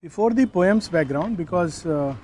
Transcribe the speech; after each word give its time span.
Before 0.00 0.30
the 0.30 0.46
poem's 0.46 0.88
background, 0.88 1.36
because 1.36 1.84
uh, 1.84 2.14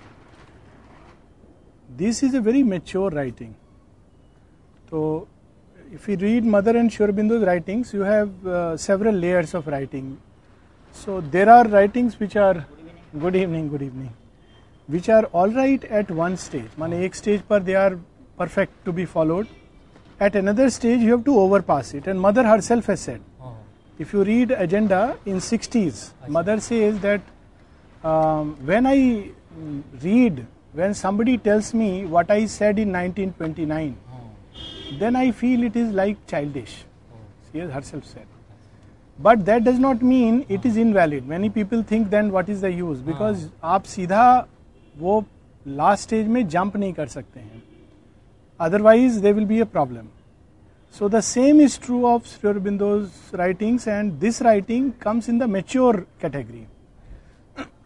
this 1.96 2.22
is 2.22 2.32
a 2.34 2.40
very 2.40 2.62
mature 2.62 3.10
writing. 3.10 3.56
So, 4.88 5.26
if 5.92 6.06
you 6.06 6.16
read 6.16 6.44
Mother 6.44 6.76
and 6.76 6.88
Shurabindu's 6.88 7.44
writings, 7.44 7.92
you 7.92 8.02
have 8.02 8.46
uh, 8.46 8.76
several 8.76 9.12
layers 9.12 9.54
of 9.54 9.66
writing. 9.66 10.20
So, 10.92 11.20
there 11.20 11.48
are 11.48 11.66
writings 11.66 12.20
which 12.20 12.36
are 12.36 12.64
good 13.18 13.34
evening, 13.34 13.70
good 13.70 13.82
evening, 13.82 14.14
which 14.86 15.08
are 15.08 15.24
all 15.32 15.48
right 15.48 15.82
at 15.86 16.08
one 16.12 16.36
stage. 16.36 16.70
one 16.76 16.92
ek 16.92 17.16
stage 17.16 17.42
par 17.48 17.58
they 17.58 17.74
are 17.74 17.98
perfect 18.38 18.84
to 18.84 18.92
be 18.92 19.04
followed. 19.04 19.48
At 20.20 20.36
another 20.36 20.70
stage, 20.70 21.00
you 21.00 21.10
have 21.10 21.24
to 21.24 21.40
overpass 21.40 21.92
it. 21.92 22.06
And 22.06 22.20
Mother 22.20 22.44
herself 22.44 22.86
has 22.86 23.00
said, 23.00 23.20
oh. 23.42 23.56
if 23.98 24.12
you 24.12 24.22
read 24.22 24.52
Agenda 24.52 25.18
in 25.26 25.38
60s, 25.38 26.12
Mother 26.28 26.60
says 26.60 27.00
that 27.00 27.33
um, 28.03 28.55
when 28.65 28.85
I 28.85 29.31
read, 30.01 30.45
when 30.73 30.93
somebody 30.93 31.37
tells 31.37 31.73
me 31.73 32.05
what 32.05 32.31
I 32.31 32.45
said 32.45 32.79
in 32.79 32.91
1929, 32.91 33.97
then 34.99 35.15
I 35.15 35.31
feel 35.31 35.63
it 35.63 35.75
is 35.75 35.91
like 35.91 36.25
childish. 36.27 36.83
She 37.51 37.59
has 37.59 37.71
herself 37.71 38.05
said. 38.05 38.25
But 39.17 39.45
that 39.45 39.63
does 39.63 39.79
not 39.79 40.01
mean 40.01 40.45
it 40.47 40.65
is 40.65 40.77
invalid. 40.77 41.27
Many 41.27 41.49
people 41.49 41.83
think 41.83 42.09
then 42.09 42.31
what 42.31 42.47
is 42.47 42.61
the 42.61 42.71
use? 42.71 42.99
Because 43.01 43.49
आप 43.63 43.83
सीधा 43.83 44.47
वो 44.99 45.23
last 45.67 46.03
stage 46.03 46.27
में 46.27 46.47
jump 46.47 46.75
नहीं 46.77 46.93
कर 46.93 47.07
सकते 47.07 47.39
हैं 47.39 47.61
otherwise 48.59 49.19
there 49.21 49.33
will 49.33 49.45
be 49.45 49.59
a 49.59 49.65
problem 49.65 50.07
so 50.91 51.07
the 51.07 51.21
same 51.21 51.59
is 51.65 51.77
true 51.77 52.05
of 52.07 52.25
Sri 52.27 52.49
Aurobindo's 52.51 53.19
writings 53.33 53.87
and 53.87 54.19
this 54.19 54.41
writing 54.41 54.91
comes 55.05 55.29
in 55.29 55.37
the 55.37 55.47
mature 55.47 56.05
category 56.23 56.67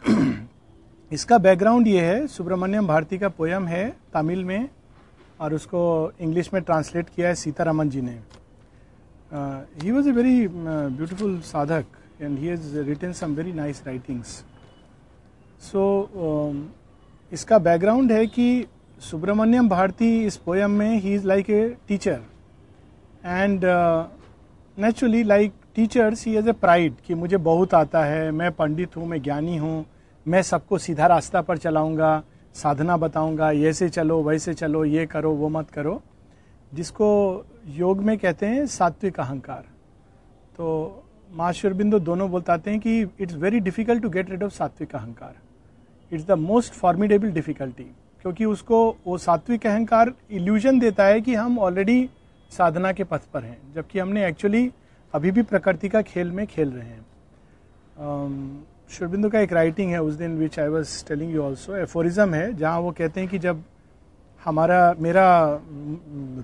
इसका 1.12 1.36
background 1.38 1.86
ये 1.86 2.00
है, 2.00 2.26
सुब्रमण्यम 2.26 2.86
भारती 2.86 3.18
का 3.18 3.28
पोयम 3.30 3.66
है 3.66 3.88
तमिल 4.14 4.44
में, 4.44 4.68
और 5.40 5.54
उसको 5.54 5.80
इंग्लिश 6.20 6.52
में 6.54 6.62
ट्रांसलेट 6.62 7.08
किया 7.08 7.28
है 7.28 7.34
सीतारामन 7.34 7.90
जी 7.90 8.00
ने। 8.00 8.18
He 9.82 9.90
was 9.90 10.08
a 10.08 10.12
very 10.12 10.46
beautiful 10.48 11.38
sadhak 11.42 11.84
and 12.20 12.38
he 12.38 12.46
has 12.46 12.78
written 12.78 13.12
some 13.12 13.34
very 13.34 13.52
nice 13.52 13.82
writings 13.86 14.28
so 15.62 15.82
इसका 17.32 17.58
बैकग्राउंड 17.58 18.12
है 18.12 18.26
कि 18.28 18.66
सुब्रमण्यम 19.00 19.68
भारती 19.68 20.08
इस 20.26 20.36
पोयम 20.46 20.70
में 20.70 20.96
he 20.96 21.14
is 21.14 21.26
like 21.26 21.50
a 21.50 21.68
teacher 21.88 22.20
and 23.24 23.64
naturally 24.76 25.22
like 25.24 25.52
teachers 25.74 26.26
he 26.26 26.34
as 26.36 26.48
a 26.48 26.52
pride 26.54 26.94
कि 27.06 27.14
मुझे 27.14 27.36
बहुत 27.36 27.74
आता 27.74 28.04
है, 28.04 28.30
मैं 28.30 28.50
पंडित 28.52 28.96
हूँ, 28.96 29.06
मैं 29.06 29.22
ज्ञानी 29.22 29.56
हूँ 29.56 29.84
मैं 30.28 30.42
सबको 30.42 30.78
सीधा 30.78 31.06
रास्ता 31.06 31.40
पर 31.42 31.58
चलाऊँगा 31.58 32.22
साधना 32.54 32.96
बताऊँगा 32.96 33.52
ऐसे 33.52 33.88
चलो 33.88 34.22
वैसे 34.22 34.54
चलो 34.54 34.84
ये 34.84 35.06
करो 35.06 35.32
वो 35.32 35.48
मत 35.48 35.70
करो। 35.70 36.02
जिसको 36.74 37.08
योग 37.66 38.02
में 38.02 38.18
कहते 38.18 38.46
हैं 38.46 38.66
सात्विक 38.66 39.20
अहंकार। 39.20 39.64
तो 40.56 41.04
माँ 41.32 41.52
बिंदु 41.64 41.98
दोनों 41.98 42.30
बोलताते 42.30 42.70
हैं 42.70 42.80
कि 42.80 43.00
it's 43.20 43.34
very 43.34 43.60
difficult 43.60 44.02
to 44.02 44.08
get 44.08 44.30
rid 44.30 44.42
of 44.42 44.52
sattvik 44.52 44.94
ahankar. 44.94 45.34
It's 46.12 46.26
the 46.26 46.30
most 46.30 46.72
formidable 46.72 47.30
difficulty 47.30 47.90
क्योंकि 48.22 48.44
उसको 48.44 48.96
वो 49.06 49.18
सात्विक 49.18 49.66
अहंकार 49.66 50.12
इल्यूजन 50.30 50.78
देता 50.78 51.04
है 51.04 51.20
कि 51.20 51.34
हम 51.34 51.58
ऑलरेडी 51.58 52.10
साधना 52.50 52.92
के 52.92 53.04
पथ 53.04 53.20
पर 53.34 53.44
हैं 53.44 53.58
जबकि 53.74 53.98
हमने 53.98 54.26
एक्चुअली 54.26 54.70
अभी 55.14 55.30
भी 55.30 55.42
प्रकृति 55.42 55.88
का 55.88 56.02
खेल 56.02 56.30
में 56.30 56.46
खेल 56.46 56.70
रहे 56.70 56.88
हैं। 56.88 57.06
um, 57.96 58.68
शुरबिंदु 58.90 59.28
का 59.30 59.40
एक 59.40 59.52
राइटिंग 59.52 59.90
है 59.92 60.02
उस 60.02 60.14
दिन 60.14 60.36
which 60.38 60.58
I 60.58 60.68
was 60.68 61.04
telling 61.08 61.32
you 61.32 61.42
also 61.42 61.74
aphorism 61.76 62.34
है, 62.34 62.52
जहाँ 62.56 62.78
वो 62.80 62.90
कहते 62.90 63.20
हैं 63.20 63.28
कि 63.30 63.38
जब 63.38 63.62
हमारा, 64.42 64.94
मेरा 64.98 65.60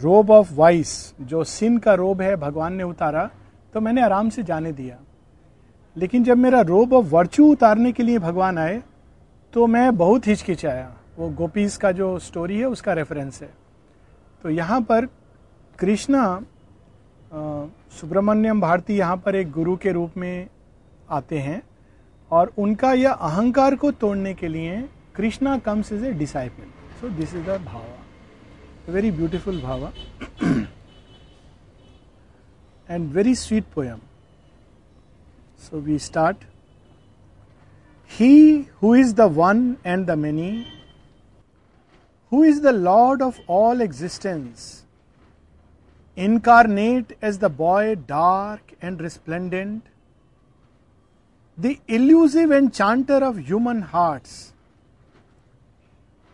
रोब 0.03 0.31
ऑफ़ 0.31 0.53
वाइस 0.55 1.15
जो 1.23 1.45
सिन 1.45 1.79
का 1.79 1.95
रोब 1.95 2.21
है, 2.23 2.37
भगवान 2.37 2.75
ने 2.75 2.83
उतारा 2.85 3.29
तो 3.75 3.81
मैंने 3.81 4.03
आराम 4.03 4.29
से 4.31 4.43
जाने 4.43 4.73
दिया। 4.73 4.99
लेकिन 5.97 6.25
जब 6.25 6.39
मेरा 6.39 6.61
रोब 6.63 6.93
ऑफ़ 6.93 7.07
वर्चू 7.07 7.51
उतारने 7.53 7.93
के 7.93 8.03
लिए 8.03 8.19
भगवान 8.21 8.59
आए 8.59 8.83
तो 9.53 9.67
मैं 9.67 9.97
बहुत 9.97 10.27
हिचकिचाया। 10.27 10.91
वो 11.19 11.29
गोपीज 11.31 11.77
का 11.77 11.93
जो 11.93 12.19
स्टोरी 12.21 12.59
है, 12.59 12.67
उसका 12.67 12.93
रेफरेंस 12.93 13.43
है। 13.43 13.53
तो 14.45 14.51
यहाँ 14.51 14.81
पर 14.83 15.07
कृष्णा 15.79 16.41
सुब्रमण्यम 18.01 18.61
भारती 18.61 18.97
यहाँ 18.97 19.17
पर 19.17 19.37
एक 19.37 19.51
गुरु 19.53 19.77
के 19.77 19.93
रूप 19.93 20.17
में 20.17 20.49
आते 21.11 21.39
हैं। 21.39 21.63
और 22.37 22.53
उनका 22.59 22.93
यह 22.93 23.11
अहंकार 23.29 23.75
को 23.77 23.91
तोड़ने 24.03 24.35
के 24.35 24.49
लिए 24.49 24.83
Krishna 25.17 25.57
comes 25.67 25.93
is 25.93 26.05
a 26.05 26.13
disciple 26.13 26.71
so 27.01 27.09
this 27.17 27.35
is 27.35 27.43
the 27.43 27.61
bhava 27.65 28.93
very 28.93 29.11
beautiful 29.11 29.61
bhava 29.63 29.93
and 32.89 33.11
very 33.13 33.35
sweet 33.35 33.65
poem 33.75 34.01
so 35.67 35.81
we 35.81 35.99
start 36.09 36.45
he 38.11 38.35
who 38.83 38.95
is 38.95 39.15
the 39.15 39.29
one 39.37 39.67
and 39.87 40.07
the 40.07 40.19
many 40.19 40.53
who 42.33 42.45
is 42.45 42.63
the 42.63 42.75
lord 42.81 43.23
of 43.23 43.41
all 43.53 43.83
existence 43.83 44.73
incarnate 46.17 47.17
as 47.21 47.39
the 47.39 47.49
boy, 47.51 47.97
dark 47.97 48.73
and 48.81 49.01
resplendent 49.01 49.83
the 51.59 51.79
elusive 51.87 52.51
enchanter 52.51 53.19
of 53.25 53.39
human 53.39 53.83
hearts, 53.83 54.53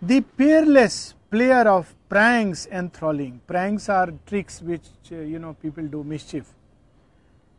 the 0.03 0.21
peerless 0.23 1.15
player 1.31 1.69
of 1.69 1.95
pranks 2.09 2.67
enthralling. 2.67 3.41
Pranks 3.47 3.89
are 3.89 4.13
tricks 4.27 4.63
which 4.63 4.87
uh, 5.13 5.17
you 5.17 5.39
know 5.39 5.55
people 5.55 5.87
do 5.87 6.03
mischief. 6.05 6.45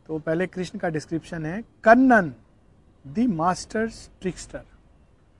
तो 0.06 0.18
पहले 0.18 0.46
कृष्ण 0.46 0.78
का 0.78 0.88
description 0.88 1.44
है 1.46 1.62
Kannan 1.84 2.32
the 3.04 3.26
masters 3.32 4.08
trickster 4.20 4.64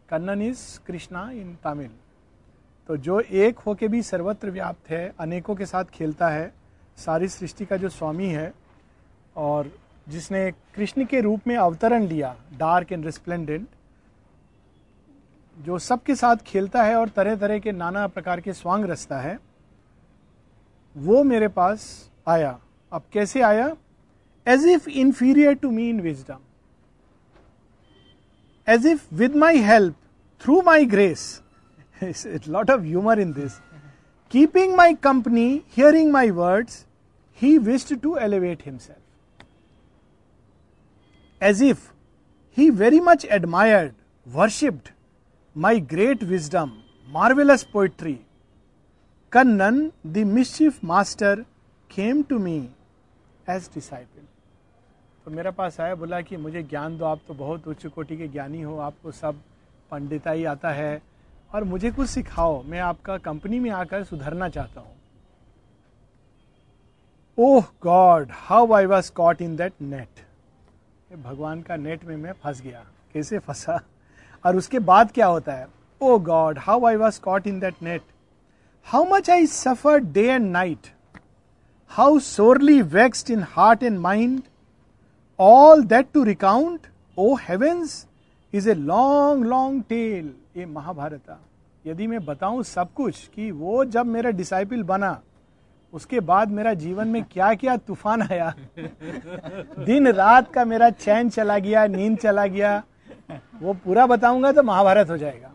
Kannan 0.08 0.42
is 0.42 0.62
Krishna 0.86 1.30
in 1.30 1.56
Tamil 1.64 1.90
तो 2.88 2.96
जो 3.06 3.18
एक 3.20 3.58
होके 3.66 3.88
भी 3.88 4.02
सर्वत्र 4.02 4.50
व्याप्त 4.50 4.90
है 4.90 5.02
अनेकों 5.20 5.54
के 5.56 5.66
साथ 5.66 5.90
खेलता 5.94 6.28
है 6.28 6.52
सारी 6.98 7.28
सृष्टि 7.28 7.64
का 7.66 7.76
जो 7.76 7.88
स्वामी 7.88 8.28
है 8.28 8.52
और 9.36 9.70
जिसने 10.06 10.50
कृष्ण 10.74 11.04
के 11.04 11.20
रूप 11.20 11.46
में 11.46 11.56
अवतरण 11.56 12.06
लिया 12.06 12.34
डार्क 12.58 12.92
एंड 12.92 13.04
रिस्प्लेंडेंट 13.04 13.66
जो 15.56 15.78
सबके 15.78 16.14
साथ 16.14 16.36
खेलता 16.46 16.82
है 16.82 16.94
और 16.96 17.08
तरह 17.16 17.36
तरह 17.36 17.58
के 17.58 17.72
नाना 17.72 18.06
प्रकार 18.08 18.40
के 18.40 18.52
स्वांग 18.52 18.84
रचता 18.84 19.18
है, 19.20 19.38
वो 20.96 21.22
मेरे 21.24 21.48
पास 21.48 21.84
आया। 22.28 22.58
अब 22.92 23.02
कैसे 23.12 23.40
आया? 23.42 23.66
As 24.46 24.64
if 24.68 24.88
inferior 24.90 25.54
to 25.54 25.70
me 25.70 25.88
in 25.88 26.00
wisdom 26.00 26.38
as 28.68 28.86
if 28.86 29.14
with 29.14 29.36
my 29.36 29.58
help 29.62 29.94
through 30.40 30.60
my 30.66 30.86
grace 30.86 31.42
it 32.02 32.48
lot 32.48 32.70
of 32.70 32.80
humour 32.80 33.20
in 33.20 33.32
this 33.32 33.58
keeping 34.32 34.74
my 34.76 34.94
company 35.04 35.50
hearing 35.76 36.12
my 36.12 36.30
words 36.32 36.84
he 37.42 37.56
wished 37.60 37.98
to 38.00 38.16
elevate 38.18 38.62
himself 38.66 39.01
as 41.42 41.60
if 41.60 41.92
he 42.50 42.70
very 42.70 43.00
much 43.00 43.24
admired, 43.28 43.94
worshipped 44.26 44.92
my 45.56 45.78
great 45.78 46.22
wisdom, 46.22 46.82
marvelous 47.08 47.64
poetry. 47.64 48.24
Kannan, 49.32 49.92
the 50.04 50.24
mischief 50.24 50.82
master, 50.82 51.44
came 51.90 52.22
to 52.24 52.38
me 52.38 52.58
as 53.46 53.68
disciple. 53.68 54.28
तो 55.24 55.30
मेरे 55.30 55.50
पास 55.50 55.80
आया 55.80 55.94
बोला 55.94 56.20
कि 56.20 56.36
मुझे 56.36 56.62
ज्ञान 56.62 56.96
दो 56.98 57.04
आप 57.04 57.20
तो 57.26 57.34
बहुत 57.34 57.66
उच्च 57.68 57.86
कोटि 57.94 58.16
के 58.16 58.28
ज्ञानी 58.28 58.60
हो 58.62 58.78
आपको 58.86 59.10
सब 59.12 59.40
पंडिताई 59.90 60.44
आता 60.52 60.70
है 60.70 61.00
और 61.54 61.64
मुझे 61.64 61.90
कुछ 61.90 62.08
सिखाओ 62.08 62.62
मैं 62.70 62.80
आपका 62.80 63.16
कंपनी 63.26 63.58
में 63.60 63.70
आकर 63.70 64.04
सुधरना 64.04 64.48
चाहता 64.48 64.80
हूँ 64.80 64.96
ओह 67.38 67.66
God 67.82 68.32
how 68.48 68.72
I 68.74 68.86
was 68.86 69.12
caught 69.16 69.42
in 69.42 69.56
that 69.56 69.72
net 69.82 70.24
भगवान 71.12 71.60
का 71.62 71.76
नेट 71.76 72.04
में 72.04 72.16
मैं 72.16 72.32
फंस 72.32 72.60
गया, 72.60 72.84
कैसे 73.14 73.38
फंसा? 73.38 73.80
और 74.44 74.56
उसके 74.56 74.78
बाद 74.78 75.10
क्या 75.12 75.26
होता 75.26 75.52
है? 75.52 75.66
O 76.00 76.18
God 76.18 76.58
how 76.58 76.86
I 76.86 76.96
was 76.96 77.20
caught 77.20 77.46
in 77.46 77.58
that 77.60 77.82
net 77.82 78.02
how 78.86 79.04
much 79.04 79.30
I 79.30 79.46
suffer 79.46 79.98
day 79.98 80.26
and 80.28 80.50
night 80.50 80.86
how 81.90 82.18
sorely 82.18 82.80
vexed 82.82 83.30
in 83.30 83.42
heart 83.48 83.82
and 83.82 83.98
mind 83.98 84.40
all 85.38 85.82
that 85.84 86.06
to 86.14 86.22
recount 86.24 86.86
O 87.18 87.34
heavens 87.40 88.06
is 88.52 88.70
a 88.70 88.74
long 88.74 89.44
long 89.44 89.82
tale 89.88 90.32
a 90.56 90.64
Mahabharata 90.64 91.38
यदि 91.86 92.06
मैं 92.06 92.24
बताऊँ 92.24 92.62
सब 92.62 92.92
कुछ 92.92 93.26
कि 93.26 93.50
वो 93.50 93.84
जब 93.84 94.06
मेरा 94.06 94.30
disciple 94.30 94.82
बना 94.82 95.20
उसके 95.92 96.20
बाद 96.20 96.50
मेरा 96.50 96.72
जीवन 96.74 97.08
में 97.08 97.22
क्या 97.24 97.52
क्या 97.54 97.76
तूफ़ान 97.78 98.22
आया? 98.22 98.52
दिन 99.78 100.08
रात 100.08 100.52
का 100.52 100.64
मेरा 100.64 100.90
चैन 100.90 101.28
चला 101.30 101.58
गया, 101.58 101.86
नींद 101.86 102.18
चला 102.18 102.46
गया। 102.46 102.82
वो 103.62 103.72
पूरा 103.74 104.06
बताऊँगा 104.06 104.52
तो 104.52 104.62
महाभारत 104.62 105.10
हो 105.10 105.16
जाएगा। 105.18 105.50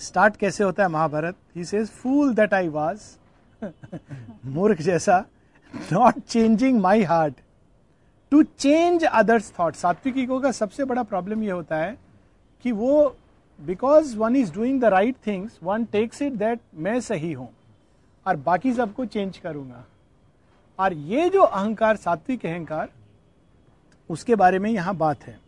स्टार्ट 0.00 0.36
कैसे 0.36 0.64
होता 0.64 0.82
है 0.82 0.88
Mahabharata? 0.88 1.36
He 1.56 1.64
says 1.64 1.88
fool 1.90 2.34
that 2.34 2.54
I 2.54 2.68
was 2.70 3.00
मूर्ख 4.46 4.80
जैसा 4.82 5.24
not 5.92 6.18
changing 6.20 6.80
my 6.80 7.02
heart 7.04 7.34
to 8.32 8.42
change 8.42 9.04
others 9.04 9.52
thought 9.58 9.74
सात्विकों 9.74 10.40
का 10.40 10.50
सबसे 10.52 10.84
बड़ा 10.84 11.02
प्रॉब्लम 11.02 11.42
ये 11.42 11.50
होता 11.50 11.76
है 11.76 11.96
कि 12.64 12.72
वो 12.72 13.16
because 13.58 14.16
one 14.18 14.36
is 14.36 14.52
doing 14.54 14.80
the 14.80 14.84
right 14.94 15.16
things 15.26 15.58
one 15.62 15.84
takes 15.92 16.22
it 16.22 16.32
that 16.34 16.60
मैं 16.76 17.00
सही 17.00 17.32
हूँ। 17.32 17.48
और 18.26 18.36
बाकी 18.38 18.72
सबको 18.72 19.04
चेंज 19.06 19.38
करूँगा। 19.38 19.84
और 20.78 20.92
ये 20.92 21.28
जो 21.30 21.42
अहंकार 21.42 21.96
सात्विक 21.96 22.46
अहंकार 22.46 22.88
उसके 24.10 24.34
बारे 24.34 24.58
में 24.58 24.70
यहाँ 24.70 24.94
बात 24.96 25.22
है। 25.22 25.38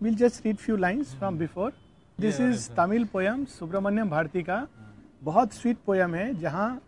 Will 0.00 0.14
just 0.14 0.46
read 0.46 0.56
few 0.56 0.76
lines 0.76 1.14
from 1.14 1.38
before 1.38 1.72
this 2.18 2.40
is 2.40 2.70
Tamil 2.70 3.04
poem 3.04 3.44
Subramaniam 3.50 4.10
Bharati 4.10 4.42
का 4.42 4.66
बहुत 5.22 5.52
स्वीट 5.52 5.78
पोयम 5.86 6.14
है 6.14 6.34
जहाँ 6.40 6.80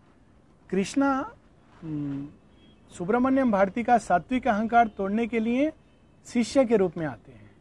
कृष्णा 0.69 1.09
सुब्रमण्यम 2.91 3.51
भारती 3.51 3.83
का 3.83 3.97
सात्विक 3.97 4.47
अहंकार 4.47 4.87
तोड़ने 4.87 5.27
के 5.27 5.39
लिए 5.39 5.71
शिष्य 6.27 6.65
के 6.65 6.77
रूप 6.77 6.97
में 6.97 7.05
आते 7.05 7.31
हैं। 7.31 7.51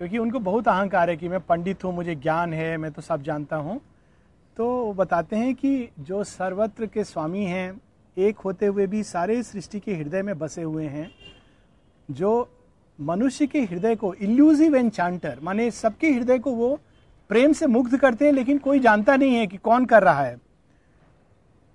क्योंकि 0.00 0.18
उनको 0.18 0.38
बहुत 0.40 0.68
अहंकार 0.68 1.10
है 1.10 1.16
कि 1.16 1.28
मैं 1.28 1.40
पंडित 1.40 1.84
हूँ 1.84 1.94
मुझे 1.94 2.14
ज्ञान 2.14 2.52
है 2.54 2.76
मैं 2.76 2.90
तो 2.92 3.02
सब 3.02 3.22
जानता 3.22 3.56
हूँ। 3.56 3.80
तो 4.56 4.66
वो 4.66 4.92
बताते 4.92 5.36
हैं 5.36 5.54
कि 5.54 5.88
जो 6.00 6.22
सर्वत्र 6.24 6.86
के 6.86 7.04
स्वामी 7.04 7.44
हैं 7.44 7.80
एक 8.16 8.38
होते 8.38 8.66
हुए 8.66 8.86
भी 8.86 9.02
सारे 9.02 9.42
सृष्टि 9.42 9.80
के 9.80 9.94
हृदय 9.94 10.22
में 10.22 10.38
बसे 10.38 10.62
हुए 10.62 10.86
हैं 10.86 11.10
जो 12.08 12.48
मनुष्य 12.98 13.46
के 13.46 13.60
हृदय 13.60 13.94
को 13.96 14.12
इल्यूजिव 14.14 14.76
एंड 14.76 14.90
चांटर 14.90 15.38
माने 15.42 15.70
सबके 15.70 16.10
हृदय 16.10 16.38
को 16.38 16.52
वो 16.52 16.78
प्रेम 17.30 17.52
से 17.52 17.66
मुग्ध 17.66 17.96
करते 17.96 18.24
हैं 18.24 18.32
लेकिन 18.32 18.58
कोई 18.58 18.80
जानता 18.80 19.16
नहीं 19.16 19.34
है 19.34 19.46
कि 19.46 19.56
कौन 19.56 19.84
कर 19.84 20.02
रहा 20.02 20.22
है। 20.22 20.36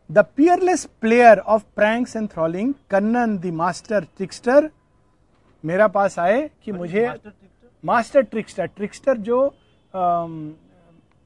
The 0.10 0.26
peerless 0.38 0.86
player 1.02 1.40
of 1.40 1.64
pranks 1.76 2.16
and 2.16 2.30
thrilling 2.30 2.74
Kannan 2.90 3.38
the 3.38 3.54
master 3.54 4.04
trickster 4.18 4.70
मेरा 5.64 5.88
पास 5.88 6.20
आए 6.20 6.50
कि 6.64 6.72
मुझे 6.72 7.10
मास्टर 7.84 8.22
ट्रिक्स्टर 8.22 8.66
ट्रिक्स्टर 8.66 9.18
जो 9.18 9.40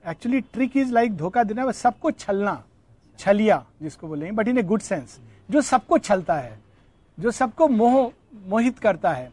एक्चुअली 0.06 0.40
ट्रिक 0.44 0.78
इज़ 0.78 0.94
लाइक 0.94 1.16
धोखा 1.18 1.44
देना 1.44 1.66
वह 1.66 1.72
सबको 1.72 2.12
छलना, 2.12 2.64
छलिया, 3.20 3.66
जिसको 3.82 4.08
बोलेंगे 4.08 4.32
but 4.32 4.48
in 4.48 4.58
a 4.58 4.64
good 4.64 4.82
sense 4.82 5.20
जो 5.50 5.62
सबको 5.62 5.98
छलता 5.98 6.36
है, 6.36 6.58
जो 7.18 7.32
सबको 7.32 7.68
मोह, 7.68 8.12
मोहित 8.48 8.80
करता 8.80 9.12
है, 9.12 9.32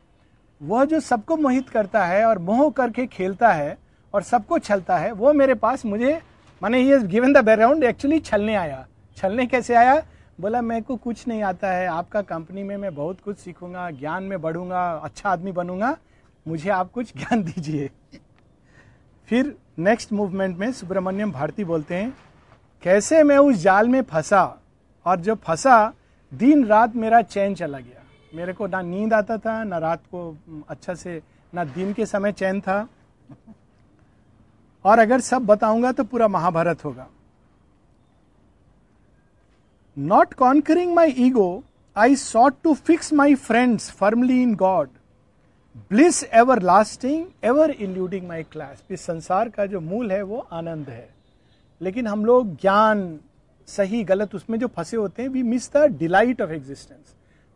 वह 0.60 0.84
जो 0.84 1.00
सबको 1.00 1.36
मोहित 1.36 1.68
करता 1.68 2.04
है 2.04 2.24
और 2.24 2.38
मोह 2.38 2.70
करके 2.70 3.06
खेलता 3.06 3.52
है 3.52 3.76
और 4.14 4.22
सबको 4.22 4.58
छलता 4.58 4.96
है, 4.98 5.12
वो 5.12 5.32
मेरे 5.32 5.54
पास 5.54 5.84
मुझे, 5.84 6.20
माने 6.62 6.80
ये 6.80 6.98
गिवन 6.98 7.32
द 7.32 7.44
बैकग्राउंड 7.44 7.84
एक्चुअली 7.84 8.18
छलने 8.20 8.54
आया। 8.54 8.86
छलने 9.16 9.46
कैसे 9.46 9.74
आया? 9.74 10.02
बोला, 10.40 10.62
मेरे 10.62 10.80
को 10.80 10.96
कुछ 10.96 11.26
नहीं 11.28 11.42
आता 11.42 11.70
है, 11.72 11.86
आपका 11.86 12.22
कंपनी 12.22 12.62
में 12.62 12.76
मैं 12.76 12.94
बहुत 12.94 13.20
कुछ 13.20 13.38
सीखूँगा, 13.38 13.90
ज्ञान 13.90 14.22
में 14.22 14.40
बढ़ूँगा 14.40 14.90
अच्छा 15.04 15.30
आदमी 15.30 15.52
बनूँगा, 15.52 15.96
मुझे 16.46 16.70
आप 16.70 16.90
कुछ 16.90 17.16
ज्ञान 17.16 17.42
दीजिए। 17.42 17.90
फिर 19.28 19.56
नेक्स्ट 19.78 20.12
मूवमेंट 20.12 20.56
में 20.58 20.70
सुब्रमण्यम 20.72 21.32
भारती 21.32 21.64
बोलते 21.64 21.94
हैं, 21.94 22.14
कैसे 22.82 23.22
मैं 23.22 23.36
उस 23.38 23.56
जाल 23.56 23.88
में 23.88 24.00
फंसा 24.02 24.42
और 25.06 25.20
जब 25.20 25.38
फंसा, 25.38 25.92
दिन 26.32 26.64
रात 26.66 26.96
मेरा 26.96 27.20
चैन 27.22 27.54
चला 27.54 27.78
गया। 27.78 28.02
मेरे 28.32 28.52
को 28.52 28.66
ना 28.66 28.80
नींद 28.82 29.14
आता 29.14 29.36
था, 29.36 29.62
ना 29.64 29.78
रात 29.78 30.00
को 30.10 30.36
अच्छा 30.69 30.94
से, 30.94 31.20
ना 31.52 31.64
दिन 31.64 31.92
के 31.92 32.06
समय 32.06 32.32
चैन 32.32 32.60
था। 32.60 32.86
और 34.84 34.98
अगर 34.98 35.20
सब 35.20 35.46
बताऊँगा 35.46 35.92
तो 35.92 36.04
पूरा 36.04 36.28
महाभारत 36.28 36.84
होगा। 36.84 37.06
Not 39.96 40.34
conquering 40.34 40.94
my 40.94 41.14
ego 41.19 41.62
I 41.96 42.16
sought 42.16 42.54
to 42.64 42.75
fix 42.75 43.12
my 43.12 43.34
friends 43.36 43.90
firmly 43.90 44.42
in 44.42 44.54
God 44.54 44.88
bliss 45.90 46.22
ever 46.25 46.62
lasting 46.62 47.26
ever 47.44 47.70
eluding 47.70 48.26
my 48.28 48.42
class 48.42 48.82
इस 48.90 49.00
संसार 49.00 49.48
का 49.48 49.66
जो 49.66 49.80
मूल 49.80 50.12
है, 50.12 50.22
वो 50.22 50.38
आनंद 50.52 50.88
है। 50.88 51.08
लेकिन 51.80 52.06
हम 52.06 52.25
लोग 52.25 52.54
ज्ञान, 52.60 53.19
सही, 53.69 54.02
गलत, 54.04 54.34
उसमें 54.34 54.58
जो 54.58 54.66
फंसे 54.66 54.96
होते 54.96 55.22
हैं 55.22 55.28
we 55.28 55.42
miss 55.42 55.70
the 55.72 55.84
delight 55.98 56.42
of 56.42 56.50
existence 56.50 57.14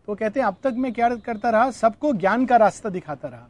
तो 0.09 0.15
कहते 0.15 0.41
हैं, 0.41 0.47
अब 0.47 0.57
तक 0.63 0.75
मैं 0.77 0.93
क्या 0.93 1.09
करता 1.17 1.51
रहा? 1.51 1.71
सबको 1.71 2.13
ज्ञान 2.13 2.47
का 2.47 2.57
रास्ता 2.57 2.89
दिखाता 2.89 3.29
रहा। 3.29 3.49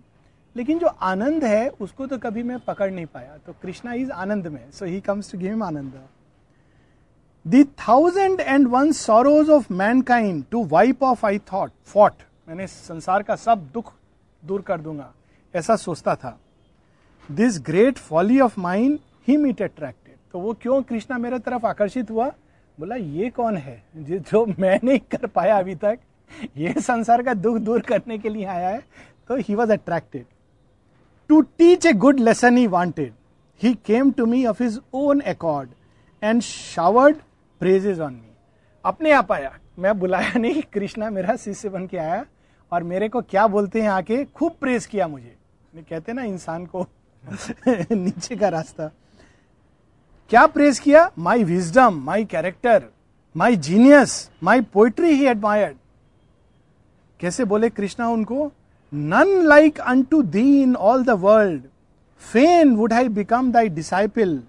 लेकिन 0.57 0.79
जो 0.79 0.87
आनंद 0.87 1.45
है, 1.45 1.69
उसको 1.69 2.07
तो 2.07 2.19
कभी 2.19 2.43
मैं 2.43 2.59
पकड़ 2.59 2.91
नहीं 2.91 3.07
पाया। 3.07 3.37
तो 3.47 3.55
कृष्णा 3.63 3.93
इज़ 3.93 4.11
आनंद 4.11 4.47
में 4.47 4.71
so 4.71 4.85
he 4.85 5.01
comes 5.01 5.33
to 5.33 5.39
give 5.39 5.65
anand. 5.65 6.01
The 7.47 7.65
thousand 7.65 8.41
and 8.41 8.69
one 8.69 8.93
sorrows 8.93 9.51
of 9.51 9.73
mankind 9.73 10.45
to 10.51 10.65
wipe 10.65 11.03
off 11.03 11.27
I 11.27 11.39
thought 11.53 11.71
fought 11.85 12.13
मैंने 12.49 12.67
संसार 12.67 13.23
का 13.23 13.37
सब 13.37 13.69
दुख 13.75 13.93
दूर 14.43 14.63
कर 14.63 14.81
दूँगा। 14.81 15.13
ऐसा 15.55 15.77
सोचता 15.77 16.15
था। 16.15 16.39
This 17.29 17.61
great 17.61 17.99
folly 17.99 18.41
of 18.41 18.61
mind 18.61 18.99
he 19.29 19.37
meet 19.37 19.63
attracted 19.63 20.17
तो 20.33 20.39
वो 20.39 20.53
क्यों 20.63 20.81
कृष्णा 20.83 21.19
मेरे 21.19 21.39
तरफ़ 21.39 21.67
आकर्षित 21.67 22.11
हुआ? 22.11 22.29
बोला, 22.79 22.97
ये 22.97 23.29
कौन 23.31 23.57
है 23.57 23.83
जो 23.97 24.45
मैं 24.59 24.79
नहीं 24.85 24.99
कर 25.11 25.27
पाया 25.27 25.59
अभी 25.59 25.75
तक? 25.75 25.99
ये 26.57 26.73
संसार 26.81 27.23
का 27.23 27.35
दुख 27.35 27.57
दूर 27.59 27.81
करने 27.81 28.19
के 28.19 28.29
लिए 28.29 28.45
आया 28.45 28.69
है। 28.69 28.83
तो 29.29 29.37
he 29.39 29.55
was 29.55 29.73
attracted 29.73 30.25
to 31.31 31.41
teach 31.41 31.87
a 31.87 31.93
good 31.95 32.21
lesson 32.21 32.57
he 32.57 32.67
wanted 32.67 33.13
he 33.61 33.75
came 33.87 34.11
to 34.11 34.27
me 34.27 34.45
of 34.47 34.63
his 34.63 34.81
own 34.95 35.21
accord 35.21 35.71
and 36.23 36.41
showered 36.43 37.17
praises 37.61 38.01
on 38.01 38.13
me 38.13 38.31
अपने 38.85 39.11
आप 39.13 39.33
आया। 39.33 39.59
मैं 39.79 39.99
बुलाया 39.99 40.39
नहीं, 40.39 40.63
कृष्णा 40.73 41.11
मेरा 41.11 41.37
शिष्य 41.37 41.69
बन 41.69 41.87
के 41.87 41.97
आया। 41.97 42.25
और 42.73 42.83
मेरे 42.83 43.09
को 43.09 43.21
क्या 43.21 43.47
बोलते 43.47 43.81
हैं 43.83 43.89
आके, 43.89 44.25
खूब 44.25 44.53
प्रेस 44.61 44.87
किया 44.87 45.09
मुझे। 45.09 45.35
कहते 45.91 46.13
ना, 46.13 46.23
इंसान 46.23 46.67
को 46.67 46.87
नीचे 47.93 48.37
का 48.37 48.49
रास्ता। 48.49 48.91
क्या 50.31 50.47
प्रेस 50.47 50.79
किया? 50.81 51.11
My 51.19 51.45
wisdom 51.45 52.03
my 52.05 52.25
character 52.25 52.85
my 53.37 53.57
genius 53.57 54.31
my 54.43 54.61
poetry 54.61 55.11
he 55.11 55.27
admired 55.27 55.77
कैसे 57.21 57.45
बोले 57.45 57.69
कृष्णा 57.71 58.09
उनको? 58.09 58.51
None 58.93 59.29
like 59.47 59.81
unto 60.03 60.23
thee 60.23 60.63
in 60.63 60.75
all 60.77 61.05
the 61.05 61.11
world 61.11 61.63
fain 62.23 62.75
would 62.77 62.93
I 62.93 63.09
become 63.09 63.53
thy 63.53 63.69
disciple 63.69 64.43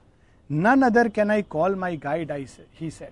none 0.51 0.81
other 0.81 1.07
can 1.09 1.31
I 1.31 1.41
call 1.41 1.75
my 1.75 1.97
guide 1.97 2.31
I 2.31 2.47
he 2.81 2.91
said 2.91 3.11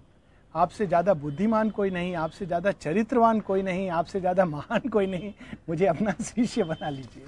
आपसे 0.55 0.85
ज़्यादा 0.87 1.13
बुद्धिमान 1.15 1.69
कोई 1.69 1.89
नहीं 1.89 2.15
आपसे 2.17 2.45
ज़्यादा 2.45 2.71
चरित्रवान 2.73 3.39
कोई 3.41 3.61
नहीं 3.63 3.89
आपसे 3.91 4.19
ज़्यादा 4.19 4.45
महान 4.45 4.89
कोई 4.89 5.07
नहीं। 5.07 5.31
मुझे 5.69 5.85
अपना 5.87 6.11
शिष्य 6.21 6.63
बना 6.63 6.89
लीजिए। 6.89 7.25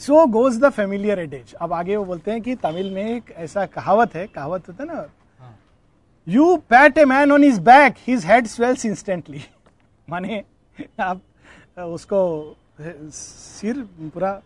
So 0.00 0.26
goes 0.28 0.58
the 0.60 0.68
familiar 0.70 1.18
adage 1.18 1.54
अब 1.54 1.72
आगे 1.72 1.96
वो 1.96 2.04
बोलते 2.04 2.30
हैं 2.30 2.40
कि 2.42 2.54
तमिल 2.56 2.90
में 2.90 3.04
एक 3.04 3.30
ऐसा 3.38 3.64
कहावत 3.68 4.14
है 4.14 4.26
कहावत 4.26 4.68
होता 4.68 4.82
है 4.82 4.88
ना 4.88 5.08
you 6.26 6.56
pat 6.70 6.98
a 6.98 7.04
man 7.04 7.32
on 7.32 7.42
his 7.44 7.58
back 7.64 7.94
his 8.06 8.26
head 8.26 8.46
swells 8.46 8.86
instantly 8.86 9.42
माने 10.08 10.42
आप 11.00 11.20
उसको 11.78 12.20
सिर 12.80 13.82
पूरा 14.04 14.40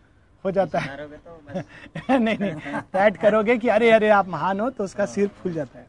हो 0.45 0.51
जाता 0.51 0.79
है। 0.79 0.97
तो 0.97 2.17
नहीं 2.17 2.37
नहीं। 2.39 2.79
पैट 2.93 3.17
करोगे 3.17 3.57
कि 3.57 3.67
अरे 3.69 3.89
अरे 3.91 4.09
आप 4.09 4.27
महान 4.27 4.59
हो 4.59 4.69
तो 4.69 4.83
उसका 4.83 5.05
सिर 5.05 5.27
फूल 5.41 5.53
जाता 5.53 5.79
है। 5.79 5.85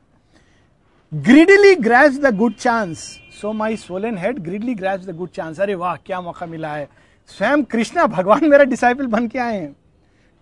Greedily 1.12 1.75
grab 1.75 2.12
the 2.21 2.26
good 2.37 2.54
chance 2.54 2.99
so 3.40 3.52
my 3.52 3.76
swollen 3.76 4.16
head 4.19 4.38
greedily 4.42 4.75
grab 4.75 5.00
the 5.00 5.14
good 5.16 5.28
chance 5.28 5.59
अरे 5.61 5.75
वाह, 5.75 5.97
क्या 5.97 6.21
मौका 6.21 6.47
मिला 6.47 6.69
है। 6.69 6.88
स्वयं 7.31 7.62
कृष्णा 7.64 8.07
भगवान 8.07 8.49
मेरा 8.50 8.64
डिसाइपल 8.64 9.07
बन 9.07 9.26
के 9.28 9.38
आए 9.38 9.59
हैं। 9.59 9.75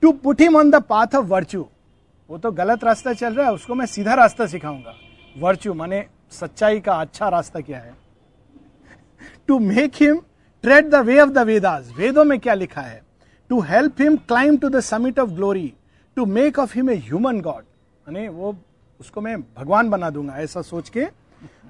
To 0.03 0.13
put 0.13 0.41
him 0.41 0.57
on 0.57 0.71
the 0.71 0.83
path 0.83 1.15
of 1.15 1.27
virtue 1.27 1.67
वो 2.31 2.39
तो 2.39 2.53
गलत 2.53 2.85
रास्ता 2.85 3.13
चल 3.13 3.35
रहा 3.35 3.47
है, 3.47 3.53
उसको 3.53 3.75
मैं 3.75 3.87
सीधा 3.87 4.15
रास्ता 4.15 4.47
सिखाऊँगा। 4.47 4.95
वर्च्यू 5.39 5.75
माने 5.75 6.05
सच्चाई 6.33 6.81
का 6.81 7.01
अच्छा 7.01 7.29
रास्ता 7.29 7.61
क्या 7.61 7.79
है? 7.79 7.95
To 9.49 9.59
make 9.59 10.03
him 10.03 10.21
tread 10.65 10.91
the 10.91 11.05
way 11.05 11.19
of 11.21 11.31
the 11.31 11.47
Vedas 11.47 11.93
वेदों 11.99 12.25
में 12.25 12.39
क्या 12.41 12.55
लिखा 12.55 12.81
है? 12.81 13.03
To 13.51 13.61
help 13.63 14.01
him 14.01 14.17
climb 14.19 14.57
to 14.57 14.69
the 14.69 14.81
summit 14.85 15.19
of 15.19 15.31
glory 15.31 15.73
to 16.17 16.27
make 16.29 16.59
of 16.59 16.75
him 16.75 16.91
a 16.91 16.97
human 16.99 17.41
god 17.41 17.63
माने 17.63 18.29
वो 18.29 18.57
उसको 19.01 19.21
मैं 19.21 19.41
भगवान 19.41 19.91
बना 19.91 20.11
दूँगा, 20.11 20.37
ऐसा 20.37 20.63
सोच 20.63 20.89
के। 20.89 21.07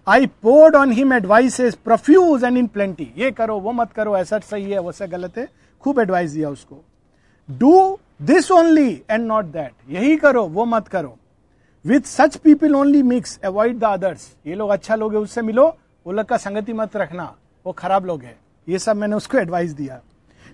I 0.07 0.27
poured 0.43 0.77
on 0.77 0.93
him 0.93 1.13
advice 1.13 1.61
profuse 1.85 2.45
and 2.45 2.57
in 2.59 2.67
plenty 2.67 3.13
ये 3.17 3.31
करो, 3.31 3.59
वो 3.59 3.73
मत 3.73 3.93
करो, 3.93 4.17
ऐसा 4.17 4.39
सही 4.41 4.71
है 4.71 4.81
वैसा 4.81 5.07
गलत 5.07 5.39
है। 5.39 5.49
खूब 5.85 6.01
एडवाइस 6.01 6.31
दिया 6.31 6.51
उसको। 6.51 6.83
Do 7.49 7.99
this 8.23 8.51
only 8.51 8.91
and 9.11 9.27
not 9.27 9.45
that 9.47 9.73
यही 9.91 10.17
करो, 10.17 10.43
वो 10.45 10.65
मत 10.65 10.89
करो। 10.89 11.17
With 11.85 12.01
such 12.07 12.37
people 12.37 12.75
only 12.77 13.03
mix 13.05 13.39
avoid 13.45 13.79
the 13.79 13.85
others 13.85 14.29
ये 14.47 14.55
लोग 14.55 14.71
अच्छा 14.71 14.95
लोग 14.97 15.15
है, 15.15 15.19
उससे 15.21 15.43
मिलो। 15.43 15.67
वो 16.07 16.13
लोग 16.13 16.27
का 16.27 16.37
संगति 16.39 16.73
मत 16.73 16.97
रखना। 16.97 17.35
वो 17.67 17.73
खराब 17.73 18.07
लोग 18.07 18.23
है। 18.23 18.37
ये 18.69 18.79
सब 18.79 18.97
मैंने 18.97 19.17
उसको 19.17 19.39
एडवाइस 19.39 19.73
दिया। 19.73 20.01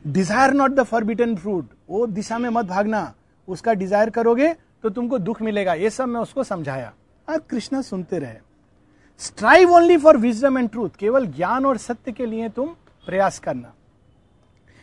Desire 0.07 0.53
not 0.53 0.71
the 0.71 0.83
forbidden 0.83 1.35
fruit 1.37 1.69
वो 1.91 2.07
दिशा 2.09 2.39
में 2.39 2.49
मत 2.51 2.67
भागना। 2.67 3.13
उसका 3.49 3.73
डिज़ायर 3.75 4.11
करोगे 4.11 4.55
तो 4.87 4.91
तुमको 4.91 5.19
दुख 5.19 5.41
मिलेगा। 5.43 5.73
ये 5.75 5.91
सब 5.91 6.09
मैं 6.09 6.21
उसको 6.21 6.43
समझाया। 6.45 6.93
और 7.29 7.39
कृष्णा 7.41 7.81
सुनते 7.83 8.19
रहे। 8.19 8.35
Strive 9.21 9.71
only 9.73 9.97
for 9.97 10.17
wisdom 10.17 10.59
and 10.59 10.69
truth 10.71 10.91
केवल 10.99 11.27
ज्ञान 11.27 11.65
और 11.67 11.77
सत्य 11.77 12.13
के 12.13 12.27
लिए 12.27 12.49
तुम 12.49 12.67
प्रयास 13.07 13.39
करना। 13.39 13.73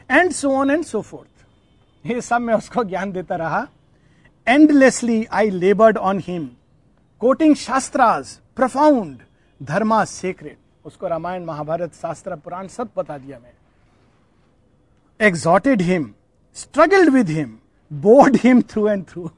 And 0.10 0.32
so 0.32 0.50
on 0.52 0.72
and 0.72 0.84
so 0.86 1.02
forth 1.02 2.10
ये 2.12 2.22
सब 2.22 2.42
मैं 2.42 2.54
उसको 2.54 2.84
ज्ञान 2.84 3.12
देता 3.12 3.36
रहा। 3.36 3.68
Endlessly 4.48 5.24
I 5.32 5.50
laboured 5.50 5.98
on 5.98 6.20
him 6.20 6.50
quoting 7.22 7.56
shastras 7.56 8.40
profound 8.56 9.22
dharma 9.62 10.04
secret 10.06 10.58
उसको 10.86 11.08
रामायण, 11.08 11.46
महाभारत, 11.46 11.94
शास्त्र, 11.94 12.36
पुराण 12.36 12.68
सब 12.68 12.90
बता 12.98 13.18
दिया 13.18 13.40
मैं। 13.40 13.54
Exhorted 15.20 15.82
him 15.82 16.14
struggled 16.56 17.10
with 17.10 17.30
him 17.30 17.58
bored 17.92 18.38
him 18.44 18.62
through 18.62 18.88
and 18.88 19.06
through 19.06 19.30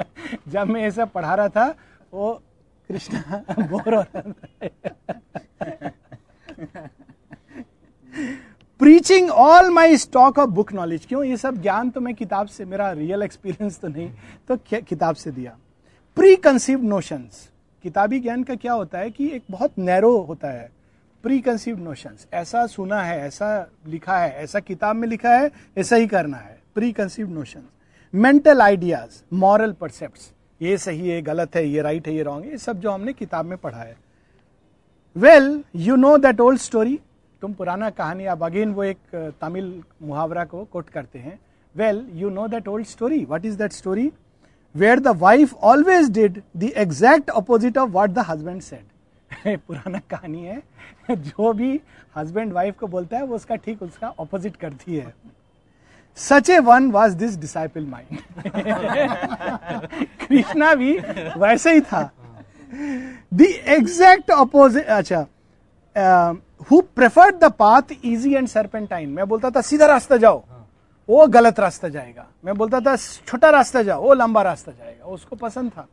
जब 0.48 0.68
मैं 0.68 0.82
ये 0.82 0.90
सब 0.90 1.10
पढ़ा 1.10 1.34
रहा 1.34 1.48
था, 1.48 1.74
वो 2.14 2.42
कृष्णा 2.88 3.44
बोर 3.58 3.94
हो 3.94 4.02
रहा 4.02 4.20
था। 4.20 4.32
Preaching 8.78 9.30
all 9.30 9.70
my 9.70 9.96
stock 9.96 10.38
of 10.38 10.50
book 10.50 10.72
knowledge 10.72 11.06
क्यों? 11.06 11.24
ये 11.24 11.36
सब 11.36 11.62
ज्ञान 11.62 11.90
तो 11.90 12.00
मैं 12.00 12.14
किताब 12.14 12.46
से, 12.46 12.64
मेरा 12.64 12.92
रियल 12.92 13.22
एक्सपीरियंस 13.22 13.80
तो 13.80 13.88
नहीं। 13.88 14.12
तो 14.48 14.56
किताब 14.80 15.14
से 15.14 15.30
दिया। 15.30 15.58
प्री 16.16 16.36
कंसीव 16.36 16.82
नोशंस 16.82 17.50
किताबी 17.82 18.20
ज्ञान 18.20 18.42
का 18.42 18.54
क्या 18.54 18.72
होता 18.72 18.98
है 18.98 19.10
कि 19.10 19.30
एक 19.30 19.42
बहुत 19.50 19.72
नैरो 19.78 20.18
होता 20.18 20.48
है। 20.48 20.70
प्री 21.22 21.40
कंसीव 21.40 21.78
नोशंस 21.78 22.26
ऐसा 22.32 22.66
सुना 22.66 23.02
है, 23.02 23.20
ऐसा 23.20 23.70
लिखा 23.86 24.18
है, 24.18 24.34
ऐसा 24.34 24.60
किताब 24.60 24.96
में 24.96 25.08
लिखा 25.08 25.30
है, 25.30 25.50
ऐसा 25.78 25.96
ही 25.96 26.06
करना 26.06 26.36
है। 26.36 26.62
Preconceived 26.92 27.30
notions 27.30 27.64
mental 28.14 28.60
ideas 28.62 29.22
moral 29.32 29.72
precept 29.72 30.20
ये 30.60 30.76
सही 30.78 31.08
है, 31.08 31.20
गलत 31.22 31.56
है, 31.56 31.64
ये 31.66 31.82
राइट 31.82 32.06
है, 32.08 32.14
ये 32.14 32.22
रॉन्ग 32.22 32.44
है, 32.44 32.50
ये 32.50 32.58
सब 32.58 32.80
जो 32.80 32.90
हमने 32.90 33.12
किताब 33.12 33.44
में 33.46 33.56
पढ़ा 33.58 33.78
है। 33.78 33.96
Well 35.16 35.62
you 35.76 35.96
know 35.96 36.16
that 36.18 36.40
old 36.40 36.58
story 36.60 36.98
तुम 37.42 37.52
पुराना 37.54 37.90
कहानी, 37.90 38.24
अब 38.24 38.44
अगेन 38.44 38.72
वो 38.72 38.84
एक 38.84 39.34
तमिल 39.40 39.72
मुहावरा 40.02 40.44
को 40.44 40.64
कोट 40.64 40.88
करते 40.88 41.18
हैं। 41.18 41.38
Well 41.74 42.06
you 42.14 42.30
know 42.30 42.48
that 42.48 42.68
old 42.68 42.86
story 42.86 43.24
what 43.24 43.44
is 43.44 43.58
that 43.58 43.72
story 43.72 44.10
where 44.74 45.00
the 45.00 45.16
wife 45.18 45.54
always 45.54 46.10
did 46.10 46.42
the 46.56 46.72
exact 46.76 47.30
opposite 47.30 47.78
of 47.78 47.90
what 47.90 48.10
the 48.10 48.24
husband 48.28 48.60
said 48.62 49.58
पुराना 49.58 49.98
कहानी 50.10 50.44
है। 50.44 50.62
जो 51.10 51.52
भी 51.52 51.80
हस्बैंड 52.16 52.52
वाइफ 52.52 52.78
को 52.78 52.86
बोलता 52.86 53.16
है, 53.16 53.24
वो 53.24 53.36
उसका 53.36 53.56
ठीक, 53.56 53.82
उसका 53.82 54.14
ऑपोजिट 54.18 54.56
करती 54.56 54.96
है। 54.96 55.14
Such 56.18 56.50
a 56.50 56.58
one 56.60 56.90
was 56.90 57.16
this 57.16 57.36
disciple 57.40 57.86
mind 57.86 58.18
Krishna 60.20 60.74
भी 60.74 60.92
वैसे 61.38 61.72
ही 61.74 61.80
था। 61.82 62.02
द 63.34 63.40
एग्जैक्ट 63.68 64.30
अपोजिट 64.30 64.86
अच्छा 64.86 65.26
who 66.70 66.80
preferred 66.96 67.36
the 67.36 67.50
path 67.58 67.92
easy 68.04 68.34
and 68.34 68.48
serpentine 68.48 69.08
मैं 69.08 69.28
बोलता 69.28 69.50
था 69.50 69.60
सीधा 69.62 69.86
रास्ता 69.86 70.16
जाओ 70.16 70.42
वो 71.08 71.26
गलत 71.28 71.60
रास्ता 71.60 71.88
जाएगा। 71.88 72.26
मैं 72.44 72.54
बोलता 72.54 72.80
था 72.80 72.96
छोटा 72.96 73.50
रास्ता 73.50 73.82
जाओ 73.82 74.02
वो 74.02 74.14
लंबा 74.14 74.42
रास्ता 74.42 74.72
जाएगा। 74.72 75.06
उसको 75.06 75.36
पसंद 75.36 75.70
था। 75.70 75.88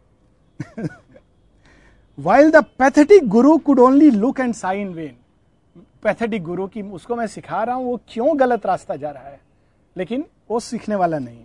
While 2.18 2.52
the 2.52 2.64
pathetic 2.80 3.28
guru 3.30 3.58
could 3.58 3.80
only 3.80 4.10
look 4.12 4.40
and 4.40 4.54
sigh 4.54 4.94
when 4.94 5.16
pathetic 6.04 6.44
guru 6.44 6.68
की 6.68 6.82
उसको 6.82 7.16
मैं 7.16 7.28
सिखा 7.28 7.64
रहा 7.64 7.76
हूँ 7.76 7.86
वो 7.86 8.00
क्यों 8.10 8.40
गलत 8.40 8.66
रास्ता 8.66 8.96
जा 8.96 9.10
रहा 9.10 9.24
है? 9.24 9.40
लेकिन 9.98 10.26
वो 10.50 10.60
सीखने 10.60 10.96
वाला 10.96 11.20
नहीं। 11.20 11.44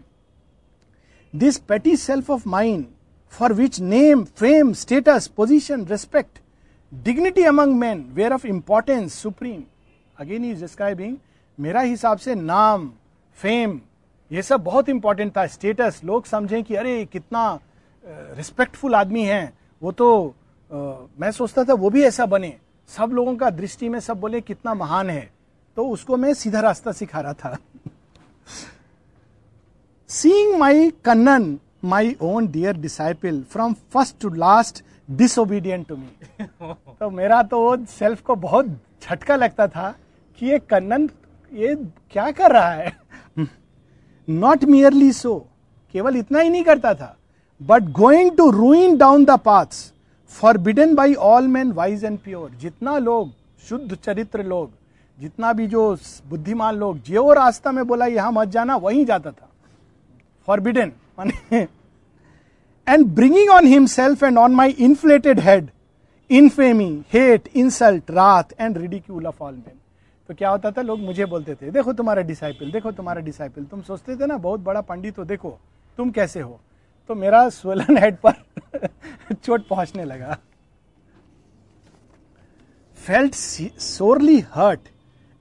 This 1.34 1.58
petty 1.58 1.96
self 1.96 2.30
of 2.30 2.48
mind 2.48 2.84
for 3.32 3.52
which 3.52 3.80
name 3.80 4.24
fame 4.24 4.72
status 4.72 5.26
position 5.26 5.84
respect 5.86 6.38
dignity 6.92 7.42
among 7.42 7.74
men 7.74 8.04
were 8.12 8.32
of 8.32 8.46
importance 8.46 9.14
supreme 9.14 9.62
again 10.18 10.44
is 10.44 10.60
describing 10.60 11.16
मेरा 11.58 11.80
हिसाब 11.80 12.18
से 12.18 12.34
नाम 12.34 12.90
फेम 13.38 13.80
ये 14.30 14.42
सब 14.42 14.62
बहुत 14.64 14.88
इंपॉर्टेंट 14.88 15.36
था। 15.36 15.46
स्टेटस 15.46 16.00
लोग 16.04 16.26
समझें 16.26 16.62
कि 16.64 16.74
अरे 16.74 17.04
कितना 17.04 17.58
रिस्पेक्टफुल 18.36 18.94
आदमी 18.94 19.22
है। 19.22 19.52
वो 19.82 19.92
तो 19.92 20.34
आ, 20.70 20.76
मैं 21.20 21.30
सोचता 21.30 21.64
था 21.64 21.74
वो 21.74 21.90
भी 21.90 22.02
ऐसा 22.02 22.26
बने। 22.26 22.56
सब 22.88 23.10
लोगों 23.12 23.36
का 23.36 23.50
दृष्टि 23.50 23.88
में 23.88 23.98
सब 24.00 24.20
बोले 24.20 24.40
कितना 24.40 24.74
महान 24.74 25.10
है। 25.10 25.30
तो 25.76 25.88
उसको 25.88 26.16
मैं 26.16 26.32
सीधा 26.34 26.60
रास्ता 26.60 26.92
सिखा 26.92 27.20
रहा 27.20 27.32
था। 27.32 27.56
Seeing 30.10 30.58
my 30.58 30.92
Kannan, 31.02 31.60
my 31.82 32.16
own 32.20 32.48
dear 32.48 32.72
disciple, 32.74 33.42
from 33.48 33.74
first 33.88 34.20
to 34.20 34.30
last 34.30 34.82
disobedient 35.08 35.88
to 35.88 35.96
me. 35.96 36.08
तो 37.00 37.10
मेरा 37.10 37.42
तो 37.42 37.60
वो 37.60 37.76
सेल्फ 37.88 38.20
को 38.22 38.34
बहुत 38.36 38.66
झटका 39.02 39.36
लगता 39.36 39.66
था 39.68 39.94
कि 40.38 40.46
ये 40.46 40.58
कन्नन 40.70 41.08
ये 41.52 41.74
क्या 42.12 42.30
कर 42.30 42.52
रहा 42.52 42.70
है 42.72 42.92
नॉट 44.28 44.64
मियरली 44.64 45.12
सो 45.12 45.38
केवल 45.94 46.16
इतना 46.16 46.40
ही 46.40 46.50
नहीं 46.50 46.64
करता 46.64 46.94
था 46.94 47.16
but 47.60 47.90
going 47.98 48.30
to 48.36 48.50
ruin 48.50 48.96
down 48.98 49.24
the 49.24 49.38
paths 49.44 49.92
forbidden 50.32 50.94
by 50.94 51.14
all 51.30 51.48
men 51.48 51.72
wise 51.72 52.04
and 52.04 52.18
pure 52.18 52.50
जितना 52.60 52.98
लोग 52.98 53.32
शुद्ध 53.68 53.94
चरित्र 53.94 54.44
लोग 54.44 54.70
जितना 55.22 55.52
भी 55.52 55.66
जो 55.66 55.82
बुद्धिमान 56.28 56.76
लोग 56.76 56.98
जो 57.02 57.32
रास्ता 57.32 57.72
में 57.72 57.86
बोला, 57.86 58.06
यहाँ 58.06 58.32
मत 58.32 58.48
जाना, 58.48 58.76
वहीं 58.76 59.04
जाता 59.06 59.30
था। 59.30 59.48
फॉरबिडन 60.48 60.92
माने 61.18 61.60
and 62.86 63.06
bringing 63.06 63.50
on 63.50 63.66
himself 63.66 64.22
and 64.22 64.38
on 64.38 64.54
my 64.54 64.70
inflated 64.80 65.40
head 65.40 65.68
infamy 66.30 67.04
hate 67.12 67.48
insult 67.56 68.10
wrath 68.10 68.52
and 68.60 68.78
ridicule 68.78 69.26
of 69.26 69.42
all 69.42 69.54
men 69.54 69.78
तो 70.28 70.34
क्या 70.34 70.50
होता 70.50 70.70
था? 70.70 70.82
लोग 70.82 71.00
मुझे 71.00 71.24
बोलते 71.26 71.54
थे, 71.54 71.70
देखो 71.70 71.92
तुम्हारा 71.92 72.22
डिसाइपल 72.22 72.70
देखो 72.70 72.92
तुम्हारा 72.92 73.20
डिसाइपल 73.20 73.64
तुम 73.64 73.82
सोचते 73.82 74.16
थे 74.16 74.26
ना, 74.26 74.36
बहुत 74.36 74.60
बड़ा 74.60 74.80
पंडित 74.80 75.18
हो, 75.18 75.24
देखो, 75.24 75.58
तुम 75.98 76.10
कैसे 76.10 76.40
हो? 76.40 76.60
तो 77.10 77.14
मेरा 77.14 77.48
स्वेलन 77.48 77.98
हेड 77.98 78.16
पर 78.26 78.32
चोट 79.34 79.66
पहुँचने 79.68 80.04
लगा। 80.04 80.36
Felt 82.98 83.34
sorely 83.34 84.38
hurt 84.54 84.88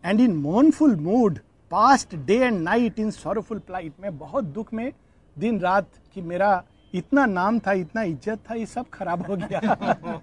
and 0.03 0.21
in 0.21 0.35
mournful 0.37 0.95
mood 0.95 1.39
passed 1.71 2.15
day 2.17 2.37
and 2.37 2.59
night 2.61 2.99
in 2.99 3.11
sorrowful 3.11 3.59
plight 3.59 3.93
मैं 4.01 4.17
बहुत 4.17 4.43
दुख 4.43 4.73
में 4.73 4.91
दिन 5.37 5.59
रात 5.59 5.87
कि 6.13 6.21
मेरा 6.21 6.63
इतना 6.93 7.25
नाम 7.25 7.59
था, 7.59 7.71
इतना 7.73 8.01
इज़्ज़त 8.03 8.39
था, 8.49 8.53
ये 8.53 8.65
सब 8.65 8.89
खराब 8.93 9.25
हो 9.27 9.35
गया। 9.35 10.21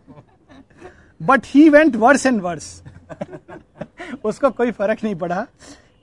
But 1.21 1.47
he 1.47 1.69
went 1.71 1.97
worse 1.97 2.27
and 2.27 2.41
worse 2.43 2.83
उसको 4.25 4.51
कोई 4.51 4.71
फ़र्क 4.73 5.05
नहीं 5.05 5.15
पड़ा। 5.15 5.47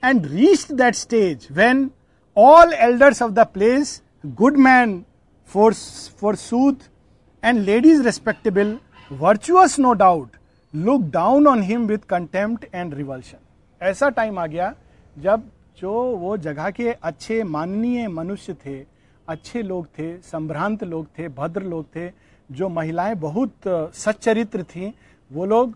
And 0.02 0.26
reach 0.26 0.72
that 0.72 0.94
stage 0.94 1.46
when 1.52 1.90
all 2.36 2.72
elders 2.72 3.22
of 3.22 3.32
the 3.32 3.46
place 3.54 4.00
good 4.26 4.56
men 4.58 5.02
for 5.50 5.74
forsooth 6.36 6.90
and 7.42 7.60
ladies 7.60 8.02
respectable 8.02 8.76
virtuous 9.10 9.78
no 9.78 9.92
doubt 9.94 10.36
look 10.74 11.02
down 11.12 11.46
on 11.46 11.62
him 11.62 11.86
with 11.86 12.08
contempt 12.08 12.74
and 12.74 12.94
revulsion 12.94 13.38
ऐसा 13.80 14.08
time 14.10 14.38
आ 14.38 14.46
गया 14.46 14.74
जब 15.16 15.42
जो 15.78 15.92
वो 16.16 16.36
जगह 16.38 16.70
के 16.70 16.90
अच्छे 16.92 17.42
माननीय 17.44 18.08
मनुष्य 18.08 18.54
थे, 18.66 18.78
अच्छे 19.28 19.62
लोग 19.62 19.86
थे, 19.88 20.16
संभ्रांत 20.22 20.84
लोग 20.84 21.06
थे, 21.18 21.28
भद्र 21.30 21.62
लोग 21.62 21.86
थे, 21.96 22.10
जो 22.50 22.68
महिलाएँ 22.68 23.14
बहुत 23.16 23.68
सच्चरित्र 23.94 24.62
थी, 24.64 24.92
वो 25.30 25.44
लोग 25.46 25.74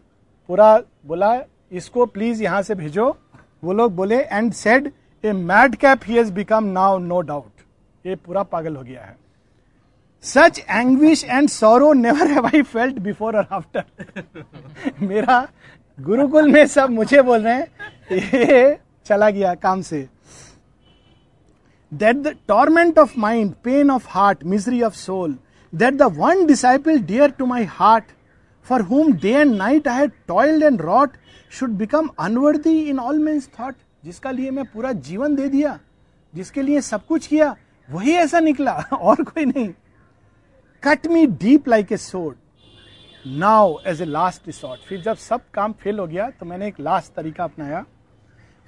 पूरा 0.49 0.77
बोला, 1.07 1.35
इसको 1.73 2.07
प्लीज़ 2.07 2.43
यहाँ 2.43 2.63
से 2.63 2.75
भेजो। 2.75 3.17
वो 3.63 3.73
लोग 3.73 3.95
बोले 3.97 4.21
and 4.23 4.53
said 4.53 4.91
a 5.25 5.33
madcap 5.77 6.01
he 6.05 6.17
has 6.17 6.33
become 6.33 6.65
now 6.67 6.99
no 6.99 7.21
doubt 7.21 8.07
ये 8.07 8.15
पूरा 8.17 8.43
पागल 8.45 8.77
हो 8.77 8.83
गया 8.83 9.03
है। 9.03 9.17
Such 10.25 10.59
anguish 10.61 11.25
and 11.25 11.49
sorrow 11.49 11.93
never 11.93 12.31
have 12.31 12.47
I 12.47 12.63
felt 12.63 12.99
before 12.99 13.37
और 13.37 13.47
आफ्टर 13.53 13.85
मेरा 15.03 15.47
गुरुकुल 15.99 16.51
में 16.53 16.67
सब 16.67 16.91
मुझे 16.91 17.23
बोल 17.23 17.41
रहे 17.41 17.55
हैं, 17.55 17.67
ये 18.13 18.79
चला 19.07 19.29
गया 19.31 19.55
काम 19.55 19.81
से। 19.83 20.09
That 21.93 22.17
the 22.17 22.35
torment 22.49 22.99
of 22.99 23.13
mind 23.19 23.53
pain 23.65 23.91
of 23.91 24.07
heart 24.11 24.45
misery 24.45 24.81
of 24.83 24.95
soul 24.95 25.37
that 25.73 25.95
the 25.95 26.03
one 26.19 26.45
disciple 26.47 26.99
dear 27.03 27.31
to 27.31 27.47
my 27.47 27.65
heart 27.71 28.05
for 28.67 28.81
whom 28.83 29.13
day 29.13 29.33
and 29.33 29.55
night 29.55 29.89
I 29.89 29.99
had 29.99 30.13
toiled 30.29 30.63
and 30.63 30.81
wrought 30.81 31.17
should 31.53 31.71
become 31.77 32.09
unworthy 32.19 32.79
in 32.81 32.99
all 32.99 33.19
means 33.19 33.49
thought 33.61 33.75
जिसका 34.05 34.31
लिए 34.31 34.51
मैं 34.51 34.65
पूरा 34.65 34.93
जीवन 34.93 35.35
दे 35.37 35.49
दिया, 35.49 35.79
जिसके 36.35 36.63
लिए 36.63 36.81
सब 36.81 37.07
कुछ 37.07 37.27
किया, 37.27 37.55
वही 37.89 38.13
ऐसा 38.13 38.41
निकला, 38.41 38.73
और 38.93 39.23
कोई 39.23 39.45
नहीं। 39.45 39.69
Cut 40.83 41.07
me 41.07 41.27
deep 41.27 41.69
like 41.69 41.93
a 41.93 41.97
sword 41.97 42.35
now 43.27 43.75
as 43.87 44.01
a 44.03 44.05
last 44.05 44.47
resort 44.47 44.81
फिर 44.81 45.01
जब 45.01 45.17
सब 45.17 45.41
काम 45.55 45.73
फेल 45.73 45.99
हो 45.99 46.07
गया 46.07 46.29
तो 46.31 46.47
मैंने 46.47 46.69
एक 46.69 46.81
लास्ट 46.81 47.13
तरीका 47.15 47.45
अपनाया। 47.45 47.85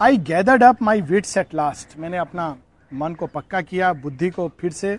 I 0.01 0.17
gathered 0.19 0.63
up 0.63 0.83
my 0.83 1.01
wits 1.03 1.37
at 1.37 1.55
last 1.55 1.99
मैंने 1.99 2.19
अपना 2.19 2.57
मन 2.91 3.15
को 3.15 3.27
पक्का 3.27 3.61
किया, 3.61 3.93
बुद्धि 3.93 4.31
को 4.31 4.49
फिर 4.61 4.73
से 4.73 4.99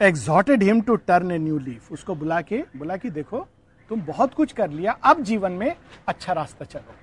exhorted 0.00 0.62
him 0.62 0.80
to 0.80 0.96
turn 0.96 1.32
a 1.32 1.38
new 1.38 1.58
leaf 1.58 1.92
उसको 1.92 2.14
बुला 2.14 2.40
के, 2.40 2.62
बोला 2.76 2.96
कि 2.96 3.10
देखो, 3.10 3.46
तुम 3.90 4.02
बहुत 4.02 4.34
कुछ 4.34 4.52
कर 4.52 4.70
लिया, 4.70 4.92
अब 4.92 5.22
जीवन 5.22 5.52
में 5.52 5.74
अच्छा 6.08 6.32
रास्ता 6.32 6.64
चलो। 6.64 6.94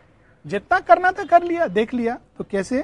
जितना 0.45 0.79
करना 0.79 1.11
था 1.11 1.23
कर 1.25 1.43
लिया, 1.43 1.67
देख 1.67 1.93
लिया। 1.93 2.17
तो 2.37 2.43
कैसे? 2.43 2.83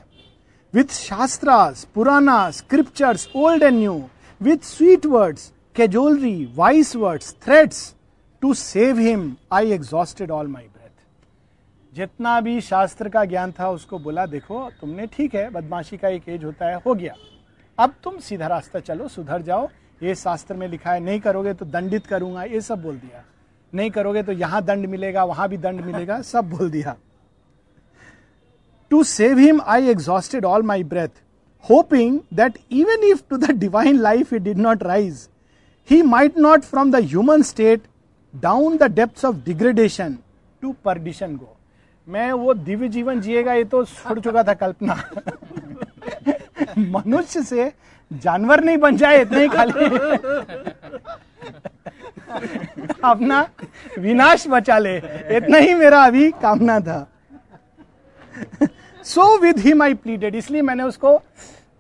विथ 0.74 0.92
शास्त्रास 0.92 1.84
पुराना 1.96 2.50
scriptures 2.52 3.30
old 3.36 3.64
and 3.64 3.78
new 3.78 4.02
with 4.42 4.64
sweet 4.66 5.06
words 5.06 5.52
cajolery 5.76 6.54
wise 6.56 6.96
words 6.96 7.36
threats 7.44 7.94
to 8.42 8.54
save 8.54 9.00
him 9.00 9.36
I 9.52 9.72
exhausted 9.72 10.32
all 10.32 10.48
my 10.48 10.64
breath 10.64 11.96
जितना 11.96 12.40
भी 12.42 12.60
शास्त्र 12.62 13.10
का 13.10 13.24
ज्ञान 13.26 13.52
था, 13.52 13.70
उसको 13.70 14.00
बोला, 14.00 14.26
देखो, 14.26 14.70
तुमने 14.82 15.06
ठीक 15.08 15.36
है, 15.36 15.50
बदमाशी 15.50 15.98
का 15.98 16.08
एक 16.08 16.28
एज 16.30 16.44
होता 16.44 16.66
है, 16.66 16.76
हो 16.86 16.94
गया। 16.94 17.14
अब 17.78 17.94
तुम 18.04 18.18
सीधा 18.18 18.48
रास्ता 18.48 18.80
चलो, 18.80 19.08
सुधर 19.08 19.42
जाओ। 19.42 19.68
ये 20.04 20.16
शास्त्र 20.16 20.56
में 20.56 20.68
लिखा 20.68 20.92
है, 20.92 21.00
नहीं 21.00 21.20
करोगे 21.20 21.54
तो 21.54 21.66
दंडित 21.66 22.08
करूँगा, 22.08 22.44
ये 22.44 22.62
सब 22.62 22.82
बोल 22.82 22.98
दिया। 22.98 23.24
नहीं 23.74 23.90
करोगे 23.92 24.24
तो 24.24 24.32
यहाँ 24.32 24.64
दंड 24.64 24.86
मिलेगा, 24.86 25.24
वहाँ 25.24 25.50
भी 25.50 25.58
दंड 25.58 25.82
मिलेगा, 25.82 26.22
सब 26.32 26.50
बोल 26.50 26.70
दिया। 26.70 26.96
To 28.92 29.04
save 29.04 29.38
him 29.38 29.62
I 29.62 29.90
exhausted 29.90 30.46
all 30.46 30.64
my 30.64 30.84
breath 30.84 31.22
hoping 31.64 32.20
that 32.34 32.58
even 32.72 33.04
if 33.04 33.22
to 33.30 33.38
the 33.38 33.52
divine 33.52 34.00
life 34.00 34.34
it 34.34 34.42
did 34.42 34.58
not 34.58 34.84
rise 34.84 35.28
he 35.90 36.02
might 36.02 36.38
not 36.38 36.64
from 36.64 36.92
the 36.92 37.04
human 37.06 37.42
state 37.42 37.88
down 38.34 38.78
the 38.78 38.84
depth 38.94 39.26
of 39.26 39.36
degradation 39.46 40.18
to 40.64 40.76
perdition 40.86 41.36
go 41.36 41.56
मैं 42.08 42.32
वो 42.32 42.54
दिव्य 42.54 42.88
जीवन 42.88 43.22
जिएगा, 43.22 43.54
ये 43.54 43.64
तो 43.64 43.84
छोड़ 43.86 44.20
चुका 44.20 44.44
था 44.44 44.54
कल्पना। 44.54 44.96
मनुष्य 46.80 47.42
से 47.44 47.72
जानवर 48.12 48.64
नहीं 48.64 48.78
बन 48.78 48.98
जाए, 48.98 49.22
इतना 49.22 49.40
ही 49.40 49.48
खाली। 49.48 49.86
अपना 53.04 53.42
विनाश 54.00 54.48
बचा 54.48 54.78
ले, 54.78 54.96
इतना 55.38 55.58
ही 55.58 55.74
मेरा 55.76 56.04
अभी 56.04 56.30
कामना 56.42 56.80
था। 56.80 57.08
So 59.06 59.38
with 59.40 59.60
him 59.60 59.84
I 59.84 59.94
pleaded 59.96 60.36
इसलिए 60.36 60.62
मैंने 60.62 60.84
उसको 60.84 61.20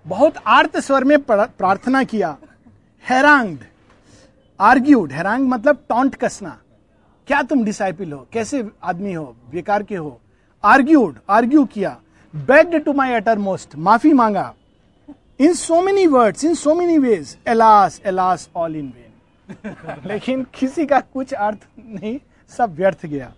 बहुत 0.05 0.37
आर्त 0.47 0.77
स्वर 0.79 1.03
में 1.03 1.17
प्रार्थना 1.21 2.03
किया। 2.03 2.35
हैरांग। 3.05 3.57
आर्ग्यूड 4.59 5.11
हैरांग 5.11 5.47
मतलब 5.49 5.83
टॉन्ट 5.89 6.15
कसना। 6.15 6.57
क्या 7.27 7.41
तुम 7.41 7.63
डिसाइपल 7.63 8.11
हो? 8.11 8.27
कैसे 8.33 8.63
आदमी 8.83 9.13
हो? 9.13 9.25
बेकार 9.51 9.83
के 9.83 9.95
हो? 9.95 10.19
आर्ग्यूड 10.63 11.17
आर्ग्यू 11.29 11.65
किया। 11.65 11.97
Begged 12.33 12.83
to 12.83 12.93
my 12.93 13.13
utter 13.13 13.37
most 13.39 13.75
माफ़ी 13.77 14.13
मांगा। 14.13 14.53
In 15.39 15.53
so 15.53 15.81
many 15.81 16.05
words 16.07 16.43
in 16.43 16.53
so 16.55 16.73
many 16.75 16.97
ways 16.97 17.37
alas 17.47 18.01
alas 18.05 18.49
all 18.55 18.75
in 18.75 18.93
vain 18.95 19.75
लेकिन 20.05 20.45
किसी 20.53 20.85
का 20.85 20.99
कुछ 20.99 21.33
अर्थ 21.33 21.67
नहीं 21.79 22.17
सब 22.51 22.75
व्यर्थ 22.75 23.05
गया। 23.05 23.31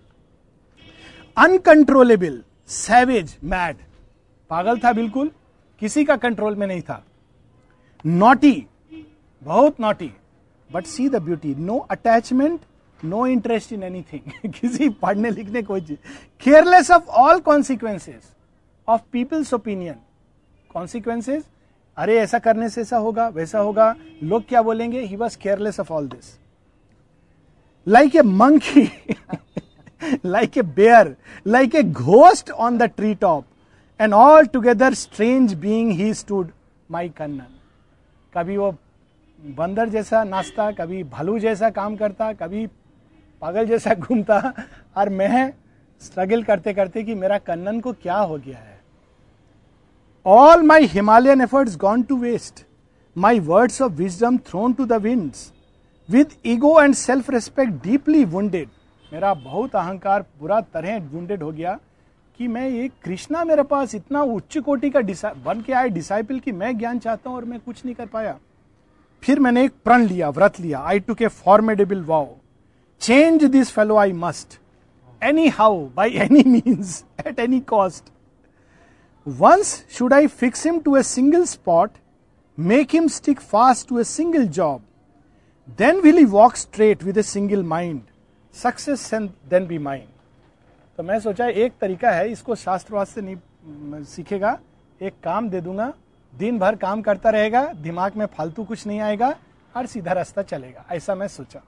अनकंट्रोलेबल 1.38 2.42
सैवेज 2.68 3.38
मैड 3.44 3.78
पागल 4.52 4.80
था 4.80 4.94
बिल्कुल 4.94 5.32
किसी 5.82 6.04
का 6.06 6.16
कंट्रोल 6.18 6.56
में 6.56 6.66
नहीं 6.68 6.82
था। 6.82 7.04
नॉटी 8.06 8.66
बहुत 9.42 9.80
naughty 9.80 10.12
but 10.70 10.86
see 10.86 11.08
the 11.10 11.22
beauty 11.24 11.56
no 11.56 11.78
attachment 11.92 12.60
no 13.00 13.26
interest 13.28 13.74
in 13.74 13.84
anything 13.84 14.52
किसी 14.54 14.90
पढ़ने 15.02 15.30
लिखने 15.32 15.62
कोई 15.62 15.82
चीज़। 15.82 15.98
Careless 16.44 16.92
of 16.92 17.08
all 17.20 17.40
consequences 17.42 18.22
of 18.88 19.02
people's 19.12 19.54
opinion 19.54 19.96
consequences 20.74 21.44
अरे, 21.98 22.18
ऐसा 22.20 22.40
करने 22.40 22.70
से 22.70 22.82
ऐसा 22.82 22.98
होगा, 22.98 23.28
वैसा 23.28 23.60
होगा। 23.60 23.96
लोग 24.24 24.44
क्या 24.48 24.62
बोलेंगे? 24.62 25.00
He 25.02 25.16
was 25.16 25.38
careless 25.38 25.80
of 25.80 25.92
all 25.94 26.08
this 26.08 26.38
like 27.88 28.16
a 28.16 28.22
monkey 28.22 28.84
like 30.26 30.58
a 30.58 30.62
bear 30.62 31.16
like 31.48 31.76
a 31.76 31.84
ghost 31.84 32.52
on 32.52 32.78
the 32.78 32.84
tree 32.98 33.14
top 33.16 33.46
and 34.00 34.14
all 34.14 34.46
together 34.46 34.94
strange 34.94 35.54
being 35.54 35.92
he 35.92 36.14
stood 36.14 36.52
my 36.92 37.10
Kannan 37.10 37.58
कभी 38.34 38.58
वो 38.58 38.72
बंदर 39.40 39.90
जैसा 39.90 40.24
नाचता, 40.24 40.72
कभी 40.72 41.04
भालू 41.04 41.38
जैसा 41.40 41.70
काम 41.70 41.96
करता, 41.96 42.32
कभी 42.34 42.68
पागल 43.42 43.66
जैसा 43.66 43.94
घूमता, 43.96 44.54
और 44.98 45.10
मैं 45.10 45.54
स्ट्रगल 46.02 46.44
करते 46.44 46.74
करते 46.74 47.04
कि 47.04 47.16
मेरा 47.16 47.38
कन्नन 47.38 47.80
को 47.80 47.94
क्या 47.94 48.18
हो 48.18 48.38
गया 48.38 48.58
है 48.58 48.80
all 50.26 50.64
my 50.64 50.86
Himalayan 50.86 51.42
efforts 51.42 51.78
gone 51.78 52.04
to 52.04 52.18
waste 52.18 52.66
My 53.16 53.40
words 53.40 53.82
of 53.82 53.98
wisdom 53.98 54.38
thrown 54.40 54.76
to 54.76 54.86
the 54.86 54.98
winds. 55.00 55.52
With 56.10 56.36
ego 56.44 56.78
and 56.78 56.96
self 56.96 57.28
respect 57.28 57.82
deeply 57.82 58.24
wounded. 58.26 58.68
मेरा 59.14 59.34
बहुत 59.34 59.76
अहंकार 59.76 60.26
बुरा 60.40 60.60
तरह 60.62 60.98
वुंडेड 61.14 61.44
हो 61.44 61.52
गया 61.52 61.78
कि 62.40 62.48
मैं 62.48 62.68
ये 62.70 62.88
कृष्णा 63.04 63.44
मेरे 63.44 63.64
पास 63.64 63.96
इतना 63.96 64.22
उच्च 64.22 64.58
कोटि 64.58 64.90
का 64.90 65.02
बन 65.46 65.62
के 65.62 65.74
आए 65.74 65.90
डिसाइपल 65.90 66.40
कि 66.40 66.52
मैं 66.52 66.78
ज्ञान 66.78 67.00
चाहता 67.00 67.30
हूँ 67.30 67.38
और 67.38 67.46
मैं 67.46 67.60
कुछ 67.60 67.84
नहीं 67.86 67.96
कर 67.96 68.06
पाया 68.06 68.38
फिर 69.24 69.40
मैंने 69.40 69.64
एक 69.66 69.72
प्रण 69.84 70.04
लिया, 70.04 70.30
व्रत 70.30 70.60
लिया। 70.60 70.80
I 70.80 71.00
took 71.16 71.28
formidable 71.28 72.02
vow 72.04 72.28
change 73.02 73.44
this 73.46 73.72
fellow 73.72 73.96
I 73.98 74.14
must 74.14 74.60
anyhow 75.50 75.86
by 75.96 76.18
any 76.26 76.44
means 76.48 77.04
at 77.28 77.40
any 77.40 77.60
cost 77.70 78.12
once 79.28 79.74
should 79.92 80.14
I 80.14 80.28
fix 80.28 80.66
him 80.66 80.80
to 80.80 80.96
a 80.98 81.04
single 81.06 81.44
spot 81.46 81.98
make 82.58 82.94
him 82.94 83.08
stick 83.08 83.40
fast 83.42 83.88
to 83.90 84.00
a 84.00 84.04
single 84.04 84.48
job 84.60 84.82
then 85.80 86.00
will 86.02 86.18
he 86.18 86.26
walk 86.28 86.56
straight 86.58 87.04
with 87.04 87.18
a 87.18 87.22
single 87.24 87.64
mind 87.66 88.02
success 88.56 89.10
then 89.14 89.68
be 89.68 89.78
mind 89.80 90.08
तो 90.98 91.04
मैं 91.04 91.20
सोचा 91.20 91.48
एक 91.48 91.74
तरीका 91.82 92.12
है, 92.12 92.32
इसको 92.32 92.56
शास्त्रवाद 92.56 93.08
से 93.08 93.22
नहीं 93.22 94.04
सीखेगा। 94.06 94.58
एक 95.02 95.14
काम 95.24 95.50
दे 95.50 95.62
दूँगा 95.62 95.94
दिन 96.34 96.60
भर 96.60 96.76
काम 96.76 97.02
करता 97.02 97.30
रहेगा, 97.30 97.66
दिमाग 97.66 98.16
में 98.16 98.26
फालतू 98.28 98.64
कुछ 98.64 98.86
नहीं 98.88 99.00
आएगा 99.00 99.36
और 99.76 99.86
सीधा 99.86 100.12
रास्ता 100.14 100.42
चलेगा। 100.44 100.86
ऐसा 100.92 101.16
मैं 101.16 101.28
सोचा। 101.28 101.62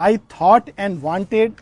I 0.00 0.16
thought 0.32 0.70
and 0.78 1.00
wanted 1.00 1.52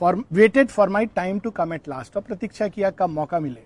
for 0.00 0.24
waited 0.32 0.68
for 0.68 0.88
my 0.88 1.06
time 1.06 1.38
to 1.38 1.50
come 1.50 1.72
at 1.74 1.88
last 1.88 2.16
और 2.16 2.22
प्रतीक्षा 2.22 2.68
किया 2.68 2.90
कब 2.90 3.10
मौका 3.10 3.40
मिले। 3.40 3.62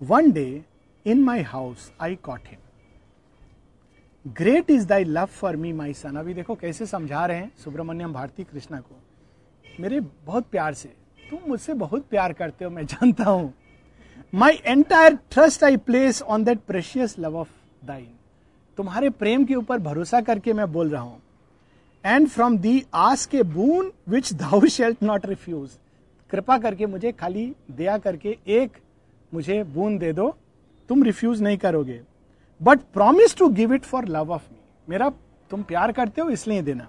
One 0.00 0.30
day 0.32 0.64
in 1.06 1.22
my 1.24 1.42
house 1.44 1.90
I 2.00 2.14
caught 2.16 2.48
him 2.48 4.32
great 4.32 4.70
is 4.70 4.86
thy 4.86 5.04
love 5.04 5.26
for 5.26 5.56
me 5.56 5.72
my 5.72 5.92
son 5.94 6.16
अभी 6.16 6.34
देखो 6.34 6.54
कैसे 6.54 6.86
समझा 6.86 7.24
रहे 7.26 7.36
हैं 7.36 7.52
सुब्रमण्यम 7.56 8.12
भारती 8.12 8.44
कृष्णा 8.44 8.80
को। 8.80 9.00
मेरे 9.80 10.00
बहुत 10.00 10.46
प्यार 10.50 10.74
से। 10.74 10.88
तुम 11.30 11.48
मुझसे 11.48 11.74
बहुत 11.74 12.06
प्यार 12.06 12.32
करते 12.32 12.64
हो, 12.64 12.70
मैं 12.70 12.86
जानता 12.86 13.24
हूँ। 13.24 13.52
My 14.32 14.58
entire 14.64 15.14
trust 15.30 15.62
I 15.64 15.76
place 15.76 16.20
on 16.22 16.42
that 16.44 16.58
precious 16.68 17.14
love 17.18 17.36
of 17.36 17.48
thine 17.86 18.06
तुम्हारे 18.78 19.10
प्रेम 19.10 19.44
के 19.44 19.54
ऊपर 19.54 19.78
भरोसा 19.78 20.20
करके 20.20 20.52
मैं 20.52 20.70
बोल 20.72 20.88
रहा 20.90 21.02
हूँ। 21.02 21.20
And 22.04 22.26
from 22.28 22.58
thee 22.58 22.82
ask 23.26 23.42
boon 23.44 23.90
which 24.08 24.32
thou 24.32 24.66
shalt 24.66 25.02
not 25.02 25.26
refuse 25.26 25.70
कृपा 26.30 26.58
करके 26.58 26.86
मुझे 26.86 27.12
खाली 27.12 27.52
दया 27.70 27.96
करके 27.98 28.36
एक 28.46 28.72
मुझे 29.32 29.62
बून 29.64 29.96
दे 29.98 30.12
दो। 30.12 30.28
तुम 30.90 31.02
रिफ्यूज 31.02 31.40
नहीं 31.42 31.58
करोगे। 31.58 32.00
But 32.60 32.80
promise 32.94 33.36
to 33.36 33.48
give 33.50 33.72
it 33.74 33.84
for 33.84 34.08
love 34.08 34.32
of 34.32 34.42
me 34.52 34.58
मेरा, 34.88 35.08
तुम 35.50 35.62
प्यार 35.62 35.92
करते 35.92 36.20
हो, 36.20 36.28
इसलिए 36.30 36.62
देना। 36.62 36.88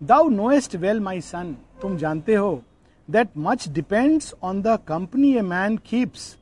दाउ 0.00 0.28
नोएस्ट 0.30 0.76
वेल 0.76 1.00
माई 1.00 1.20
सन 1.22 1.54
तुम 1.82 1.96
जानते 1.98 2.34
हो 2.34 2.62
that 3.08 3.28
much 3.38 3.68
depends 3.70 4.34
on 4.42 4.62
the 4.62 4.78
company 4.88 5.34
a 5.34 5.40
man 5.42 5.76
keeps 5.86 6.36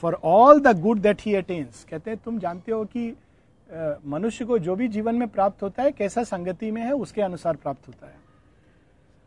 for 0.00 0.18
all 0.24 0.60
the 0.60 0.78
good 0.80 0.98
that 1.00 1.22
he 1.22 1.34
attains 1.34 1.84
कहते 1.90 2.10
हैं, 2.10 2.20
तुम 2.24 2.38
जानते 2.38 2.72
हो 2.72 2.84
कि 2.96 3.14
मनुष्य 4.06 4.44
को 4.44 4.58
जो 4.58 4.74
भी 4.76 4.88
जीवन 4.88 5.14
में 5.14 5.28
प्राप्त 5.28 5.62
होता 5.62 5.82
है, 5.82 5.90
कैसा 5.92 6.22
संगति 6.24 6.70
में 6.70 6.82
है, 6.82 6.92
उसके 6.92 7.22
अनुसार 7.22 7.56
प्राप्त 7.56 7.88
होता 7.88 8.06
है। 8.06 8.18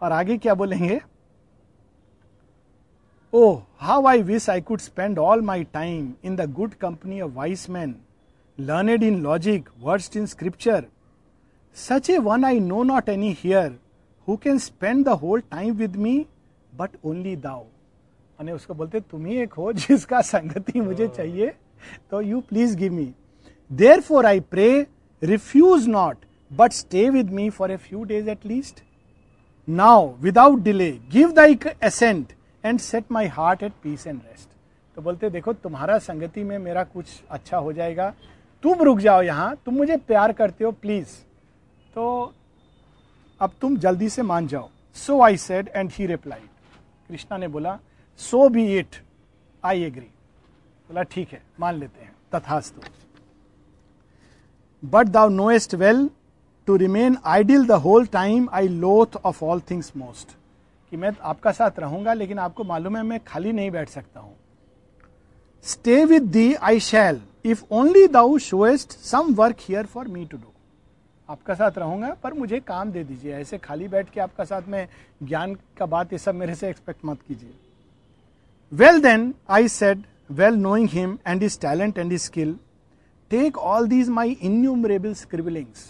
और 0.01 0.11
आगे 0.11 0.37
क्या 0.37 0.53
बोलेंगे? 0.53 0.99
O 3.33 3.53
how 3.79 4.05
I 4.07 4.21
wish 4.21 4.49
I 4.49 4.61
could 4.61 4.79
spend 4.79 5.19
all 5.19 5.41
my 5.41 5.63
time 5.73 6.11
in 6.23 6.35
the 6.35 6.51
good 6.53 6.73
company 6.73 7.21
of 7.21 7.31
wise 7.33 7.69
man 7.69 7.95
learned 8.57 9.03
in 9.03 9.21
logic 9.23 9.69
words 9.81 10.15
in 10.17 10.25
scripture 10.25 10.85
such 11.77 12.09
a 12.09 12.17
one 12.17 12.45
I 12.45 12.59
know 12.59 12.83
not 12.83 13.09
any 13.09 13.31
here 13.39 13.77
who 14.27 14.35
can 14.37 14.57
spend 14.57 15.05
the 15.05 15.09
whole 15.21 15.41
time 15.41 15.73
with 15.75 15.95
me 15.95 16.25
but 16.73 16.97
only 17.05 17.35
thou 17.35 17.65
અને 18.43 18.51
उसको 18.51 18.73
बोलते 18.73 18.99
तुम 19.11 19.25
ही 19.25 19.41
एक 19.41 19.53
हो 19.63 19.71
जिसका 19.73 20.21
संगति 20.29 20.81
मुझे 20.81 21.07
चाहिए 21.17 21.53
तो 22.11 22.21
you 22.21 22.41
please 22.49 22.77
give 22.77 22.93
me 22.93 23.11
Therefore, 23.71 24.21
I 24.29 24.39
pray, 24.53 24.87
refuse 25.21 25.85
not, 25.87 26.17
but 26.51 26.73
stay 26.77 27.03
with 27.09 27.29
me 27.37 27.45
for 27.49 27.67
a 27.71 27.77
few 27.77 28.01
days 28.05 28.27
at 28.33 28.43
least. 28.45 28.81
Now, 29.67 30.15
without 30.25 30.63
delay, 30.63 30.91
give 31.13 31.33
thy 31.37 31.47
assent 31.89 32.33
and 32.63 32.79
set 32.79 33.11
my 33.11 33.27
heart 33.27 33.63
at 33.63 33.71
peace 33.83 34.05
and 34.07 34.19
rest 34.19 34.49
तो 34.95 35.01
बोलते 35.01 35.29
देखो 35.29 35.53
तुम्हारा 35.53 35.97
संगति 35.99 36.43
में 36.43 36.57
मेरा 36.59 36.83
कुछ 36.83 37.07
अच्छा 37.29 37.57
हो 37.57 37.73
जाएगा। 37.73 38.13
तुम 38.63 38.83
रुक 38.83 38.99
जाओ 38.99 39.21
यहाँ 39.21 39.55
तुम 39.65 39.75
मुझे 39.75 39.97
प्यार 40.07 40.33
करते 40.33 40.63
हो 40.63 40.71
प्लीज़ 40.83 41.15
तो 41.95 42.33
अब 43.41 43.51
तुम 43.61 43.77
जल्दी 43.77 44.09
से 44.09 44.21
मान 44.23 44.47
जाओ। 44.47 44.69
So 44.95 45.21
I 45.21 45.37
said 45.37 45.69
and 45.75 45.91
he 45.93 46.05
replied 46.07 46.47
Krishna 47.07 47.37
ने 47.37 47.47
बोला 47.47 47.77
so 48.19 48.47
be 48.49 48.65
it 48.77 48.95
I 49.63 49.83
agree 49.83 50.05
बोला, 50.89 51.03
ठीक 51.03 51.33
है, 51.33 51.41
मान 51.59 51.75
लेते 51.75 52.01
हैं. 52.01 52.11
तथास्तु। 52.33 52.81
But 54.83 55.07
thou 55.07 55.29
knowest 55.29 55.75
well 55.75 56.09
to 56.67 56.75
remain 56.77 57.17
ideal 57.25 57.65
the 57.67 57.71
whole 57.81 58.05
time 58.07 58.47
I 58.53 58.67
loathe 58.67 59.15
of 59.25 59.43
all 59.45 59.61
things 59.69 59.91
most 59.97 60.35
कि 60.91 60.97
मैं 60.97 61.11
आपका 61.21 61.51
साथ 61.51 61.79
रहूँगा, 61.79 62.13
लेकिन 62.13 62.39
आपको 62.39 62.63
मालूम 62.63 62.97
है, 62.97 63.03
मैं 63.03 63.19
खाली 63.27 63.51
नहीं 63.51 63.71
बैठ 63.71 63.89
सकता 63.89 64.19
हूँ। 64.19 64.35
Stay 65.65 66.03
with 66.05 66.23
thee 66.23 66.53
I 66.53 66.79
shall 66.81 67.21
if 67.45 67.63
only 67.71 68.07
thou 68.09 68.37
showest 68.39 68.91
some 68.91 69.33
work 69.35 69.57
here 69.59 69.85
for 69.85 70.07
me 70.07 70.25
to 70.25 70.37
do 70.37 70.51
आपका 71.29 71.53
साथ 71.53 71.77
रहूँगा, 71.77 72.09
पर 72.13 72.33
मुझे 72.33 72.59
काम 72.59 72.91
दे 72.91 73.03
दीजिए। 73.03 73.33
ऐसे 73.33 73.57
खाली 73.57 73.87
बैठ 73.87 74.09
के 74.09 74.19
आपका 74.21 74.43
साथ 74.43 74.67
में 74.67 74.87
ज्ञान 75.23 75.53
का 75.77 75.85
बात, 75.85 76.13
ये 76.13 76.19
सब 76.19 76.35
मेरे 76.35 76.55
से 76.55 76.69
एक्सपेक्ट 76.69 77.05
मत 77.05 77.21
कीजिए। 77.27 77.53
Well 78.72 79.00
then 79.02 79.32
I 79.58 79.68
said 79.68 80.02
well 80.30 80.54
knowing 80.62 80.88
him 80.92 81.18
and 81.26 81.42
his 81.42 81.58
talent 81.60 81.98
and 81.98 82.12
his 82.12 82.20
skill 82.22 82.56
take 83.30 83.58
all 83.58 83.88
these 83.88 84.08
my 84.18 84.36
innumerable 84.42 85.14
scribblings 85.14 85.86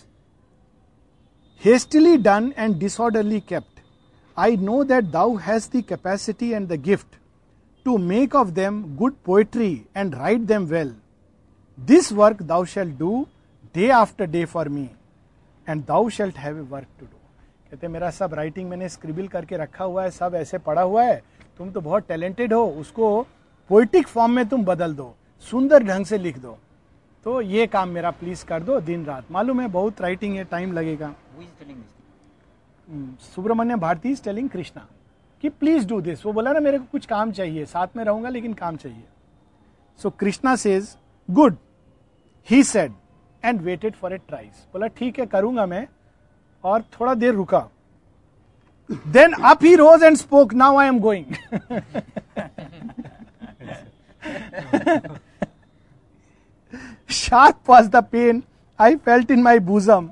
hastily 1.62 2.17
done 2.19 2.53
and 2.57 2.79
disorderly 2.79 3.41
kept, 3.43 3.81
I 4.37 4.55
know 4.57 4.85
that 4.85 5.11
thou 5.11 5.37
hast 5.37 5.73
the 5.73 5.83
capacity 5.83 6.53
and 6.55 6.69
the 6.69 6.77
gift 6.77 7.17
to 7.87 7.99
make 7.99 8.35
of 8.35 8.55
them 8.55 8.95
good 8.97 9.23
poetry 9.25 9.87
and 9.95 10.17
write 10.17 10.47
them 10.47 10.69
well. 10.69 10.93
This 11.79 12.12
work 12.12 12.38
thou 12.38 12.64
shalt 12.64 12.97
do 12.99 13.27
day 13.75 13.91
after 13.91 14.27
day 14.27 14.45
for 14.45 14.64
me, 14.67 14.91
and 15.67 15.87
thou 15.87 16.09
shalt 16.09 16.37
have 16.37 16.57
a 16.57 16.64
work 16.64 16.87
to 16.99 17.05
do. 17.05 17.17
कहते 17.71 17.88
मेरा 17.88 18.11
सब 18.11 18.35
writing 18.35 18.69
मैंने 18.69 18.88
scribble 18.88 19.27
करके 19.29 19.57
रखा 19.57 19.85
हुआ 19.85 20.03
है 20.03 20.11
सब 20.11 20.35
ऐसे 20.35 20.59
पढ़ा 20.69 20.83
हुआ 20.83 21.03
है 21.05 21.23
तुम 21.60 21.72
तो 21.72 21.82
बहुत 21.82 22.08
टैलेंटेड 22.08 22.54
हो 22.54 22.66
उसको 22.80 23.22
पोइटिक 23.70 24.08
फॉर्म 24.08 24.32
में 24.32 24.48
तुम 24.50 24.63
बदल 24.66 24.94
दो 24.96 25.13
सुंदर 25.48 25.84
ढंग 25.84 26.06
से 26.06 26.18
लिख 26.18 26.38
दो। 26.38 26.58
तो 27.26 27.42
ये 27.42 27.66
काम 27.68 27.89
मेरा 27.89 28.12
प्लीज़ 28.12 28.46
कर 28.46 28.63
दो 28.63 28.80
दिन 28.82 29.06
रात। 29.06 29.32
मालूम 29.32 29.62
है 29.62 29.68
बहुत 29.70 30.02
राइटिंग 30.02 30.36
है 30.36 30.44
टाइम 30.46 30.74
लगेगा। 30.74 31.13
सुब्रमण्यम 33.26 33.80
भारती 33.80 34.12
इज़ 34.12 34.24
टेलिंग 34.24 34.50
कृष्णा 34.50 34.88
कि 35.44 35.50
प्लीज़ 35.52 35.88
डू 35.88 36.00
दिस 36.02 36.26
वो 36.26 36.34
बोला 36.34 36.52
ना 36.54 36.60
मेरे 36.60 36.80
को 36.80 36.86
कुछ 36.92 37.06
काम 37.06 37.32
चाहिए 37.32 37.66
साथ 37.66 37.96
में 37.98 38.04
रहूँगा 38.04 38.30
लेकिन 38.30 38.54
काम 38.54 38.76
चाहिए। 38.76 39.04
So 40.00 40.10
Krishna 40.10 40.56
says 40.56 40.96
good 41.30 41.58
he 42.48 42.63
said 42.63 42.94
and 43.44 43.62
waited 43.62 43.96
for 43.96 44.13
a 44.13 44.18
trice 44.18 44.66
बोला 44.74 44.88
ठीक 44.89 45.20
है 45.20 45.26
करूँगा 45.26 45.66
मैं 45.66 45.88
और 46.63 46.82
थोड़ा 47.00 47.13
देर 47.16 47.34
रुका। 47.34 47.68
Then 48.89 49.34
up 49.52 49.63
he 49.63 49.76
rose 49.76 50.04
and 50.04 50.17
spoke 50.17 50.54
now 50.54 50.78
I 50.80 50.88
am 50.88 51.00
going 51.00 51.36
sharp 57.10 57.58
was 57.67 57.89
the 57.89 58.02
pain 58.02 58.43
I 58.80 58.96
felt 58.98 59.30
in 59.30 59.43
my 59.43 59.60
bosom. 59.60 60.12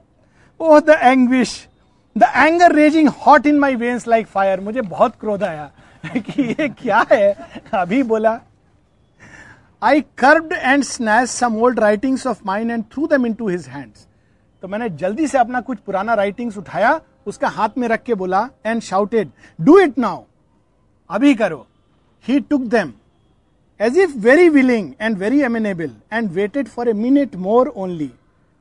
Oh, 0.59 0.79
the 0.79 0.97
anguish, 1.03 1.67
the 2.15 2.29
anger 2.37 2.69
raging 2.69 3.07
hot 3.07 3.45
in 3.45 3.59
my 3.59 3.75
veins 3.75 4.05
like 4.07 4.27
fire. 4.27 4.59
मुझे 4.61 4.81
बहुत 4.81 5.15
क्रोध 5.19 5.43
आया 5.43 5.69
कि 6.17 6.43
ये 6.43 6.67
क्या 6.69 7.05
है? 7.11 7.33
अभी 7.73 8.01
बोला। 8.03 8.39
I 9.81 10.01
curbed 10.17 10.53
and 10.53 10.83
snatch 10.83 11.29
some 11.29 11.55
old 11.61 11.79
writings 11.79 12.25
of 12.27 12.41
mine 12.45 12.71
and 12.71 12.83
threw 12.93 13.07
them 13.07 13.25
into 13.33 13.47
his 13.49 13.67
hands 13.67 14.07
तो 14.63 14.67
मैंने 14.67 14.89
जल्दी 15.01 15.27
से 15.27 15.37
अपना 15.37 15.61
कुछ 15.61 15.77
पुराना 15.85 16.13
राइटिंग्स 16.13 16.57
उठाया 16.57 16.99
उसका 17.27 17.47
हाथ 17.49 17.69
में 17.77 17.87
रख 17.87 18.03
के 18.03 18.13
बोला 18.15 18.49
and 18.65 18.81
shouted 18.81 19.29
do 19.59 19.79
it 19.79 19.97
now 19.99 20.23
अभी 21.09 21.33
करो. 21.35 21.67
He 22.25 22.39
took 22.39 22.61
them 22.61 22.91
as 23.79 23.97
if 23.97 24.15
very 24.23 24.49
willing 24.55 24.95
and 24.99 25.17
very 25.17 25.41
amenable, 25.45 25.91
and 26.15 26.35
waited 26.35 26.67
for 26.73 26.83
a 26.89 26.93
minute 26.95 27.35
more 27.45 27.71
only, 27.75 28.09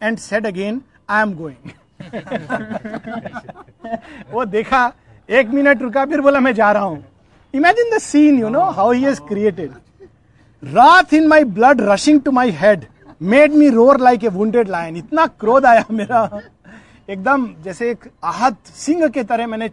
and 0.01 0.19
said 0.19 0.47
again, 0.51 0.79
I 1.09 1.21
am 1.25 1.35
going. 1.41 1.73
वो 4.33 4.45
देखा 4.45 4.93
एक 5.29 5.49
मिनट 5.49 5.83
रुका 5.83 6.05
फिर 6.07 6.21
बोला 6.21 6.41
मैं 6.41 6.55
जा 6.55 6.71
रहा 6.73 6.83
हूँ. 6.83 7.05
Imagine 7.55 7.91
the 7.95 7.99
scene 8.01 8.39
you 8.41 8.49
know 8.49 8.61
how 8.79 8.93
he 8.93 9.03
has 9.03 9.21
created 9.29 9.71
wrath 10.63 11.15
in 11.15 11.27
my 11.29 11.45
blood 11.59 11.81
rushing 11.91 12.21
to 12.23 12.31
my 12.33 12.51
head 12.61 12.85
made 13.21 13.53
me 13.55 13.69
roar 13.71 14.01
like 14.01 14.25
a 14.25 14.29
wounded 14.39 14.69
lion 14.69 14.97
इतना 14.97 15.27
क्रोध 15.41 15.67
आया 15.67 15.85
मेरा। 15.91 16.41
एकदम 17.11 17.47
जैसे 17.63 17.91
एक 17.91 18.11
आहत 18.25 18.67
सिंह 18.67 19.07
के 19.09 19.23
तरह 19.25 19.47
मैंने 19.47 19.69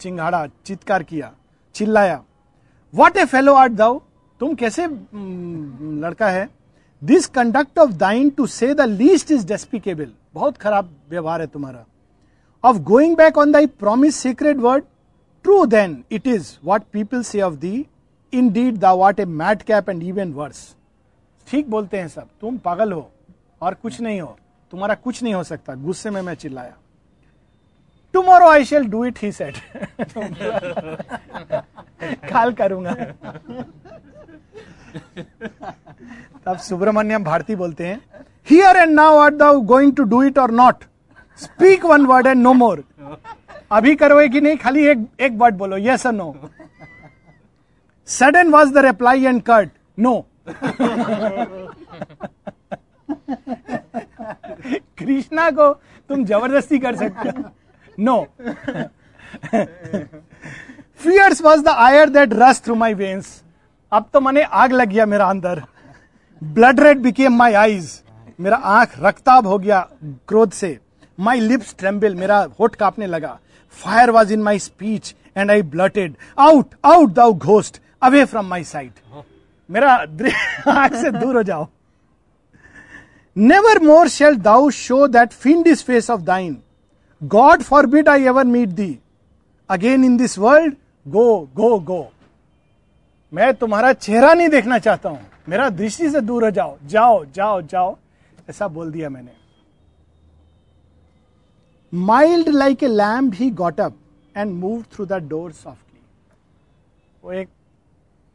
चिंगाड़ा, 0.00 0.46
चित्कार 0.66 1.02
किया, 1.02 1.30
चिल्लाया। 1.74 2.22
What 2.94 3.16
a 3.16 3.24
fellow 3.24 3.54
art 3.54 3.72
thou 3.72 3.98
तुम 4.40 4.54
कैसे 4.54 4.86
लड़का 4.86 6.28
है? 6.28 6.48
This 7.02 7.26
conduct 7.28 7.78
of 7.78 7.92
thine 7.92 8.30
to 8.30 8.46
say 8.48 8.72
the 8.74 8.80
least 8.80 9.30
is 9.32 9.46
despicable 9.46 10.12
बहुत 10.34 10.56
खराब 10.56 10.94
व्यवहार 11.10 11.40
है 11.40 11.46
तुम्हारा। 11.46 11.84
Of 12.64 12.78
going 12.82 13.16
back 13.16 13.38
on 13.38 13.52
thy 13.52 13.66
promise 13.66 14.16
secret 14.16 14.56
word 14.58 14.84
true 15.44 15.64
then 15.66 16.02
it 16.12 16.26
is 16.26 16.52
what 16.64 16.82
people 16.92 17.22
say 17.22 17.40
of 17.42 17.54
thee 17.56 17.86
indeed 18.52 18.78
the 18.78 18.84
what 18.84 19.20
a 19.20 19.24
madcap 19.62 19.90
and 19.90 20.02
even 20.02 20.32
worse 20.32 20.74
ठीक 21.46 21.70
बोलते 21.70 21.98
हैं 21.98 22.08
सब। 22.08 22.28
तुम 22.40 22.58
पागल 22.58 22.92
हो 22.92 23.10
और 23.62 23.74
कुछ 23.74 24.00
नहीं 24.00 24.20
हो। 24.20 24.36
तुम्हारा 24.74 24.94
कुछ 24.96 25.22
नहीं 25.22 25.34
हो 25.34 25.42
सकता। 25.44 25.74
गुस्से 25.80 26.10
में 26.10 26.20
मैं 26.22 26.34
चिल्लाया। 26.34 26.72
Tomorrow 28.14 28.48
I 28.50 28.64
shall 28.64 28.84
do 28.90 29.04
it 29.04 29.18
he 29.22 29.30
said 29.32 29.56
काल 32.30 32.52
करूँगा। 32.52 32.94
तब 36.46 36.56
सुब्रमण्यम 36.58 37.24
भारती 37.24 37.56
बोलते 37.56 37.86
हैं 37.86 38.00
here 38.46 38.76
and 38.76 38.94
now 38.94 39.18
art 39.18 39.34
thou 39.34 39.60
going 39.62 39.94
to 39.96 40.02
do 40.04 40.22
it 40.22 40.38
or 40.38 40.50
not 40.52 40.84
speak 41.38 41.84
one 41.84 42.06
word 42.06 42.26
and 42.26 42.42
no 42.42 42.52
more 42.52 42.84
अभी 43.72 43.94
करोगे 43.96 44.28
कि 44.28 44.40
नहीं, 44.40 44.56
खाली 44.56 44.86
एक 44.86 45.06
एक 45.20 45.32
वर्ड 45.38 45.54
बोलो 45.54 45.76
yes 45.78 46.06
or 46.06 46.12
no 46.12 46.34
sudden 48.08 48.50
was 48.50 48.74
the 48.74 48.84
reply 48.86 49.24
and 49.24 49.42
curt 49.50 49.70
no 49.98 50.14
Krishna 55.04 55.50
को 55.50 55.72
तुम 56.10 56.24
ज़बरदस्ती 56.24 56.78
कर 56.78 56.96
सकते 56.96 57.28
हो। 57.28 57.50
No 57.98 58.26
fierce 61.00 61.42
was 61.42 61.62
the 61.64 61.68
ire 61.68 62.08
that 62.10 62.32
rush 62.32 62.62
through 62.64 62.74
my 62.74 62.94
veins 62.94 63.42
अब 63.92 64.08
तो 64.12 64.20
मैंने 64.20 64.42
आग 64.42 64.72
लग 64.72 64.88
गया 64.88 65.06
मेरा 65.06 65.26
अंदर। 65.26 65.62
Blood 66.42 66.80
red 66.80 66.98
became 67.02 67.36
my 67.36 67.52
eyes 67.54 68.00
मेरा 68.40 68.56
आँख 68.56 68.92
रक्ताब 69.02 69.46
हो 69.46 69.58
गया 69.58 69.80
क्रोध 70.28 70.50
से। 70.52 70.78
माई 71.18 71.40
लिप्स 71.40 71.74
ट्रेम्बल 71.78 72.14
मेरा 72.14 72.38
होठ 72.60 72.74
कांपने 72.76 73.06
लगा। 73.06 73.38
Fire 73.76 74.10
was 74.10 74.32
in 74.32 74.42
my 74.42 74.58
speech 74.58 75.14
and 75.36 75.50
I 75.50 75.62
blurted 75.64 76.14
out 76.38 76.74
out 76.84 77.12
thou 77.12 77.32
ghost 77.34 77.80
away 78.02 78.24
from 78.24 78.46
my 78.46 78.64
sight 78.64 78.92
मेरा 79.68 79.92
आँख 80.68 80.94
से 80.94 81.10
दूर 81.10 81.36
हो 81.36 81.42
जाओ। 81.42 81.68
Never 83.36 83.82
more 83.82 84.08
shall 84.08 84.36
thou 84.36 84.70
show 84.70 85.06
that 85.08 85.32
fiendish 85.66 85.84
face 85.84 86.10
of 86.10 86.20
thine 86.20 86.56
God 87.22 87.62
forbid 87.86 88.08
I 88.08 88.24
ever 88.24 88.44
meet 88.44 88.68
thee 88.68 88.98
again 89.70 90.04
in 90.04 90.16
this 90.16 90.38
world 90.38 90.74
go 91.06 91.26
go 91.54 91.78
go 91.80 92.06
मैं 93.32 93.52
तुम्हारा 93.54 93.92
चेहरा 93.92 94.32
नहीं 94.34 94.48
देखना 94.48 94.78
चाहता 94.78 95.08
हूँ। 95.08 95.20
मेरा 95.48 95.68
दृष्टि 95.70 96.10
से 96.10 96.20
दूर 96.20 96.44
हो 96.44 96.50
जाओ। 96.50 96.76
जाओ 96.86 97.24
जाओ 97.34 97.60
जाओ। 97.62 97.96
ऐसा 98.50 98.68
बोल 98.68 98.90
दिया 98.92 99.08
मैंने। 99.10 99.32
Mild 101.92 102.48
like 102.48 102.82
a 102.82 102.88
lamb 102.88 103.34
he 103.34 103.50
got 103.50 103.80
up 103.80 103.96
and 104.36 104.52
move 104.52 104.82
through 104.92 105.06
the 105.06 105.12
door 105.28 105.52
softly 105.52 106.00
वो 107.24 107.32
एक 107.32 107.48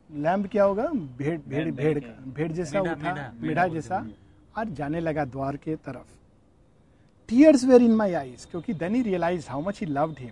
लैम्प 0.10 0.48
क्या 0.52 0.64
होगा? 0.64 0.84
भेड़ 1.18 1.40
भेड़ 1.48 1.72
भेड़ 1.72 2.00
का 2.00 2.32
भेड़ 2.36 2.52
जैसा 2.52 2.82
उठा 2.82 3.32
मिठा 3.42 3.68
जैसा। 3.68 4.06
और 4.60 4.70
जाने 4.70 5.00
लगा 5.00 5.26
द्वार 5.26 5.58
के 5.58 5.76
तरफ़। 5.76 6.18
Tears 7.30 7.64
were 7.66 7.82
in 7.82 7.96
my 7.96 8.14
eyes 8.14 8.46
क्योंकि 8.52 8.74
then 8.74 8.96
he 8.96 9.02
realise 9.02 9.50
how 9.50 9.62
much 9.62 9.80
he 9.82 9.86
loved 9.88 10.20
him 10.20 10.32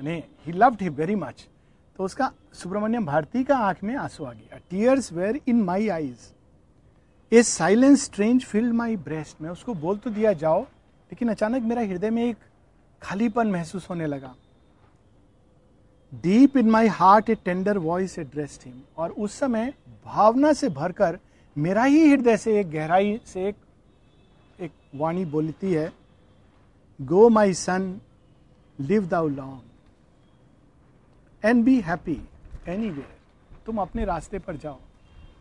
मैंने 0.00 0.16
he 0.46 0.52
loved 0.52 0.82
him 0.82 0.94
very 0.94 1.14
much 1.16 1.46
तो 1.98 2.04
उसका 2.04 2.30
सुब्रमण्यम 2.54 3.06
भारती 3.06 3.44
का 3.44 3.56
आँख 3.58 3.84
में 3.84 3.94
आँसू 3.96 4.24
आ 4.24 4.32
गया 4.32 4.58
tears 4.70 5.12
were 5.12 5.40
in 5.48 5.62
my 5.62 5.88
eyes 5.88 6.32
a 7.32 7.42
silence 7.42 8.04
strange 8.04 8.44
filled 8.44 8.72
my 8.74 8.96
breast 8.98 9.42
मैं 9.42 9.50
उसको 9.50 9.74
बोल 9.74 9.96
तो 9.96 10.10
दिया, 10.10 10.32
जाओ। 10.32 10.60
लेकिन 10.60 11.28
अचानक 11.28 11.62
मेरा 11.62 11.82
हृदय 11.82 12.10
में 12.10 12.24
एक 12.24 12.36
खालीपन 13.02 13.46
महसूस 13.46 13.88
होने 13.90 14.06
लगा। 14.06 14.34
Deep 16.12 16.56
in 16.56 16.70
my 16.70 16.86
heart 16.88 17.30
a 17.30 17.34
tender 17.34 17.78
voice 17.78 18.18
addressed 18.18 18.66
him 18.66 18.80
और 18.98 19.10
उस 19.10 19.38
समय 19.38 19.72
भावना 20.06 20.52
से 20.52 20.68
भरकर 20.70 21.18
मेरा 21.58 21.84
ही 21.84 22.10
हृदय 22.10 22.36
से 22.36 22.58
एक 22.60 22.70
गहराई 22.70 23.20
से 23.26 23.46
एक 23.48 23.56
एक 24.58 24.72
वाणी 24.94 25.24
बोलती 25.24 25.72
है 25.72 25.92
go 27.00 27.28
my 27.28 27.54
son 27.54 28.00
live 28.78 29.06
thou 29.06 29.28
long 29.28 29.60
and 31.44 31.64
be 31.64 31.80
happy 31.80 32.20
any 32.68 32.90
way 32.90 33.04
तुम 33.66 33.80
अपने 33.80 34.04
रास्ते 34.04 34.38
पर 34.38 34.56
जाओ, 34.56 34.78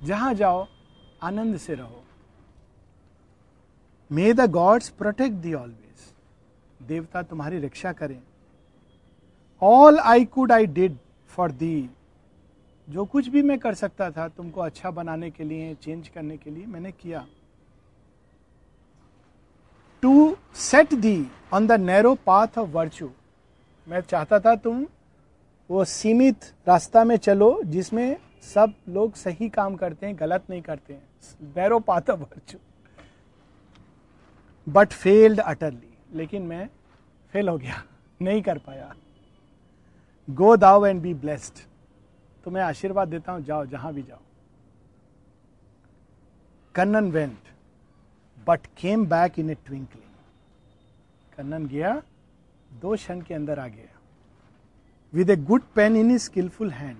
जहाँ 0.03 0.33
जाओ, 0.33 0.67
आनंद 1.23 1.57
से 1.57 1.75
रहो। 1.75 2.03
May 4.11 4.33
the 4.33 4.49
gods 4.51 4.89
protect 4.89 5.35
thee 5.35 5.53
always 5.53 6.87
देवता 6.87 7.21
तुम्हारी 7.23 7.59
रक्षा 7.59 7.91
करें। 7.93 8.21
All 9.61 9.99
I 9.99 10.25
could 10.25 10.51
I 10.51 10.65
did 10.67 10.97
for 11.29 11.51
thee 11.51 11.89
जो 12.89 13.05
कुछ 13.05 13.27
भी 13.27 13.41
मैं 13.41 13.57
कर 13.59 13.73
सकता 13.73 14.09
था 14.11 14.27
तुमको 14.27 14.61
अच्छा 14.61 14.91
बनाने 14.91 15.29
के 15.31 15.43
लिए 15.43 15.73
चेंज 15.75 16.07
करने 16.07 16.37
के 16.37 16.49
लिए 16.49 16.65
मैंने 16.65 16.91
किया। 16.91 17.25
To 20.01 20.37
set 20.55 20.93
thee 20.93 21.27
on 21.53 21.67
the 21.67 21.71
narrow 21.71 22.15
path 22.15 22.57
of 22.57 22.69
virtue 22.69 23.09
मैं 23.87 24.01
चाहता 24.01 24.39
था 24.39 24.55
तुम 24.55 24.85
वो 25.69 25.85
सीमित 25.85 26.45
रास्ता 26.67 27.03
में 27.03 27.17
चलो 27.17 27.61
जिसमें 27.65 28.17
सब 28.41 28.73
लोग 28.89 29.15
सही 29.15 29.49
काम 29.49 29.75
करते 29.75 30.05
हैं, 30.05 30.19
गलत 30.19 30.43
नहीं 30.49 30.61
करते 30.61 30.93
हैं। 30.93 31.03
Narrow 31.57 31.79
path 31.79 32.09
of 32.09 32.19
virtue 32.19 32.57
but 34.67 34.93
failed 34.93 35.39
utterly 35.39 35.93
लेकिन 36.13 36.41
मैं 36.41 36.69
फेल 37.31 37.49
हो 37.49 37.57
गया। 37.57 37.83
नहीं 38.21 38.41
कर 38.41 38.57
पाया। 38.57 38.93
Go 40.29 40.55
thou 40.57 40.85
and 40.85 41.01
be 41.01 41.13
blessed 41.13 41.66
तुम्हें 42.47 42.63
आशीर्वाद 42.63 43.07
देता 43.07 43.31
हूँ, 43.31 43.43
जाओ, 43.43 43.65
जहाँ 43.65 43.93
भी 43.93 44.01
जाओ। 44.01 44.19
Kannan 46.75 47.09
went 47.11 47.47
but 48.47 48.65
came 48.77 49.05
back 49.05 49.39
in 49.39 49.49
a 49.49 49.55
twinkling 49.55 51.35
Kannan 51.37 51.65
गया, 51.67 51.91
दो 52.71 52.95
क्षण 52.95 53.21
के 53.21 53.33
अंदर 53.33 53.59
आ 53.59 53.67
गया। 53.67 53.99
With 55.13 55.29
a 55.29 55.35
good 55.43 55.61
pen 55.75 55.95
in 55.95 56.11
a 56.11 56.17
skilful 56.19 56.71
hand 56.71 56.97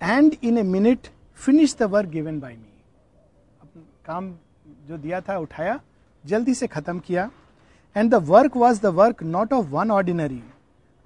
and 0.00 0.36
in 0.42 0.58
a 0.58 0.62
minute 0.64 1.08
finish 1.38 1.76
the 1.78 1.82
work 1.90 2.08
given 2.10 2.40
by 2.40 2.56
me 2.56 3.84
काम 4.06 4.34
जो 4.86 4.96
दिया 4.98 5.20
था, 5.20 5.38
उठाया, 5.38 5.80
जल्दी 6.24 6.54
से 6.54 6.66
खत्म 6.68 6.98
किया। 7.00 7.30
And 7.96 8.10
the 8.10 8.14
work 8.28 8.56
was 8.56 8.82
the 8.82 8.86
work 8.94 9.22
not 9.24 9.52
of 9.52 9.66
one 9.68 9.90
ordinary 9.90 10.42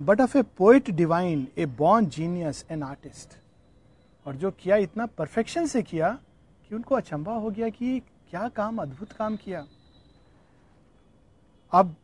but 0.01 0.21
of 0.21 0.37
a 0.39 0.43
poet 0.59 0.91
divine 0.91 1.47
a 1.59 1.67
born 1.79 2.07
genius 2.09 2.65
an 2.71 2.83
artist 2.83 3.37
और 4.27 4.37
जो 4.37 4.51
किया 4.51 4.77
इतना 4.77 5.07
परफेक्शन 5.19 5.67
से 5.67 5.83
किया 5.83 6.09
कि 6.71 6.75
उनको 6.75 6.95
अचंबा 6.95 7.33
हो 7.35 7.51
गया 7.51 7.69
कि 7.69 7.99
क्या 8.31 8.49
काम 8.49 8.79
अद्भुत 8.79 9.13
काम 9.13 9.37
किया। 9.37 9.65
अब 11.73 11.95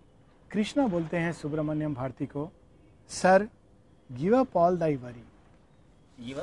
कृष्णा 0.50 0.86
बोलते 0.86 1.16
हैं 1.16 1.32
सुब्रमण्यम 1.32 1.94
भारती 1.94 2.26
को 2.26 2.48
sir 3.10 3.48
give 4.10 4.38
up 4.38 4.56
all 4.56 4.76
thy 4.78 4.96
worry 4.96 6.34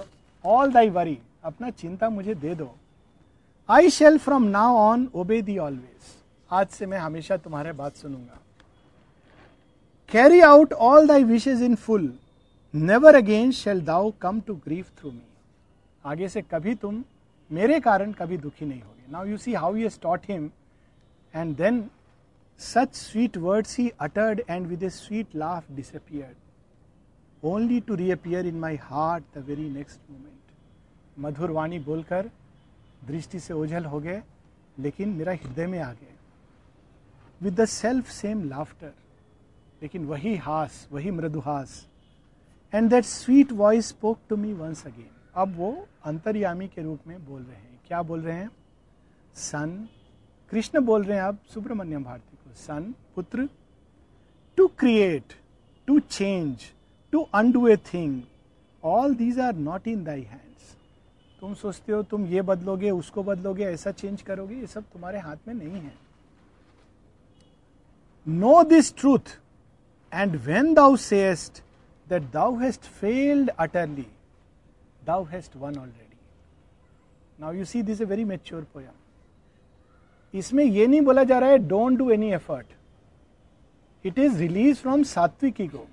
all 0.43 0.71
thy 0.71 0.89
worry 0.89 1.17
अपना 1.43 1.69
चिंता 1.71 2.09
मुझे 2.09 2.35
दे 2.35 2.55
दो। 2.55 2.69
I 3.69 3.89
shall 3.89 4.17
from 4.17 4.43
now 4.43 4.75
on 4.77 5.07
obey 5.15 5.41
thee 5.41 5.57
always 5.57 6.15
आज 6.51 6.67
से 6.67 6.85
मैं 6.85 6.97
हमेशा 6.99 7.37
तुम्हारे 7.37 7.71
बात 7.73 7.95
सुनूँगा। 7.95 8.39
Carry 10.13 10.39
out 10.41 10.73
all 10.85 11.07
thy 11.07 11.23
wishes 11.23 11.61
in 11.63 11.75
full 11.75 12.03
never 12.73 13.15
again 13.15 13.51
shall 13.51 13.81
thou 13.85 14.11
come 14.21 14.41
to 14.47 14.55
grief 14.65 14.89
through 14.99 15.11
me 15.11 15.21
आगे 16.05 16.27
से 16.29 16.41
कभी 16.51 16.75
तुम 16.75 17.03
मेरे 17.49 17.79
कारण 17.79 18.11
कभी 18.11 18.37
दुखी 18.37 18.65
नहीं 18.65 18.81
होगे। 18.81 19.11
Now 19.11 19.25
you 19.25 19.37
see 19.37 19.53
how 19.53 19.75
you 19.75 19.89
taught 20.03 20.29
him 20.29 20.49
and 21.33 21.55
then 21.57 21.83
such 22.59 22.95
sweet 22.95 23.37
words 23.37 23.77
he 23.79 23.89
uttered 24.01 24.41
and 24.49 24.67
with 24.67 24.83
a 24.83 24.89
sweet 24.91 25.35
laugh 25.35 25.71
disappeared 25.71 27.45
only 27.47 27.79
to 27.87 27.95
reappear 27.95 28.45
in 28.47 28.59
my 28.59 28.79
heart 28.83 29.37
the 29.37 29.45
very 29.47 29.69
next 29.69 30.11
moment 30.11 31.19
मधुर 31.19 31.51
वाणी 31.51 31.79
बोलकर 31.81 32.29
दृष्टि 33.07 33.39
से 33.39 33.53
ओझल 33.53 33.85
हो 33.85 33.99
गए, 33.99 34.21
लेकिन 34.79 35.09
मेरा 35.09 35.33
हृदय 35.33 35.67
में 35.67 35.79
आ 35.79 35.91
गए। 35.91 36.15
With 37.41 37.61
the 37.61 37.65
self 37.71 38.09
same 38.11 38.49
laughter 38.49 38.93
लेकिन 39.83 40.05
वही 40.05 40.35
हास 40.35 40.87
वही 40.91 41.11
मृदुहास। 41.11 41.85
And 42.73 42.89
that 42.89 43.03
sweet 43.03 43.51
voice 43.51 43.87
spoke 43.87 44.19
to 44.29 44.35
me 44.35 44.53
once 44.53 44.85
again 44.87 45.09
अब 45.35 45.55
वो 45.57 45.87
अंतर्यामी 46.05 46.67
के 46.67 46.81
रूप 46.81 47.07
में 47.07 47.25
बोल 47.25 47.41
रहे 47.41 47.55
हैं। 47.55 47.79
क्या 47.87 48.01
बोल 48.01 48.21
रहे 48.21 48.35
हैं? 48.35 48.49
सन। 49.35 49.87
कृष्ण 50.51 50.79
बोल 50.79 51.03
रहे 51.03 51.17
हैं 51.17 51.25
अब 51.25 51.37
सुब्रमण्यम 51.53 52.03
भारती 52.03 52.37
को। 52.37 52.55
सन 52.55 52.93
पुत्र। 53.15 53.47
To 54.57 54.67
create 54.67 55.33
to 55.87 55.99
change 55.99 56.63
to 57.11 57.21
undo 57.33 57.67
a 57.67 57.77
thing 57.77 58.21
all 58.83 59.15
these 59.15 59.39
are 59.39 59.55
not 59.55 59.87
in 59.87 60.03
thy 60.03 60.21
hands 60.21 60.75
तुम 61.39 61.53
सोचते 61.53 61.91
हो 61.91 62.03
तुम 62.03 62.25
ये 62.25 62.41
बदलोगे 62.41 62.91
उसको 62.91 63.23
बदलोगे 63.23 63.65
ऐसा 63.65 63.91
चेंज 63.91 64.21
करोगे 64.21 64.55
ये 64.55 64.67
सब 64.67 64.83
तुम्हारे 64.83 65.19
हाथ 65.19 65.47
में 65.47 65.53
नहीं 65.53 65.81
है। 65.81 65.93
No 68.27 68.63
this 68.63 68.93
truth, 68.95 69.31
and 70.13 70.39
when 70.45 70.73
thou 70.75 70.95
sayest 70.95 71.61
that 72.07 72.31
thou 72.31 72.55
hast 72.55 72.89
failed 73.01 73.49
utterly, 73.57 74.09
thou 75.01 75.23
hast 75.25 75.55
won 75.55 75.77
already. 75.77 76.19
Now 77.39 77.51
you 77.51 77.65
see, 77.65 77.81
this 77.81 77.95
is 77.95 78.01
a 78.01 78.05
very 78.05 78.25
mature 78.25 78.65
poem. 78.73 78.93
इसमें 80.33 80.63
ये 80.63 80.85
नहीं 80.87 81.01
बोला 81.01 81.23
जा 81.23 81.39
रहा 81.39 81.49
है 81.49 81.57
don't 81.67 81.97
do 81.97 82.09
any 82.11 82.31
effort 82.33 82.67
it 84.05 84.19
is 84.19 84.37
release 84.37 84.77
from 84.77 85.03
sattvic 85.03 85.59
ego 85.61 85.85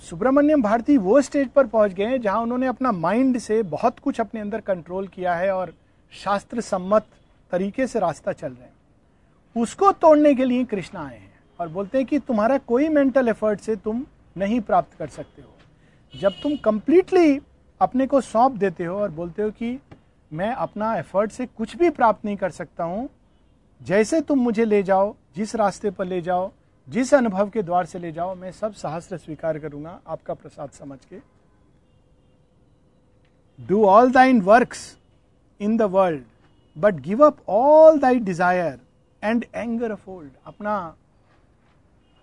Subramaniam 0.00 0.62
Bharati 0.62 0.96
वो 0.98 1.20
stage 1.22 1.48
पर 1.48 1.66
पहुँच 1.66 1.92
गए 1.94 2.18
जहाँ 2.18 2.40
उन्होंने 2.42 2.66
अपना 2.66 2.92
माइंड 2.92 3.38
से 3.38 3.62
बहुत 3.76 3.98
कुछ 3.98 4.20
अपने 4.20 4.40
अंदर 4.40 4.60
कंट्रोल 4.70 5.06
किया 5.08 5.34
है 5.34 5.50
और 5.54 5.72
शास्त्र 6.12 6.60
सम्मत 6.60 7.06
तरीके 7.52 7.86
से 7.86 7.98
रास्ता 8.00 8.32
चल 8.32 8.48
रहे 8.48 8.64
हैं 8.64 9.62
उसको 9.62 9.92
तोड़ने 10.02 10.34
के 10.34 10.44
लिए 10.44 10.64
कृष्ण 10.64 10.98
आए 10.98 11.18
हैं 11.18 11.31
और 11.62 11.68
बोलते 11.68 11.98
हैं 11.98 12.06
कि 12.06 12.18
तुम्हारा 12.18 12.56
कोई 12.58 12.88
मेंटल 12.88 13.28
एफर्ट 13.28 13.60
से 13.60 13.74
तुम 13.78 14.04
नहीं 14.36 14.60
प्राप्त 14.60 14.96
कर 14.98 15.08
सकते 15.08 15.42
हो। 15.42 15.48
जब 16.14 16.32
तुम 16.42 16.56
कंप्लीटली 16.64 17.40
अपने 17.80 18.06
को 18.06 18.20
सौंप 18.20 18.52
देते 18.54 18.84
हो 18.84 18.96
और 18.98 19.10
बोलते 19.10 19.42
हो 19.42 19.50
कि 19.50 19.78
मैं 20.30 20.52
अपना 20.54 20.94
एफर्ट 20.96 21.30
से 21.32 21.46
कुछ 21.48 21.76
भी 21.76 21.90
प्राप्त 21.90 22.24
नहीं 22.24 22.36
कर 22.36 22.50
सकता 22.50 22.84
हूँ, 22.84 23.08
जैसे 23.80 24.20
तुम 24.20 24.38
मुझे 24.38 24.64
ले 24.64 24.82
जाओ, 24.82 25.14
जिस 25.36 25.54
रास्ते 25.56 25.90
पर 25.90 26.04
ले 26.04 26.20
जाओ, 26.20 26.50
जिस 26.88 27.12
अनुभव 27.14 27.50
के 27.50 27.62
द्वार 27.62 27.86
से 27.86 27.98
ले 27.98 28.12
जाओ, 28.12 28.34
मैं 28.34 28.50
सब 28.52 28.72
सहस्र 28.74 29.16
स्वीकार 29.18 29.58
करूँगा 29.58 30.00
आपका 30.06 30.34
प्रसाद 30.34 30.70
समझ 30.70 30.98
के। 31.04 31.20
Do 33.58 33.84
all 33.86 34.10
thine 34.12 34.40
works 34.42 34.96
in 35.60 35.76
the 35.76 35.82
world 35.92 36.24
but 36.76 37.00
give 37.02 37.24
up 37.26 37.38
all 37.48 37.98
thy 37.98 38.18
desire 38.20 38.78
and 39.22 39.44
anger 39.54 39.92
of 39.92 40.10
old 40.10 40.30
अपना 40.46 40.94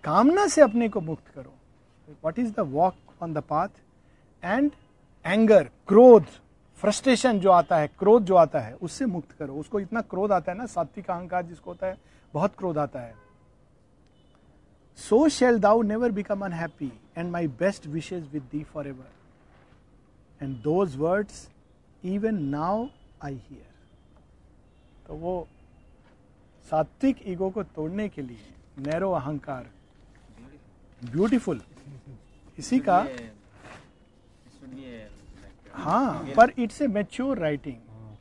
कामना 0.04 0.46
से 0.46 0.60
अपने 0.62 0.88
को 0.88 1.00
मुक्त 1.00 1.28
करो। 1.28 1.54
What 2.24 2.38
is 2.38 2.52
the 2.52 2.60
walk 2.72 3.22
on 3.22 3.32
the 3.34 3.38
path 3.48 3.68
and 4.42 4.70
anger 5.24 5.64
क्रोध 5.88 6.26
फ्रस्ट्रेशन 6.82 7.40
जो 7.40 7.50
आता 7.50 7.76
है, 7.76 7.88
क्रोध 7.88 8.24
जो 8.24 8.34
आता 8.36 8.60
है, 8.60 8.74
उससे 8.74 9.06
मुक्त 9.06 9.32
करो। 9.32 9.54
उसको 9.54 9.80
इतना 9.80 10.00
क्रोध 10.02 10.32
आता 10.32 10.52
है 10.52 10.58
ना, 10.58 10.66
सात्विक 10.66 11.10
अहंकार 11.10 11.42
जिसको 11.46 11.70
होता 11.70 11.86
है, 11.86 11.98
बहुत 12.34 12.54
क्रोध 12.58 12.78
आता 12.78 13.00
है। 13.00 13.14
So 14.98 15.28
shall 15.28 15.58
thou 15.58 15.82
never 15.82 16.10
become 16.12 16.44
unhappy 16.44 16.90
and 17.18 17.30
my 17.30 17.46
best 17.58 17.86
wishes 17.88 18.28
with 18.32 18.42
thee 18.52 18.62
for 18.64 18.86
ever 18.86 20.42
and 20.42 20.56
those 20.62 20.96
words 20.96 21.48
even 22.02 22.42
now 22.46 22.86
I 23.24 23.34
hear 23.34 23.68
तो 25.06 25.14
वो 25.16 25.46
सात्विक 26.66 27.16
ईगो 27.28 27.50
को 27.50 27.62
तोड़ने 27.64 28.08
के 28.08 28.22
लिए, 28.22 28.54
नैरो 28.80 29.10
अहंकार 29.12 29.70
ब्यूटीफुल। 31.02 31.60
इसी 32.58 32.78
का 32.80 33.06
हाँ 35.74 36.32
पर 36.36 36.52
इट्स 36.58 36.80
ए 36.82 36.86
मेच्योर 36.88 37.38
राइटिंग 37.38 37.76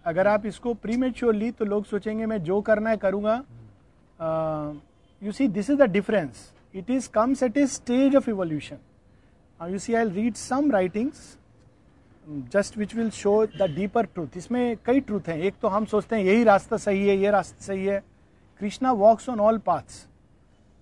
अगर 0.06 0.28
आप 0.28 0.46
इसको 0.46 0.74
प्री 0.76 0.98
मेच्योर 0.98 1.36
ली 1.36 1.50
तो 1.52 1.65
लोग 1.65 1.86
सोचेंगे 1.86 2.26
मैं 2.26 2.42
जो 2.44 2.60
करना 2.62 2.89
है 2.89 2.98
करूँगा। 2.98 3.36
You 5.22 5.32
see 5.32 5.48
this 5.48 5.70
is 5.70 5.78
the 5.78 5.89
difference 5.92 6.52
it 6.74 6.89
is 6.89 7.10
comes 7.10 7.44
at 7.44 7.58
a 7.58 7.65
stage 7.68 8.15
of 8.15 8.30
evolution 8.30 8.78
you 9.60 9.80
see 9.80 9.94
I 9.94 10.10
read 10.10 10.36
some 10.36 10.72
writings 10.72 11.38
just 12.54 12.78
which 12.78 12.96
will 12.96 13.10
show 13.12 13.46
the 13.48 13.70
deeper 13.76 14.06
truth 14.06 14.38
इसमें 14.38 14.78
कई 14.86 15.00
ट्रूथ 15.02 15.28
हैं। 15.28 15.38
एक 15.38 15.54
तो 15.62 15.68
हम 15.68 15.86
सोचते 15.86 16.15
हैं 16.15 16.24
यही 16.24 16.44
रास्ता 16.44 16.78
सही 16.78 17.08
है 17.08 17.18
ये 17.18 17.32
रास्ता 17.32 17.65
सही 17.65 17.86
है। 17.86 18.04
Krishna 18.60 18.92
walks 18.94 19.30
on 19.30 19.39
all 19.39 19.58
paths 19.65 20.06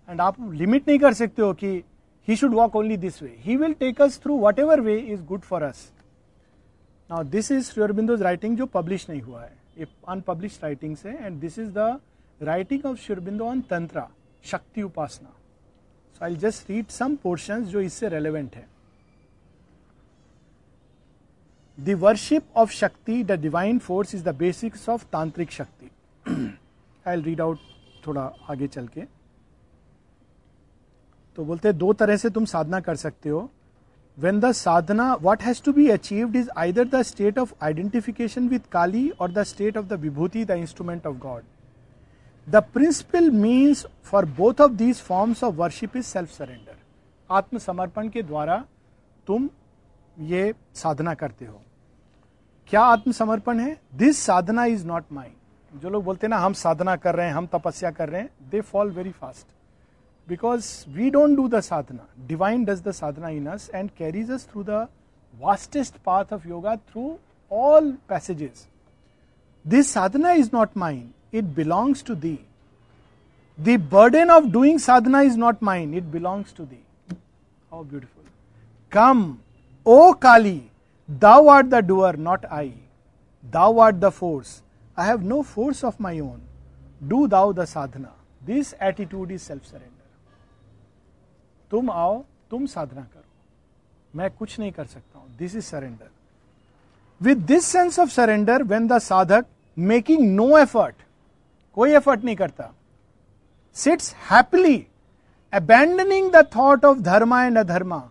and 0.10 0.22
आप 0.22 0.36
लिमिट 0.54 0.88
नहीं 0.88 1.00
कर 1.00 1.14
सकते 1.14 1.42
हो 1.42 1.54
कि 1.54 1.84
he 2.28 2.36
should 2.36 2.54
walk 2.54 2.76
only 2.76 2.98
this 2.98 3.22
way. 3.22 3.36
He 3.42 3.56
will 3.56 3.74
take 3.74 4.00
us 4.02 4.18
through 4.18 4.36
whatever 4.36 4.82
way 4.84 5.00
is 5.00 5.22
good 5.22 5.46
for 5.46 5.63
us. 5.63 5.92
Now, 7.10 7.24
this 7.24 7.50
is 7.50 7.70
Sri 7.70 7.84
Aurobindo's 7.84 8.22
writing 8.22 8.58
जो 8.58 8.68
publish 8.74 9.10
नहीं 9.10 9.22
हुआ 9.22 9.42
है 9.42 9.54
ये 9.80 9.88
unpublished 10.13 10.63
writings 10.63 11.06
है 11.06 11.16
and 11.26 11.40
this 11.42 11.58
is 11.58 11.72
the 11.72 11.88
writing 12.42 12.86
of 12.86 13.00
Sri 13.00 13.16
Aurobindo 13.16 13.46
on 13.46 13.63
Tantra, 13.63 14.08
Shakti 14.42 14.84
Upasana. 14.84 15.32
So, 16.13 16.26
I'll 16.26 16.36
just 16.36 16.68
read 16.70 16.92
some 16.92 17.18
portions 17.18 17.72
जो 17.72 17.82
इससे 17.82 18.10
relevant 18.12 18.56
है. 18.56 18.68
The 21.78 21.96
worship 21.96 22.44
of 22.56 22.72
Shakti, 22.72 23.24
the 23.24 23.38
divine 23.38 23.80
force, 23.80 24.13
is 24.13 24.24
the 24.24 24.34
basics 24.34 24.88
of 24.90 25.10
Tantric 25.12 25.52
Shakti. 25.52 25.92
I'll 27.06 27.22
read 27.22 27.40
out 27.40 27.58
थोड़ा 28.08 28.32
आगे 28.50 28.68
चल 28.68 28.88
के 28.88 29.02
तो 31.38 31.43
बोलते 31.45 31.71
दो 31.73 31.91
तरह 31.93 32.17
से 32.17 32.30
तुम 32.30 32.45
साधना 32.45 32.80
कर 32.80 32.95
सकते 32.95 33.30
हो। 33.30 33.50
When 34.17 34.39
the 34.39 34.52
sadhana 34.52 35.13
what 35.21 35.41
has 35.41 35.62
to 35.63 35.71
be 35.73 35.88
achieved 35.89 36.36
is 36.36 36.50
either 36.58 36.88
the 36.88 37.02
state 37.02 37.39
of 37.39 37.54
identification 37.63 38.47
with 38.50 38.60
Kali 38.71 39.10
और 39.10 39.32
the 39.32 39.43
state 39.43 39.78
of 39.78 39.86
the 39.86 39.93
vibhuti 40.02 40.45
the 40.45 40.52
instrument 40.52 41.06
of 41.08 41.17
God 41.17 41.43
the 42.47 42.63
principal 42.73 43.30
means 43.32 43.86
for 44.04 44.26
both 44.38 44.62
of 44.62 44.71
these 44.71 45.02
forms 45.02 45.43
of 45.43 45.56
worship 45.56 45.97
is 45.97 46.06
self 46.06 46.30
surrender 46.30 46.76
आत्मसमर्पण 47.30 48.10
के 48.10 48.23
द्वारा 48.23 48.63
तुम 49.28 49.50
ये 50.17 50.54
साधना 50.73 51.13
करते 51.13 51.45
हो। 51.45 51.62
क्या 52.69 52.82
आत्मसमर्पण 52.84 53.60
है? 53.60 53.78
This 53.95 54.17
sadhana 54.19 54.65
is 54.65 54.86
not 54.88 55.12
mind 55.12 55.80
जो 55.82 55.89
लोग 55.89 56.04
बोलते 56.04 56.28
हैं 56.28 56.30
ना, 56.30 56.38
हम 56.38 56.54
साधना 56.54 56.95
कर 56.95 57.15
रहे 57.15 57.28
हैं, 57.28 57.34
हम 57.34 57.47
तपस्या 57.54 57.91
कर 57.91 58.10
रहे 58.10 58.21
हैं 58.21 58.50
they 58.50 58.62
fall 58.62 58.91
very 58.91 59.12
fast 59.12 59.45
because 60.28 60.86
we 60.96 61.10
don't 61.10 61.36
do 61.36 61.48
the 61.48 61.62
sadhana. 61.62 62.04
Divine 62.28 62.66
does 62.66 62.82
the 62.82 62.94
sadhana 62.94 63.32
in 63.32 63.48
us 63.48 63.70
and 63.70 63.96
carries 63.96 64.30
us 64.30 64.44
through 64.44 64.63
the 64.63 64.90
vastest 65.42 66.04
path 66.04 66.32
of 66.32 66.46
yoga 66.46 66.80
through 66.92 67.20
all 67.50 67.94
passages. 68.08 68.68
This 69.63 69.90
sadhana 69.90 70.34
is 70.34 70.52
not 70.52 70.76
mine, 70.76 71.13
it 71.32 71.56
belongs 71.56 72.02
to 72.04 72.16
thee. 72.16 72.42
The 73.58 73.78
burden 73.78 74.30
of 74.30 74.52
doing 74.52 74.80
sadhana 74.80 75.24
is 75.24 75.36
not 75.38 75.62
mine, 75.62 75.94
it 75.94 76.12
belongs 76.12 76.52
to 76.54 76.66
thee. 76.66 76.84
How 77.72 77.84
beautiful. 77.84 78.24
Come, 78.90 79.42
O 79.86 80.13
Kali, 80.13 80.70
thou 81.08 81.48
art 81.48 81.70
the 81.70 81.82
doer, 81.82 82.13
not 82.13 82.46
I. 82.52 82.74
Thou 83.50 83.80
art 83.80 84.00
the 84.02 84.12
force. 84.12 84.62
I 84.96 85.06
have 85.06 85.24
no 85.24 85.44
force 85.44 85.84
of 85.84 86.00
my 86.00 86.20
own. 86.20 86.42
Do 87.08 87.28
thou 87.28 87.52
the 87.52 87.66
sadhana. 87.66 88.12
This 88.46 88.74
attitude 88.80 89.32
is 89.32 89.42
self 89.44 89.66
surrender. 89.66 89.97
तुम 91.71 91.89
आओ, 91.91 92.23
तुम 92.49 92.65
साधना 92.65 93.01
करो। 93.01 93.23
मैं 94.13 94.30
कुछ 94.32 94.60
नहीं 94.60 94.71
कर 94.71 94.86
सकता 94.86 95.19
हूँ। 95.19 95.36
This 95.38 95.56
is 95.56 95.65
surrender 95.65 96.10
with 97.21 97.38
this 97.47 97.65
sense 97.65 97.99
of 97.99 98.10
surrender 98.10 98.63
when 98.63 98.88
the 98.88 98.97
sadhak 98.99 99.45
making 99.77 100.27
no 100.36 100.58
effort 100.58 100.95
कोई 101.77 101.93
एफर्ट 101.95 102.23
नहीं 102.23 102.36
करता 102.36 102.71
sits 103.75 104.13
happily 104.32 104.86
abandoning 105.53 106.32
the 106.32 106.45
thought 106.56 106.86
of 106.86 106.99
dharma 107.01 107.43
and 107.45 107.58
adharma 107.58 108.01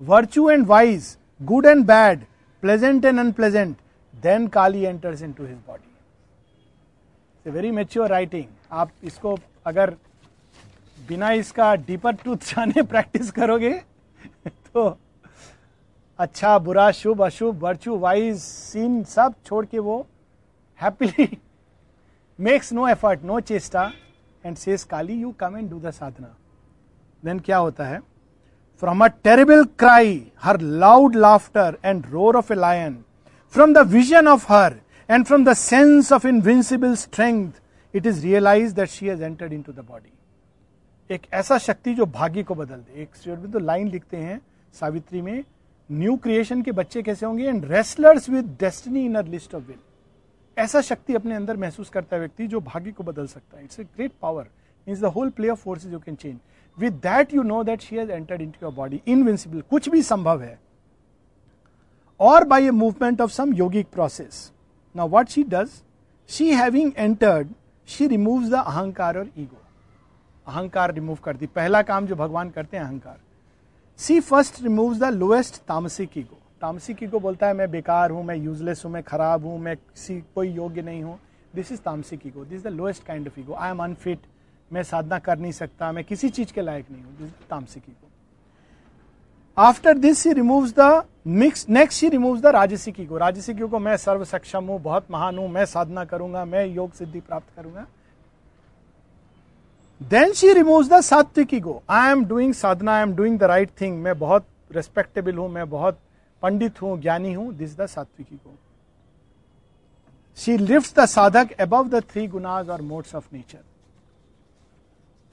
virtue 0.00 0.48
and 0.50 0.66
vice 0.66 1.16
good 1.40 1.66
and 1.66 1.84
bad 1.86 2.24
pleasant 2.62 3.04
and 3.04 3.20
unpleasant 3.20 3.76
then 4.14 4.46
Kali 4.48 4.82
enters 4.84 5.22
into 5.32 5.44
his 5.46 5.56
body 5.66 7.50
very 7.50 7.70
mature 7.70 8.08
writing 8.10 8.44
आप 8.72 8.90
इसको 9.04 9.38
अगर 9.66 9.94
बिना 11.08 11.30
इसका 11.32 11.74
deeper 11.76 12.12
truth 12.12 12.36
जाने 12.48 12.82
practice 12.92 13.30
करोगे 13.30 13.70
तो 14.46 14.98
अच्छा 16.18 16.58
बुरा, 16.58 16.90
शुभ, 16.90 17.22
अशुभ 17.22 17.62
वर्चू 17.62 17.96
वाइज 17.98 18.38
सीन 18.38 19.02
सब 19.04 19.34
छोड़ 19.46 19.64
के 19.66 19.78
वो 19.78 20.06
happily 20.80 21.28
makes 22.38 22.72
no 22.72 22.86
effort 22.88 23.24
no 23.24 23.40
cheshta 23.40 23.90
and 24.44 24.56
says 24.56 24.84
Kali 24.84 25.14
you 25.14 25.30
come 25.40 25.56
and 25.56 25.70
do 25.70 25.80
the 25.80 25.90
sadhana 25.90 26.34
then 27.22 27.38
क्या 27.38 27.56
होता 27.56 27.84
है? 27.84 28.00
From 28.82 29.04
a 29.04 29.08
terrible 29.24 29.64
cry 29.78 30.14
her 30.42 30.60
loud 30.60 31.16
laughter 31.16 31.78
and 31.84 32.06
roar 32.06 32.36
of 32.36 32.52
a 32.52 32.56
lion 32.56 32.96
from 33.54 33.74
the 33.74 33.86
vision 33.88 34.28
of 34.28 34.52
her 34.52 34.80
and 35.08 35.24
from 35.24 35.44
the 35.44 35.52
sense 35.56 36.12
of 36.12 36.26
invincible 36.26 36.94
strength 36.96 37.50
it 37.94 38.06
is 38.06 38.22
realise 38.22 38.74
that 38.74 38.88
she 38.88 39.06
has 39.06 39.22
entered 39.22 39.52
into 39.62 39.72
the 39.72 39.78
body 39.80 40.12
एक 41.12 41.22
ऐसा 41.34 41.58
शक्ति 41.58 41.94
जो 41.94 42.06
भाग्य 42.08 42.42
को 42.42 42.54
बदल 42.54 42.76
दे। 42.76 43.02
एक 43.02 43.50
तो 43.52 43.58
line 43.58 43.88
लिखते 43.88 44.16
हैं, 44.16 44.40
सावित्री 44.74 45.22
में 45.22 45.44
न्यू 45.88 46.16
क्रिएशन 46.16 46.62
के 46.62 46.72
बच्चे 46.72 47.02
कैसे 47.02 47.26
होंगे 47.26 47.44
and 47.44 47.64
wrestlers 47.64 48.28
with 48.30 48.56
destiny 48.60 49.04
in 49.06 49.16
list 49.28 49.54
of 49.54 49.62
will 49.62 49.78
ऐसा 50.56 50.80
शक्ति 50.80 51.14
अपने 51.14 51.34
अंदर 51.34 51.56
महसूस 51.56 51.88
करता 51.90 52.16
है 52.16 52.20
व्यक्ति 52.20 52.46
जो 52.46 52.60
भाग्य 52.62 52.92
को 52.92 53.04
बदल 53.04 53.26
सकता 53.26 53.58
है। 53.58 53.64
It's 53.64 53.80
a 53.80 53.84
great 53.84 54.12
power 54.22 54.48
means 54.86 55.00
the 55.00 55.04
whole 55.06 55.30
play 55.30 55.48
of 55.48 55.60
forces 55.60 55.92
you 55.92 55.98
can 55.98 56.14
change 56.14 56.38
with 56.78 56.92
that 57.02 57.34
you 57.34 57.42
know 57.42 57.62
that 57.64 57.80
she 57.80 57.96
has 57.96 58.10
entered 58.10 58.42
in 58.42 58.52
your 58.62 58.72
body 58.74 59.00
invincible 59.06 59.60
कुछ 59.70 59.88
भी 59.88 60.02
संभव 60.02 60.42
है। 60.42 60.58
और 62.20 62.44
by 62.44 62.66
a 62.66 62.70
movement 62.70 63.20
of 63.20 63.30
some 63.30 63.54
yogic 63.54 63.86
process 63.92 64.50
now 64.94 65.08
what 65.08 65.28
she 65.28 65.42
does 65.44 65.70
she 66.30 66.52
having 66.52 66.92
entered 66.96 67.48
she 67.88 68.06
remove 68.06 68.48
the 68.48 68.54
ahankar 68.56 69.18
और 69.18 69.28
ego 69.38 69.61
अहंकार 70.46 70.94
remove 70.94 71.18
कर 71.24 71.36
दी 71.36 71.46
पहला 71.48 71.82
काम 71.82 72.06
जो 72.06 72.16
भगवान 72.16 72.50
करते 72.50 72.76
हैं, 72.76 72.84
अहंकार। 72.84 73.18
See 74.00 74.20
first 74.20 74.62
remove 74.62 74.94
the 74.94 75.12
lowest 75.14 75.62
tamasic 75.68 76.18
ego 76.18 76.38
तामसिक 76.62 77.02
ईगो 77.02 77.18
बोलता 77.20 77.46
है, 77.46 77.54
मैं 77.54 77.70
बेकार 77.70 78.10
हूँ, 78.10 78.24
मैं 78.24 78.36
यूजलेस 78.36 78.84
हूँ, 78.84 78.92
मैं 78.92 79.02
खराब 79.02 79.44
हूँ, 79.44 79.58
मैं 79.58 79.76
किसी, 79.76 80.20
कोई 80.34 80.48
योग्य 80.50 80.82
नहीं 80.82 81.02
हूँ। 81.02 81.18
This 81.54 81.72
is 81.72 81.80
tamasic 81.80 82.26
ego 82.26 82.44
this 82.44 82.58
is 82.58 82.64
the 82.64 82.72
lowest 82.72 83.04
kind 83.06 83.26
of 83.28 83.40
ego 83.40 83.54
I 83.54 83.70
am 83.70 83.82
unfit 83.84 84.18
मैं 84.70 84.82
साधना 84.82 85.18
कर 85.18 85.38
नहीं 85.38 85.52
सकता, 85.52 85.90
मैं 85.92 86.04
किसी 86.04 86.28
चीज़ 86.30 86.52
के 86.52 86.62
लायक 86.62 86.90
नहीं 86.90 87.02
हूँ। 87.02 87.16
This 87.18 87.30
tamasic 87.50 87.82
ego 87.88 88.08
after 89.56 89.98
this 89.98 90.26
he 90.26 90.32
remove 90.32 90.68
the 90.78 91.02
mix 91.26 91.68
next 91.68 92.02
he 92.02 92.08
remove 92.08 92.38
the 92.40 92.46
rajasic 92.48 93.00
ego 93.00 93.18
राजसिक 93.18 93.60
ईगो 93.60 93.78
मैं 93.78 93.96
सर्व 93.96 94.24
सक्षम 94.24 94.64
हूँ, 94.64 94.80
बहुत 94.82 95.10
महान 95.10 95.38
हूँ, 95.38 95.48
मैं 95.48 95.64
साधना 95.66 96.04
करूँगा, 96.04 96.44
मैं 96.44 96.66
योग 96.66 96.92
सिद्धि 96.92 97.20
प्राप्त 97.20 97.56
करूँगा। 97.56 97.86
Then 100.10 100.32
she 100.32 100.52
remove 100.52 100.86
the 100.88 101.00
sattvic 101.00 101.52
ego 101.54 101.82
I 101.90 102.10
am 102.10 102.24
doing 102.26 102.52
sadhana 102.54 102.92
I 102.92 103.02
am 103.02 103.14
doing 103.16 103.38
the 103.38 103.42
right 103.42 103.70
thing 103.80 103.98
मैं 104.02 104.18
बहुत 104.18 104.46
रेस्पेक्टेबल 104.74 105.36
हूँ, 105.36 105.48
मैं 105.48 105.68
बहुत 105.70 105.98
पंडित 106.42 106.80
हूँ, 106.82 107.00
ज्ञानी 107.00 107.32
हूँ. 107.32 107.52
This 107.54 107.76
the 107.78 107.86
sattvic 107.86 108.32
ego 108.32 108.54
she 110.38 110.56
lift 110.56 110.98
the 110.98 111.04
sadhak 111.06 111.52
above 111.60 111.88
the 111.88 112.02
three 112.10 112.26
gunas 112.26 112.68
और 112.70 112.82
modes 112.82 113.14
of 113.14 113.28
nature 113.32 113.58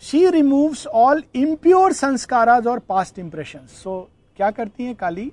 she 0.02 0.30
removes 0.30 0.86
all 0.88 1.24
impure 1.36 1.94
sanskar 1.94 2.50
और 2.68 2.80
पास्ट 2.80 3.20
इंप्रेशन 3.20 3.66
सो 3.74 4.00
क्या 4.38 4.52
करती 4.52 4.84
हैं 4.84 4.96
काली? 4.96 5.32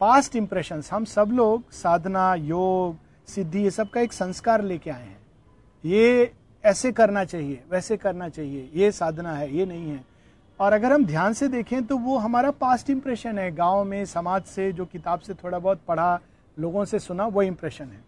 पास्ट 0.00 0.36
इंप्रेशन 0.36 0.82
हम 0.90 1.04
सब 1.04 1.30
लोग 1.32 1.70
साधना 1.72 2.34
योग 2.34 2.96
सिद्धि 3.28 3.62
ये 3.62 3.70
सब 3.70 3.90
का 3.90 4.00
एक 4.00 4.12
संस्कार 4.12 4.62
लेके 4.62 4.90
आए 4.90 5.02
हैं. 5.02 5.18
ये 5.84 6.32
ऐसे 6.64 6.92
करना 6.92 7.24
चाहिए, 7.24 7.62
वैसे 7.70 7.96
करना 7.96 8.28
चाहिए, 8.28 8.68
ये 8.74 8.90
साधना 8.92 9.32
है, 9.32 9.54
ये 9.56 9.66
नहीं 9.66 9.90
है। 9.90 10.04
और 10.60 10.72
अगर 10.72 10.92
हम 10.92 11.04
ध्यान 11.06 11.32
से 11.32 11.48
देखें 11.48 11.82
तो 11.86 11.96
वो 11.98 12.16
हमारा 12.18 12.50
पास्ट 12.50 12.90
इंप्रेशन 12.90 13.38
है। 13.38 13.50
गाँव 13.52 13.84
में, 13.84 14.04
समाज 14.06 14.42
से, 14.44 14.70
जो 14.72 14.84
किताब 14.84 15.20
से 15.20 15.34
थोड़ा 15.34 15.58
बहुत 15.58 15.80
पढ़ा, 15.88 16.20
लोगों 16.56 16.84
से 16.84 16.98
सुना, 16.98 17.26
वो 17.26 17.42
इम्प्रेशन 17.42 17.84
है। 17.84 18.00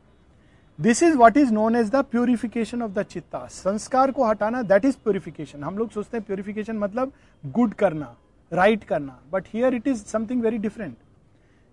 This 0.79 1.03
is 1.03 1.17
what 1.17 1.37
is 1.37 1.53
known 1.53 1.77
as 1.77 1.91
the 1.91 1.97
purification 2.05 2.83
of 2.83 2.91
the 2.93 3.03
chitta 3.05 3.47
संस्कार 3.47 4.11
को 4.11 4.25
हटाना 4.25 4.63
दैट 4.63 4.85
इज़ 4.85 4.97
प्योरिफिकेशन 5.05 5.65
हम 5.65 5.79
लोग 5.79 5.91
सोचते 5.91 6.17
हैं 6.17 6.27
प्योरिफिकेशन 6.27 6.79
मतलब 6.79 7.13
गुड 7.45 7.75
करना 7.75 8.15
राइट 8.53 8.79
right 8.79 8.89
करना। 8.89 9.19
But 9.33 9.45
here 9.55 9.75
it 9.75 9.87
is 9.89 10.05
something 10.05 10.43
very 10.43 10.59
different 10.59 10.97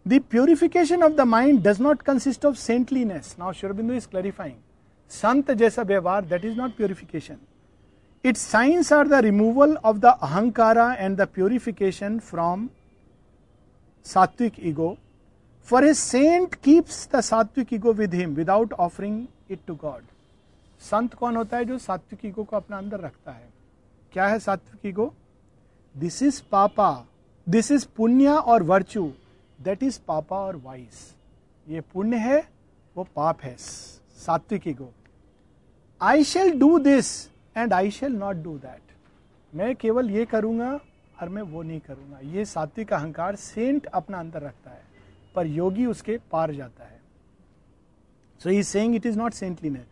the 0.05 0.21
purification 0.32 1.03
of 1.03 1.13
the 1.13 1.21
mind 1.27 1.61
does 1.63 1.82
not 1.82 2.01
consist 2.01 2.45
of 2.45 2.55
saintliness 2.57 3.36
now 3.39 3.53
श्योरबिंदु 3.53 3.93
is 3.93 4.07
clarifying 4.07 4.55
संत 5.12 5.51
जैसा 5.51 5.82
व्यवहार 5.84 6.26
that 6.26 6.45
is 6.45 6.57
not 6.57 6.76
purification 6.76 7.38
it's 8.24 8.41
science 8.41 8.91
are 8.93 9.07
the 9.07 9.14
removal 9.24 9.76
of 9.76 9.97
the 9.97 10.05
ahankara 10.05 10.93
and 10.93 11.18
the 11.18 11.28
purification 11.28 12.20
from 12.20 12.70
sattvic 14.05 14.53
ego 14.68 14.95
for 15.68 15.86
a 15.86 15.93
saint 15.93 16.55
keeps 16.55 17.07
the 17.16 17.22
sattvic 17.22 17.74
ego 17.74 17.93
with 17.93 18.14
him 18.14 18.36
without 18.36 18.74
offering 18.74 19.26
it 19.51 19.59
to 19.68 19.76
God 19.76 20.03
संत 20.82 21.14
कौन 21.14 21.36
होता 21.36 21.57
है 21.57 21.66
जो 21.66 21.78
सात्विक 21.78 22.26
ego 22.26 22.43
को 22.43 22.55
अपना 22.57 22.78
अंदर 22.78 22.99
रखता 22.99 23.32
है? 23.32 23.49
क्या 24.14 24.28
है 24.28 24.39
सात्विक 24.39 24.86
ego 24.86 25.14
this 25.95 26.22
is 26.24 26.41
papa 26.51 26.89
this 27.47 27.72
is 27.72 27.86
punya 27.97 28.30
और 28.30 28.64
वर्चू 28.64 29.12
दैट 29.59 29.84
इज़ 29.84 29.99
पापा 30.07 30.38
और 30.38 30.55
वाइस 30.55 31.16
ये 31.68 31.82
पुण्य 31.93 32.18
है, 32.18 32.39
वो 32.95 33.07
पाप 33.16 33.41
है। 33.43 33.55
Sattvic 33.57 34.68
ego 34.68 34.91
I 36.01 36.23
shall 36.23 36.51
do 36.59 36.77
this 36.79 37.07
and 37.57 37.73
I 37.73 37.91
shall 37.91 38.13
not 38.13 38.35
do 38.35 38.57
that 38.57 38.81
मैं 39.53 39.75
केवल 39.75 40.09
ये 40.11 40.25
करूँगा 40.25 40.69
और 41.21 41.29
मैं 41.29 41.41
वो 41.43 41.61
नहीं 41.61 41.79
करूँगा। 41.79 42.19
ये 42.27 42.45
सात्विक 42.45 42.93
अहंकार 42.93 43.35
सेंट 43.35 43.85
अपना 43.85 44.19
अंदर 44.19 44.41
रखता 44.41 44.71
है, 44.71 44.81
पर 45.35 45.47
योगी 45.47 45.85
उसके 45.85 46.17
पार 46.31 46.53
जाता 46.53 46.83
है। 46.83 46.99
So 48.41 48.49
he 48.49 48.63
saying 48.63 48.95
it 48.95 49.05
is 49.05 49.17
not 49.17 49.33
saintliness 49.33 49.85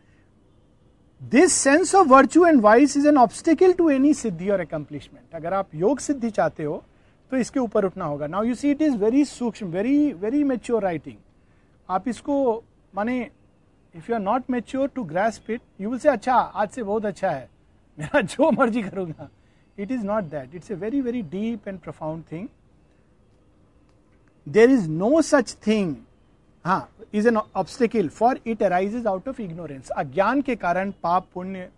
this 1.22 1.54
sense 1.54 1.96
of 1.96 2.08
virtue 2.08 2.46
and 2.46 2.62
vice 2.62 2.98
is 2.98 3.08
an 3.08 3.18
obstacle 3.18 3.74
to 3.74 3.90
any 3.90 4.14
siddhi 4.16 4.50
और 4.50 4.60
अकम्पलिशमेंट 4.60 5.36
अगर 5.36 5.54
आप 5.54 5.76
योग 5.76 6.00
सिद्धि 6.00 6.30
चाहते 6.30 6.64
हो 6.64 6.84
तो 7.32 7.38
इसके 7.38 7.60
ऊपर 7.60 7.86
उठना 7.86 8.06
होगा। 8.06 8.28
Now 8.28 8.44
you 8.44 8.56
see 8.56 8.72
it 8.72 8.82
is 8.82 8.96
very 8.98 9.26
sukshma 9.28 9.68
very 9.70 10.14
very 10.14 10.44
mature 10.44 10.84
writing 10.84 11.18
आप 11.90 12.08
इसको, 12.08 12.64
माने 12.94 13.30
if 14.00 14.12
you 14.12 14.16
are 14.16 14.22
not 14.22 14.50
mature 14.50 14.88
to 14.96 15.04
grasp 15.06 15.42
it 15.50 15.62
you 15.82 15.90
will 15.90 16.00
say 16.00 16.10
अच्छा 16.10 16.34
आज 16.34 16.70
से 16.70 16.84
बहुत 16.84 17.06
अच्छा 17.06 17.30
है 17.30 17.50
मेरा 17.98 18.22
जो 18.24 18.52
मर्ज़ी 18.52 18.82
करूँगा 18.82 19.30
it 19.78 19.92
is 19.92 20.04
not 20.06 20.24
that 20.26 20.56
it's 20.56 20.72
a 20.72 20.76
very 20.76 21.02
very 21.02 21.22
deep 21.32 21.68
and 21.68 21.80
profound 21.80 22.24
thing 22.32 22.48
there 24.48 24.70
is 24.70 24.90
no 24.90 25.22
such 25.22 25.56
thing 25.68 25.96
हाँ 26.66 26.90
is 27.14 27.28
an 27.28 27.38
obstacle 27.38 28.10
for 28.12 28.40
it 28.48 28.64
arises 28.64 29.08
out 29.08 29.28
of 29.28 29.42
ignorance 29.42 29.90
अज्ञान 29.98 30.42
के 30.42 30.56
कारण 30.58 30.92
पाप 31.04 31.28
पुण्य 31.34 31.70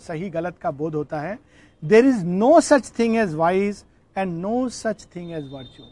सही 0.00 0.30
गलत 0.30 0.58
का 0.58 0.70
बोध 0.72 0.94
होता 0.94 1.20
है 1.20 1.38
there 1.82 2.06
is 2.06 2.24
no 2.24 2.60
such 2.60 2.92
thing 2.98 3.16
as 3.16 3.34
vice 3.34 3.84
and 4.16 4.38
no 4.38 4.68
such 4.74 5.06
thing 5.16 5.32
as 5.32 5.48
virtue 5.52 5.84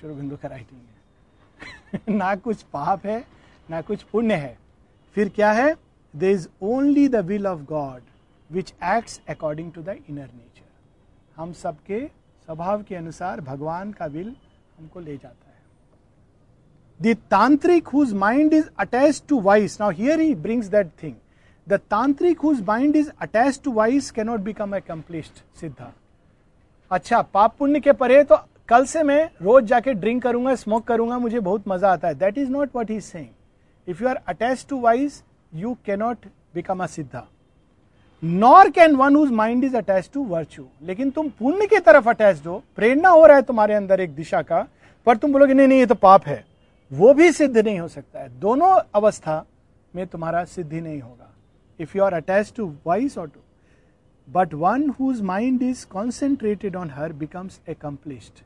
Shurbindu 0.00 0.36
का 0.36 0.48
राइटिंग 0.48 0.80
है 0.80 2.16
ना 2.16 2.34
कुछ 2.38 2.62
पाप 2.72 3.06
है 3.06 3.24
ना 3.70 3.80
कुछ 3.80 4.02
पुण्य 4.02 4.34
है। 4.34 4.56
फिर 5.16 5.28
क्या 5.28 5.50
है? 5.52 5.74
They 6.14 6.30
is 6.32 6.48
only 6.62 7.08
the 7.08 7.16
will 7.26 7.46
of 7.46 7.60
God 7.66 8.02
which 8.50 8.72
acts 8.86 9.20
according 9.28 9.72
to 9.72 9.82
the 9.82 9.88
inner 9.88 10.26
nature 10.26 10.68
हम 11.36 11.52
सबके 11.54 12.00
स्वभाव 12.48 12.82
के 12.82 12.94
अनुसार 12.96 13.40
भगवान 13.40 13.92
का 13.92 14.06
विल 14.08 14.34
हमको 14.78 15.00
ले 15.00 15.16
जाता 15.16 15.48
है। 15.48 15.58
The 17.00 17.16
tantrik 17.30 17.88
whose 17.88 18.12
mind 18.14 18.54
is 18.54 18.68
attach 18.78 19.22
to 19.28 19.40
vice 19.40 19.80
now 19.80 19.90
here 19.92 20.20
he 20.20 20.34
brings 20.36 20.66
that 20.68 20.90
thing 21.02 21.14
the 21.66 21.80
tantrik 21.90 22.40
whose 22.40 22.62
mind 22.68 22.96
is 22.96 23.10
attach 23.20 23.60
to 23.64 23.72
vice 23.72 24.10
cannot 24.10 24.40
become 24.40 24.76
accomplished 24.76 25.42
siddha 25.60 25.92
अच्छा 26.90 27.22
पाप 27.24 27.54
पुण्य 27.58 27.80
के 27.80 27.92
परे 27.94 28.22
तो 28.24 28.36
कल 28.68 28.84
से 28.86 29.02
मैं 29.02 29.24
रोज 29.42 29.64
जाके 29.64 29.94
ड्रिंक 29.94 30.22
करूँगा 30.22 30.54
स्मोक 30.56 30.86
करूँगा, 30.86 31.18
मुझे 31.18 31.40
बहुत 31.40 31.68
मज़ा 31.68 31.92
आता 31.92 32.08
है। 32.08 32.14
That 32.14 32.38
is 32.38 32.50
not 32.50 32.76
what 32.76 32.90
is 32.90 33.04
saying 33.04 33.28
if 33.86 34.02
you 34.02 34.08
are 34.08 34.20
attach 34.28 34.66
to 34.68 34.80
vice 34.80 35.22
you 35.52 35.76
cannot 35.86 36.26
become 36.54 36.82
a 36.82 36.86
siddha 36.88 37.26
nor 38.22 38.70
can 38.70 38.96
one 38.96 39.16
whose 39.16 39.30
mind 39.32 39.64
is 39.64 39.76
attach 39.76 40.10
to 40.14 40.24
virtue 40.26 40.66
लेकिन 40.82 41.10
तुम 41.10 41.28
पुण्य 41.38 41.66
की 41.66 41.78
तरफ़ 41.80 42.08
अटैच 42.08 42.46
हो 42.46 42.62
प्रेरणा 42.76 43.08
हो 43.08 43.24
रहा 43.26 43.36
है 43.36 43.42
तुम्हारे 43.42 43.74
अंदर 43.74 44.00
एक 44.00 44.14
दिशा 44.14 44.42
का 44.42 44.66
पर 45.06 45.16
तुम 45.16 45.32
बोलोगे 45.32 45.54
नहीं 45.54 45.68
नहीं 45.68 45.78
ये 45.78 45.86
तो 45.86 45.94
पाप 45.96 46.26
है 46.26 46.44
वो 46.90 47.12
भी 47.14 47.30
सिद्ध 47.32 47.56
नहीं 47.56 47.78
हो 47.78 47.88
सकता 47.88 48.20
है 48.20 48.28
दोनों 48.40 48.76
अवस्था 48.94 49.44
में 49.94 50.06
तुम्हारा 50.06 50.44
सिद्धि 50.46 50.80
नहीं 50.80 51.00
होगा 51.00 51.30
if 51.80 51.96
you 51.96 52.04
are 52.04 52.14
attach 52.14 52.52
to 52.56 52.66
vice 52.86 53.16
और 53.18 53.28
to 53.28 53.40
but 54.28 54.54
one 54.56 54.88
whose 55.00 55.20
mind 55.24 55.62
is 55.62 55.86
concentrated 55.88 56.76
on 56.76 56.90
her 56.90 57.12
becomes 57.14 57.60
accomplished 57.68 58.42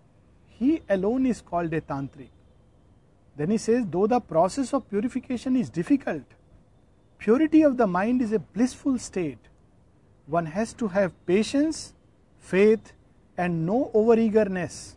he 0.61 0.79
alone 0.91 1.27
is 1.27 1.43
called 1.43 1.75
a 1.75 1.81
tantrik 1.89 2.31
then 3.37 3.51
he 3.51 3.59
says 3.59 3.85
though 3.97 4.07
the 4.07 4.21
process 4.29 4.75
of 4.75 4.83
purification 4.91 5.57
is 5.57 5.73
difficult 5.75 6.35
purity 7.21 7.65
of 7.65 7.75
the 7.75 7.83
mind 7.97 8.23
is 8.23 8.35
a 8.35 8.39
blissful 8.39 8.99
state 8.99 9.53
one 10.29 10.47
has 10.47 10.71
to 10.73 10.87
have 10.89 11.11
patience, 11.27 11.79
faith, 12.45 12.93
and 13.39 13.67
no 13.67 13.91
over 13.93 14.19
eagerness. 14.19 14.97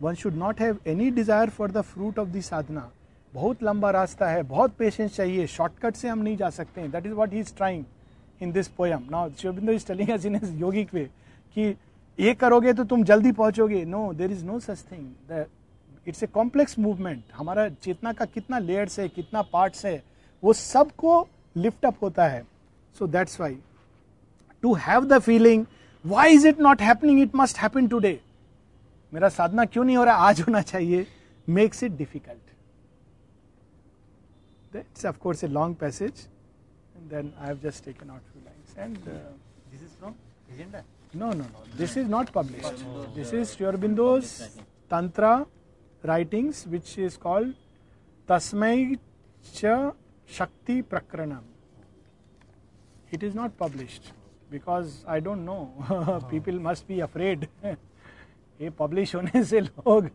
One 0.00 0.14
should 0.14 0.36
not 0.36 0.60
have 0.60 0.78
any 0.86 1.10
desire 1.10 1.48
for 1.48 1.68
the 1.68 1.82
fruit 1.82 2.18
of 2.18 2.28
the 2.32 2.42
sadhana. 2.48 2.84
बहुत 3.32 3.62
लंबा 3.62 3.90
रास्ता 3.90 4.28
है 4.28 4.42
बहुत 4.42 4.76
patience 4.78 5.16
चाहिए। 5.16 5.46
Shortcut 5.46 5.96
से 5.96 6.08
हम 6.08 6.18
नहीं 6.18 6.36
जा 6.36 6.50
सकते 6.50 6.86
that 6.88 7.06
is 7.06 7.12
what 7.14 7.32
he 7.32 7.40
is 7.40 7.54
trying 7.56 7.84
in 8.42 8.52
this 8.52 8.68
poem 8.78 9.06
now 9.10 9.30
Shivbindu 9.40 9.72
is 9.72 9.86
telling 9.86 10.10
us 10.10 10.24
in 10.26 10.40
yogic 10.60 10.94
way 10.94 11.04
कि 11.56 11.68
ये 12.18 12.34
करोगे 12.34 12.72
तो 12.72 12.84
तुम 12.84 13.04
जल्दी 13.04 13.32
पहुंचोगे। 13.32 13.84
No 13.84 14.12
there 14.14 14.32
is 14.32 14.44
no 14.44 14.58
such 14.60 14.84
thing 14.92 15.44
it's 16.08 16.22
a 16.22 16.26
complex 16.26 16.78
movement 16.78 17.32
हमारा 17.34 17.68
चेतना 17.68 18.12
का 18.12 18.24
कितना 18.24 18.58
लेयर्स 18.58 18.98
है 18.98 19.08
कितना 19.08 19.42
पार्ट्स 19.52 19.84
है 19.86 20.02
वो 20.42 20.52
सबको 20.52 21.28
लिफ्ट 21.56 21.84
अप 21.86 22.02
होता 22.02 22.26
है। 22.28 22.42
So 22.98 23.06
that's 23.06 23.40
why 23.40 23.58
to 24.62 24.74
have 24.86 25.04
the 25.08 25.18
feeling 25.22 25.66
why 26.04 26.34
is 26.34 26.46
it 26.48 26.60
not 26.60 26.82
happening 26.82 27.20
it 27.22 27.34
must 27.36 27.58
happen 27.58 27.88
today 27.88 28.20
मेरा 29.12 29.28
साधना 29.28 29.64
क्यों 29.64 29.84
नहीं 29.84 29.96
हो 29.96 30.04
रहा? 30.04 30.28
आज 30.28 30.40
होना 30.40 30.60
चाहिए। 30.62 31.06
Makes 31.48 31.82
it 31.82 31.92
difficult 31.96 32.52
that's 34.72 35.06
of 35.06 35.18
course 35.18 35.44
a 35.44 35.46
long 35.48 35.76
passage 35.76 36.26
then 37.10 37.32
I 37.38 37.46
have 37.46 37.60
just 37.62 37.84
taken 37.84 38.10
out 38.10 38.20
few 38.32 38.42
lines 38.44 38.78
and 38.78 38.98
This 39.72 39.82
is 39.86 39.90
from 39.98 40.14
agenda. 40.52 40.78
no 41.14 41.26
no 41.32 41.44
no. 41.50 41.60
This 41.80 41.92
is 42.00 42.08
not 42.14 42.30
published. 42.36 42.80
This 43.16 43.32
is 43.32 43.50
Sri 43.50 43.66
Aurobindo's 43.66 44.30
tantra. 44.90 45.30
Writings 46.02 46.66
which 46.66 46.98
is 46.98 47.16
called 47.16 47.54
tasmai 48.28 48.98
cha 49.52 49.92
shakti 50.26 50.82
prakranam. 50.82 51.42
It 53.12 53.22
is 53.22 53.34
not 53.34 53.58
published 53.58 54.12
because 54.52 54.94
I 55.08 55.20
don't 55.20 55.38
know 55.38 55.56
people 56.30 56.58
must 56.60 56.86
be 56.88 56.98
afraid 57.00 57.46
ये 57.64 58.70
publish 58.78 59.14
होने 59.14 59.42
से 59.44 59.60
लोग 59.60 60.08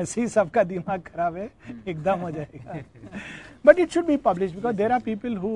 ऐसे 0.00 0.20
ही 0.20 0.28
सबका 0.28 0.64
दिमाग 0.64 1.02
खराब 1.06 1.36
है 1.36 1.48
एकदम 1.88 2.20
हो 2.20 2.30
जाएगा। 2.30 2.78
But 3.66 3.78
it 3.78 3.90
should 3.90 4.06
be 4.06 4.16
publish 4.26 4.52
because 4.52 4.76
there 4.76 4.92
are 4.92 5.00
people 5.00 5.36
who 5.36 5.52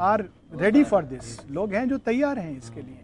are 0.00 0.28
ready 0.60 0.84
for 0.84 1.04
this 1.04 1.38
लोग 1.50 1.74
हैं 1.74 1.88
जो 1.88 1.98
तैयार 2.10 2.38
हैं 2.38 2.56
इसके 2.56 2.82
लिए। 2.82 3.01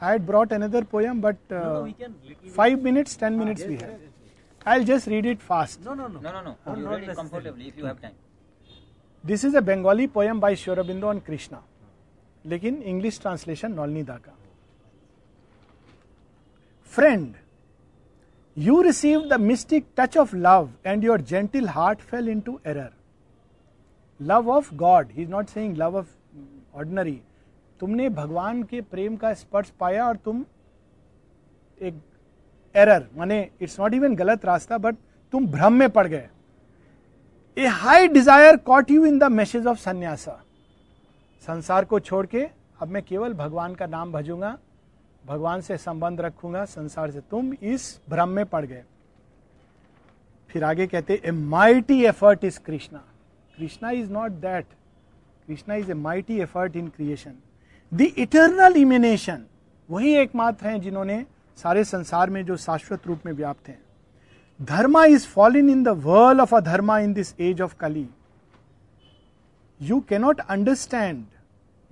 I 0.00 0.12
had 0.12 0.26
brought 0.26 0.52
another 0.52 0.82
poem, 0.84 1.20
but 1.20 1.36
uh, 1.50 1.58
No, 1.58 1.72
no, 1.74 1.82
we 1.82 1.92
can. 1.92 2.14
little- 2.28 2.54
five 2.60 2.80
minutes, 2.82 3.16
ten 3.16 3.38
minutes 3.38 3.60
yes, 3.60 3.68
we 3.68 3.74
yes, 3.74 3.82
have. 3.82 4.00
yes, 4.00 4.32
I'll 4.66 4.84
just 4.84 5.06
read 5.06 5.26
it 5.26 5.42
fast. 5.50 5.84
No, 5.84 5.94
no, 5.94 6.08
no. 6.08 6.20
No, 6.20 6.32
no, 6.32 6.40
no. 6.48 6.56
Oh, 6.66 6.76
you 6.76 6.84
not 6.84 6.90
read 6.94 7.02
it 7.02 7.06
necessary. 7.06 7.16
comfortably 7.20 7.68
if 7.68 7.76
you 7.82 7.84
have 7.90 8.00
time. 8.00 8.16
This 9.24 9.44
is 9.44 9.54
a 9.54 9.62
Bengali 9.62 10.08
poem 10.18 10.40
by 10.40 10.54
Shorobindo 10.64 11.12
on 11.16 11.20
Krishna. 11.30 11.62
लेकिन 12.46 12.80
English 12.92 13.18
translation 13.22 13.72
नौलनीदा 13.72 14.16
का 14.24 14.32
friend 16.94 17.34
you 18.56 18.80
receive 18.82 19.20
the 19.28 19.40
mystic 19.40 19.86
touch 19.96 20.16
of 20.18 20.34
love 20.34 20.70
and 20.86 21.04
your 21.04 21.20
gentle 21.30 21.68
heart 21.76 22.00
fell 22.10 22.28
into 22.48 22.58
error 22.66 22.90
love 24.20 24.50
of 24.52 24.72
God 24.82 25.12
he 25.12 25.22
is 25.22 25.30
not 25.30 25.48
saying 25.48 25.76
love 25.76 25.96
of 25.98 26.08
ordinary 26.74 27.20
तुमने 27.79 28.09
भगवान 28.11 28.63
के 28.63 28.81
प्रेम 28.83 29.15
का 29.15 29.33
स्पर्श 29.33 29.69
पाया 29.79 30.07
और 30.07 30.15
तुम 30.15 30.43
एक 31.81 32.01
एरर 32.75 33.07
माने 33.17 33.39
इट्स 33.61 33.79
नॉट 33.79 33.93
इवन 33.93 34.15
गलत 34.15 34.45
रास्ता 34.45 34.77
बट 34.77 34.95
तुम 35.33 35.47
भ्रम 35.47 35.73
में 35.73 35.89
पड़ 35.89 36.07
गए। 36.07 36.29
A 37.57 37.65
high 37.65 38.07
desire 38.07 38.57
caught 38.57 38.91
you 38.91 39.05
in 39.05 39.19
the 39.19 39.23
message 39.31 39.67
of 39.67 39.77
sannyasa 39.79 40.41
संसार 41.47 41.85
को 41.85 41.99
छोड़ 41.99 42.25
के 42.25 42.47
अब 42.81 42.87
मैं 42.87 43.01
केवल 43.03 43.33
भगवान 43.33 43.75
का 43.75 43.85
नाम 43.87 44.11
भजूँगा, 44.11 44.57
भगवान 45.23 45.61
से 45.61 45.77
संबंध 45.77 46.21
रखूँगा, 46.21 46.63
संसार 46.65 47.11
से 47.11 47.21
तुम 47.21 47.53
इस 47.53 47.99
भ्रम 48.09 48.29
में 48.29 48.45
पड़ 48.45 48.65
गए। 48.65 48.83
फिर 50.49 50.63
आगे 50.63 50.87
कहते 50.87 51.21
a 51.25 51.31
mighty 51.31 52.03
effort 52.05 52.43
is 52.43 52.59
Krishna 52.65 53.03
Krishna 53.53 53.89
is 53.91 54.11
not 54.11 54.31
that 54.31 54.65
Krishna 55.47 55.75
is 55.75 55.91
a 55.91 55.93
mighty 55.95 56.39
effort 56.41 56.75
in 56.75 56.87
creation 56.87 57.33
the 57.91 58.01
eternal 58.01 58.75
emanation 58.77 59.43
वही 59.89 60.13
एकमात्र 60.15 60.67
हैं 60.67 60.79
जिन्होंने 60.81 61.25
सारे 61.57 61.83
संसार 61.83 62.29
में 62.29 62.45
जो 62.45 62.57
शाश्वत 62.57 63.07
रूप 63.07 63.25
में 63.25 63.33
व्याप्त 63.33 63.67
हैं। 63.67 63.79
Dharma 64.59 65.03
is 65.05 65.27
fallen 65.27 65.69
in 65.69 65.83
the 65.83 65.87
world 65.87 66.41
of 66.41 66.55
adharma 66.59 66.99
in 66.99 67.13
this 67.13 67.33
age 67.39 67.61
of 67.61 67.75
Kali 67.75 68.07
you 69.81 70.03
cannot 70.11 70.39
understand 70.39 71.25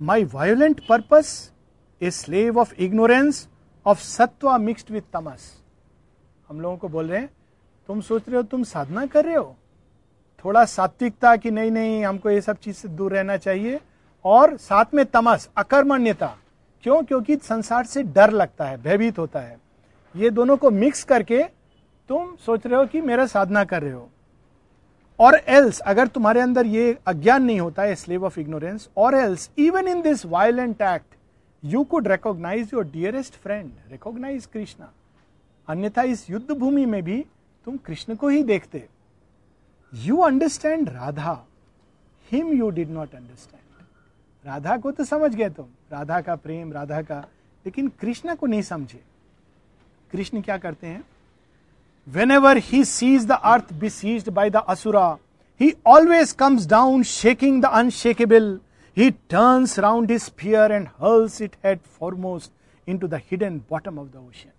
my 0.00 0.24
violent 0.24 0.80
purpose 0.88 1.52
a 2.00 2.10
slave 2.10 2.58
of 2.58 2.74
ignorance 2.74 3.48
of 3.86 4.02
sattva 4.02 4.58
mixed 4.60 4.90
with 4.90 5.02
tamas 5.12 5.50
हम 6.48 6.60
लोगों 6.60 6.76
को 6.76 6.88
बोल 6.88 7.08
रहे 7.08 7.20
हैं, 7.20 7.30
तुम 7.88 8.00
सोच 8.00 8.28
रहे 8.28 8.36
हो 8.36 8.42
तुम 8.42 8.62
साधना 8.64 9.06
कर 9.06 9.24
रहे 9.24 9.34
हो? 9.34 9.56
थोड़ा 10.44 10.64
सात्विकता 10.64 11.36
कि 11.36 11.50
नहीं 11.50 11.70
नहीं, 11.70 12.04
हमको 12.04 12.30
ये 12.30 12.40
सब 12.40 12.56
चीज़ 12.56 12.76
से 12.76 12.88
दूर 12.88 13.12
रहना 13.12 13.36
चाहिए 13.36 13.80
और 14.26 14.56
साथ 14.56 14.84
में 14.94 15.04
तमस, 15.06 15.48
अकर्मण्यता। 15.56 16.36
क्यों? 16.82 17.02
क्योंकि 17.02 17.36
संसार 17.36 17.84
से 17.86 18.02
डर 18.02 18.30
लगता 18.30 18.64
है, 18.64 18.76
भयभीत 18.82 19.18
होता 19.18 19.40
है। 19.40 19.56
ये 20.16 20.30
दोनों 20.30 20.56
को 20.56 20.70
मिक्स 20.70 21.04
करके 21.04 21.42
तुम 22.08 22.34
सोच 22.36 22.66
रहे 22.66 22.80
हो 22.80 22.86
कि 22.86 23.00
मेरा 23.00 23.26
साधना 23.26 23.64
कर 23.64 23.82
रहे 23.82 23.92
हो। 23.92 24.08
और 25.18 25.34
एल्स 25.48 25.78
अगर 25.80 26.06
तुम्हारे 26.06 26.40
अंदर 26.40 26.66
ये 26.66 26.98
अज्ञान 27.06 27.42
नहीं 27.42 27.60
होता 27.60 27.82
है 27.82 27.94
स्लेव 27.94 28.24
ऑफ़ 28.24 28.40
इग्नोरेंस 28.40 28.88
और 28.96 29.14
else 29.14 29.50
even 29.58 29.88
in 29.88 30.02
this 30.02 30.24
violent 30.26 30.82
act 30.82 31.14
you 31.64 31.84
could 31.84 32.08
recognise 32.08 32.70
your 32.74 32.84
dearest 32.84 33.34
friend 33.34 33.70
recognise 33.90 34.46
Krishna 34.46 34.90
अन्यथा 35.68 36.02
इस 36.02 36.28
युद्ध 36.30 36.50
भूमि 36.50 36.86
में 36.86 37.02
भी 37.02 37.24
तुम 37.66 37.76
कृष्ण 37.76 38.14
को 38.14 38.28
ही 38.28 38.42
देखते। 38.42 38.86
You 39.94 40.18
understand 40.18 40.88
Radha 40.88 41.38
him 42.30 42.52
you 42.52 42.70
did 42.70 42.90
not 42.90 43.14
understand 43.14 43.65
Radha 44.46 44.76
को 44.76 44.90
तो 44.90 45.04
समझ 45.04 45.34
गए 45.34 45.48
तुम। 45.50 45.66
राधा 45.92 46.20
का 46.20 46.34
प्रेम, 46.36 46.72
राधा 46.72 47.00
का 47.02 47.18
लेकिन 47.64 47.88
कृष्ण 48.00 48.34
को 48.34 48.46
नहीं 48.46 48.62
समझे। 48.62 49.02
कृष्ण 50.12 50.40
क्या 50.40 50.56
करते 50.58 50.86
हैं? 50.86 51.04
Whenever 52.30 52.56
he 52.56 52.84
sees 52.84 53.26
the 53.26 53.38
earth 53.44 53.72
be 53.72 53.90
seize 53.90 54.28
by 54.28 54.50
the 54.50 54.62
asura 54.68 55.16
he 55.60 55.72
always 55.86 56.32
comes 56.32 56.66
down 56.66 57.02
shaking 57.02 57.62
the 57.62 57.66
unshakeable 57.66 58.58
he 58.96 59.10
turns 59.10 59.78
round 59.78 60.10
his 60.10 60.22
spear 60.22 60.72
and 60.72 60.88
hurls 61.00 61.40
it 61.42 61.56
head 61.64 61.80
foremost 61.98 62.88
into 62.98 63.08
the 63.08 63.20
hidden 63.30 63.58
bottom 63.70 63.98
of 63.98 64.08
the 64.08 64.16
ocean 64.18 64.52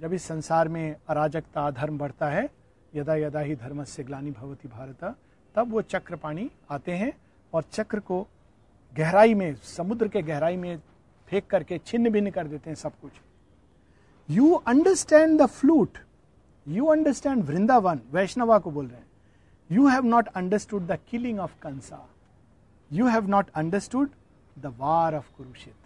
जब 0.00 0.12
इस 0.12 0.24
संसार 0.24 0.68
में 0.68 0.94
अराजकता, 1.08 1.66
अधर्म 1.66 1.98
बढ़ता 1.98 2.26
है, 2.26 2.48
यदा 2.94 3.14
यदा 3.16 3.40
ही 3.40 3.54
धर्म 3.56 3.84
से 3.84 4.04
ग्लानी 4.04 4.30
भवती 4.30 4.68
भारत, 4.68 5.14
तब 5.54 5.70
वो 5.72 5.82
चक्र 5.82 6.16
पाणी 6.16 6.50
आते 6.70 6.92
हैं 6.92 7.12
और 7.52 7.62
चक्र 7.72 7.98
को 8.00 8.26
गहराई 8.92 9.34
में, 9.34 9.54
समुद्र 9.56 10.08
के 10.08 10.22
गहराई 10.22 10.56
में 10.56 10.78
फेंक 11.28 11.46
करके 11.46 11.78
छिन्न 11.78 12.10
भिन्न 12.10 12.30
कर 12.30 12.46
देते 12.46 12.70
हैं 12.70 12.74
सब 12.76 12.92
कुछ। 13.00 13.12
You 14.28 14.52
understand 14.54 15.40
the 15.40 15.46
flute 15.46 15.98
you 16.66 16.86
understand 16.86 17.44
Vrindavan 17.44 18.00
Vaishnava 18.12 18.58
को 18.58 18.70
बोल 18.70 18.86
रहे 18.86 18.98
हैं। 18.98 19.06
You 19.70 19.86
have 19.88 20.04
not 20.04 20.28
understood 20.28 20.86
the 20.86 20.98
killing 21.10 21.38
of 21.40 21.52
Kansa 21.62 22.06
you 22.90 23.06
have 23.06 23.28
not 23.28 23.50
understood 23.54 24.10
the 24.56 24.74
war 24.78 25.14
of 25.14 25.30
Kurukshetra 25.36 25.76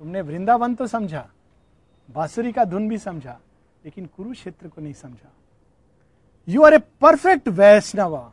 तुमने 0.00 0.20
वृंदावन 0.20 0.74
तो 0.74 0.86
समझा 0.86 1.28
बांसुरी 2.08 2.52
का 2.52 2.64
धुन 2.64 2.88
भी 2.88 2.98
समझा, 2.98 3.38
लेकिन 3.84 4.06
कुरुक्षेत्र 4.06 4.68
को 4.68 4.80
नहीं 4.80 4.92
समझा। 4.94 5.32
You 6.48 6.62
are 6.62 6.74
a 6.74 6.78
perfect 7.00 7.48
Vaishnava 7.48 8.32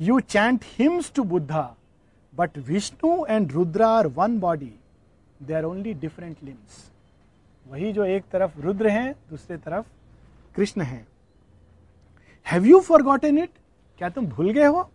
you 0.00 0.18
chant 0.20 0.64
hymns 0.68 1.12
to 1.14 1.24
Buddha 1.24 1.75
but 2.36 2.58
Vishnu 2.58 3.24
and 3.26 3.52
Rudra 3.52 3.88
are 3.88 4.06
one 4.16 4.38
body 4.40 4.72
they 5.40 5.54
are 5.54 5.64
only 5.64 5.92
different 5.94 6.36
limbs 6.44 6.84
वही 7.66 7.92
जो 7.92 8.04
एक 8.04 8.24
तरफ़ 8.32 8.60
रुद्र 8.60 8.88
हैं, 8.88 9.12
दूसरे 9.30 9.56
तरफ़ 9.56 9.86
कृष्ण 10.56 10.82
हैं। 10.82 11.06
Have 12.46 12.64
you 12.66 12.80
for 12.80 13.02
gotten 13.02 13.38
it 13.38 13.50
क्या 13.98 14.08
तुम 14.08 14.26
भूल 14.26 14.50
गए 14.50 14.66
हो? 14.66 14.90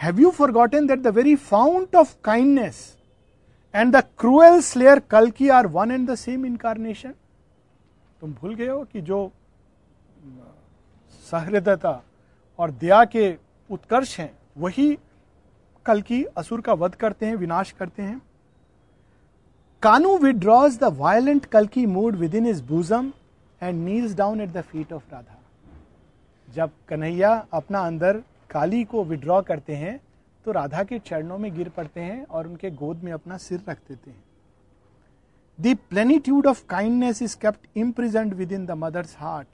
Have 0.00 0.20
you 0.20 0.30
forgotten 0.52 0.86
that 0.86 0.98
the 0.98 1.14
very 1.16 1.34
fount 1.36 1.96
of 1.96 2.14
kindness 2.24 2.96
and 3.74 3.96
the 3.96 4.02
cruel 4.18 4.60
slayer 4.62 4.98
Kali 5.30 5.48
are 5.48 5.66
one 5.68 5.90
and 5.90 6.10
the 6.10 6.14
same 6.14 6.46
incarnation 6.46 7.14
तुम 8.20 8.32
भूल 8.34 8.54
गए 8.54 8.68
हो 8.68 8.82
कि 8.84 9.00
जो 9.00 9.30
सहृदयता 11.24 12.02
और 12.58 12.70
दया 12.70 13.04
के 13.04 13.34
उत्कर्ष 13.70 14.18
हैं, 14.20 14.30
वही 14.58 14.96
कल 15.86 16.00
की 16.02 16.22
असुर 16.36 16.60
का 16.60 16.72
वध 16.74 16.94
करते 16.94 17.26
हैं, 17.26 17.36
विनाश 17.36 17.70
करते 17.72 18.02
हैं। 18.02 18.20
Kanu 19.82 20.16
withdraws 20.18 20.78
the 20.78 20.84
violent 20.98 21.44
Kali 21.66 21.86
mood 21.88 22.16
within 22.34 22.46
is 22.46 22.62
bosom 22.64 23.12
and 23.62 23.84
kneels 23.84 24.14
down 24.16 24.40
at 24.40 24.52
the 24.52 24.60
feet 24.62 24.92
of 24.92 25.12
Radha 25.12 25.38
जब 26.48 26.70
कन्हैया 26.88 27.30
अपना 27.52 27.80
अंदर 27.86 28.22
काली 28.50 28.82
को 28.84 29.04
विड्रॉ 29.04 29.40
करते 29.42 29.74
हैं 29.76 30.00
तो 30.46 30.52
राधा 30.52 30.82
के 30.84 30.98
चरणों 30.98 31.38
में 31.38 31.54
गिर 31.56 31.68
पड़ते 31.68 32.00
हैं 32.00 32.24
और 32.26 32.46
उनके 32.46 32.70
गोद 32.72 33.02
में 33.04 33.12
अपना 33.12 33.36
सिर 33.38 33.60
रख 33.68 33.78
देते 33.88 34.10
हैं। 34.10 34.22
The 35.58 35.76
plenitude 35.90 36.46
of 36.46 36.64
kindness 36.68 37.22
is 37.22 37.36
kept 37.36 37.76
imprisoned 37.76 38.34
within 38.52 38.66
the 38.66 38.70
mother's 38.78 39.16
heart 39.18 39.48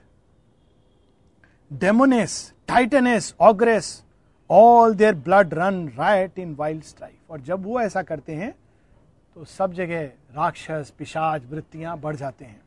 demoness 1.70 2.53
titaness 2.68 3.35
ogress 3.41 4.03
all 4.51 4.95
their 4.95 5.14
blood 5.14 5.55
run 5.55 5.86
riot 5.99 6.38
in 6.38 6.55
wild 6.55 6.82
strife 6.84 7.30
और 7.30 7.40
जब 7.40 7.64
वो 7.64 7.80
ऐसा 7.80 8.03
करते 8.03 8.34
हैं 8.34 8.55
तो 9.36 9.45
सब 9.45 9.72
जगह 9.72 10.03
राक्षस, 10.36 10.93
पिशाच, 10.99 11.43
वृत्तियाँ 11.51 11.99
बढ़ 12.01 12.16
जाते 12.16 12.45
हैं। 12.45 12.61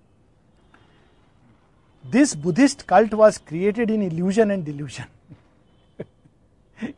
This 2.03 2.35
Buddhist 2.37 2.81
cult 2.81 3.13
was 3.13 3.39
created 3.47 3.91
in 3.91 4.01
illusion 4.03 4.51
and 4.51 4.65
delusion 4.65 5.05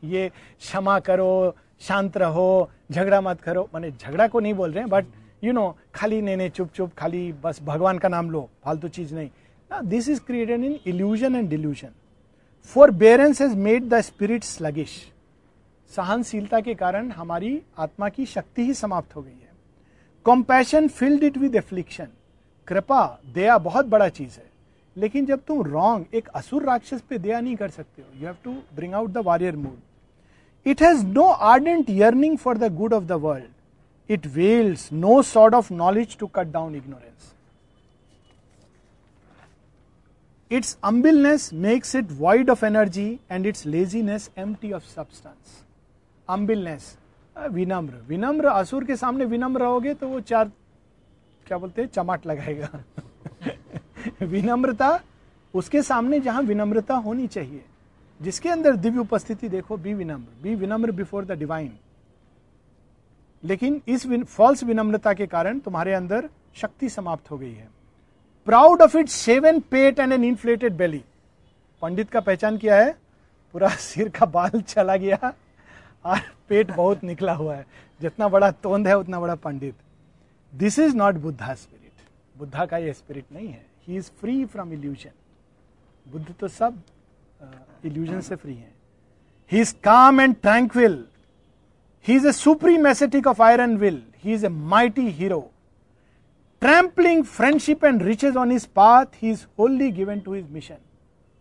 ये 0.04 0.30
क्षमा 0.30 1.00
करो, 1.00 1.56
शांत 1.82 2.18
रहो, 2.18 2.70
झगड़ा 2.92 3.22
मत 3.22 3.42
करो। 3.42 3.70
मैंने 3.74 3.92
झगड़ा 3.92 4.28
को 4.28 4.40
नहीं 4.40 4.54
बोल 4.54 4.72
रहे 4.72 4.84
हैं 4.84 4.90
बट 4.90 5.06
यू 5.44 5.54
नो 5.54 5.76
खाली 5.96 6.22
नहीं 6.22 6.50
चुप 6.50 6.72
चुप, 6.74 6.92
खाली 6.98 7.32
बस 7.44 7.62
भगवान 7.64 7.98
का 7.98 8.08
नाम 8.10 8.30
लो, 8.32 8.50
फालतू 8.64 8.88
चीज़ 8.90 9.16
नहीं। 9.16 9.30
This 9.72 10.10
is 10.10 10.22
created 10.22 10.64
in 10.64 10.80
illusion 10.86 11.36
and 11.36 11.50
delusion 11.50 11.90
forbearance 12.92 13.42
has 13.42 13.56
made 13.56 13.88
the 13.90 14.00
spirit 14.02 14.44
sluggish 14.44 14.92
सहनशीलता 15.92 16.60
के 16.60 16.74
कारण 16.76 17.12
हमारी 17.12 17.62
आत्मा 17.80 18.10
की 18.10 18.26
शक्ति 18.26 18.64
ही 18.66 18.74
समाप्त 18.74 19.16
हो 19.16 19.22
गई 19.22 19.30
है। 19.32 19.52
Compassion 20.26 20.88
filled 20.88 21.24
it 21.24 21.38
with 21.38 21.56
affliction 21.56 22.08
कृपा, 22.68 23.20
दया 23.34 23.58
बहुत 23.58 23.86
बड़ा 23.86 24.08
चीज़ 24.10 24.38
है। 24.38 24.46
लेकिन 24.96 25.26
जब 25.26 25.44
तुम 25.48 25.62
रॉन्ग 25.64 26.16
एक 26.16 26.28
असुर 26.36 26.64
राक्षस 26.64 27.02
पे 27.10 27.18
दया 27.18 27.40
नहीं 27.40 27.56
कर 27.56 27.70
सकते 27.70 28.02
हो। 28.02 28.20
You 28.20 28.26
have 28.26 28.36
to 28.44 28.54
bring 28.76 28.94
out 28.94 29.10
the 29.10 29.18
warrior 29.26 29.56
mood 29.56 30.70
it 30.70 30.82
has 30.82 31.06
no 31.06 31.24
ardent 31.24 31.90
yearning 31.90 32.38
for 32.38 32.58
the 32.58 32.74
good 32.76 32.94
of 32.94 33.04
the 33.04 33.12
world 33.12 34.12
it 34.12 34.28
wields 34.28 34.90
no 34.94 35.22
sort 35.24 35.54
of 35.54 35.74
knowledge 35.74 36.18
to 36.18 36.28
cut 36.28 36.52
down 36.52 36.76
ignorance 36.76 37.34
Its 40.52 40.78
humbleness 40.82 41.52
makes 41.52 41.94
it 41.94 42.06
void 42.06 42.50
of 42.50 42.64
energy 42.64 43.20
and 43.30 43.46
its 43.46 43.66
laziness 43.66 44.30
empty 44.38 44.72
of 44.72 44.86
substance. 44.86 45.64
Humbleness, 46.28 46.96
विनम्र 47.36 47.98
विनम्र 48.08 48.48
असुर 48.50 48.84
के 48.84 48.96
सामने 48.96 49.26
विनम्र 49.26 49.62
रहोगे 49.62 49.94
तो 49.94 50.08
वो 50.08 50.20
चार 50.22 50.52
क्या 51.48 51.58
बोलते 51.58 51.82
हैं 51.82 51.90
चमाट 51.90 52.26
लगाएगा 52.28 52.70
विनम्रता 54.24 54.90
उसके 55.54 55.82
सामने 55.82 56.20
जहाँ 56.20 56.42
विनम्रता 56.44 56.96
होनी 57.06 57.28
चाहिए 57.28 57.64
जिसके 58.20 58.50
अंदर 58.50 58.76
दिव्य 58.76 59.00
उपस्थिति 59.00 59.50
देखो 59.50 59.78
बी 59.78 59.94
विनम्र 59.94 60.42
बी 60.44 60.56
विनम्र 60.56 60.92
बिफोर 60.92 61.26
द 61.26 61.38
डिवाइन 61.40 61.72
लेकिन 63.44 63.82
इस 63.88 64.08
फॉल्स 64.28 64.64
विनम्रता 64.64 65.14
के 65.14 65.28
कारण 65.28 65.60
तुम्हारे 65.60 65.94
अंदर 65.94 66.30
शक्ति 66.62 66.90
समाप्त 66.90 67.32
हो 67.32 67.38
गई 67.38 67.54
है 67.54 67.70
proud 68.48 68.82
of 68.82 68.98
it 68.98 69.10
shaven 69.10 69.60
pate 69.72 70.00
and 70.00 70.14
an 70.14 70.24
inflated 70.24 70.74
belly 70.74 71.04
पंडित 71.82 72.10
का 72.10 72.20
पहचान 72.22 72.58
किया 72.58 72.76
है 72.76 72.92
पूरा 73.54 73.70
सिर 73.80 74.10
का 74.10 74.26
बाल 74.28 74.62
चला 74.62 74.96
गया 74.98 75.34
और 76.06 76.20
पेट 76.50 76.72
बहुत 76.72 77.04
निकला 77.04 77.34
हुआ 77.34 77.56
है 77.56 77.66
जितना 78.02 78.28
बड़ा 78.28 78.52
तोंद 78.60 78.88
है 78.88 78.98
उतना 78.98 79.20
बड़ा 79.20 79.36
पंडित 79.42 79.76
this 80.54 80.80
is 80.80 80.96
not 80.96 81.16
Buddha 81.18 81.54
spirit 81.56 82.06
Buddha 82.36 82.66
का 82.66 82.78
ये 82.78 82.94
स्पिरिट 82.94 83.26
नहीं 83.34 83.48
है 83.48 83.66
he 83.88 83.98
is 83.98 84.10
free 84.22 84.44
from 84.46 84.74
illusion 84.74 85.12
Buddha 86.06 86.26
तो 86.40 86.48
सब 86.50 86.82
इल्यूजन 87.86 88.22
से 88.22 88.36
फ्री 88.36 88.56
है 88.56 88.72
he 89.52 89.62
is 89.62 89.74
calm 89.84 90.22
and 90.22 90.36
tranquil 90.42 91.04
he 92.06 92.16
is 92.16 92.28
a 92.28 92.32
supreme 92.34 92.88
ascetic 92.88 93.28
of 93.28 93.42
iron 93.44 93.78
will 93.78 94.02
he 94.24 94.34
is 94.34 94.46
a 94.46 94.50
mighty 94.50 95.10
hero 95.12 95.40
trampling 96.62 97.24
friendship 97.24 97.84
and 97.86 98.02
riches 98.04 98.38
on 98.38 98.52
his 98.52 98.66
path 98.76 99.06
he 99.16 99.30
is 99.32 99.46
wholly 99.60 99.92
given 99.92 100.20
to 100.20 100.34
his 100.34 100.52
mission 100.52 100.78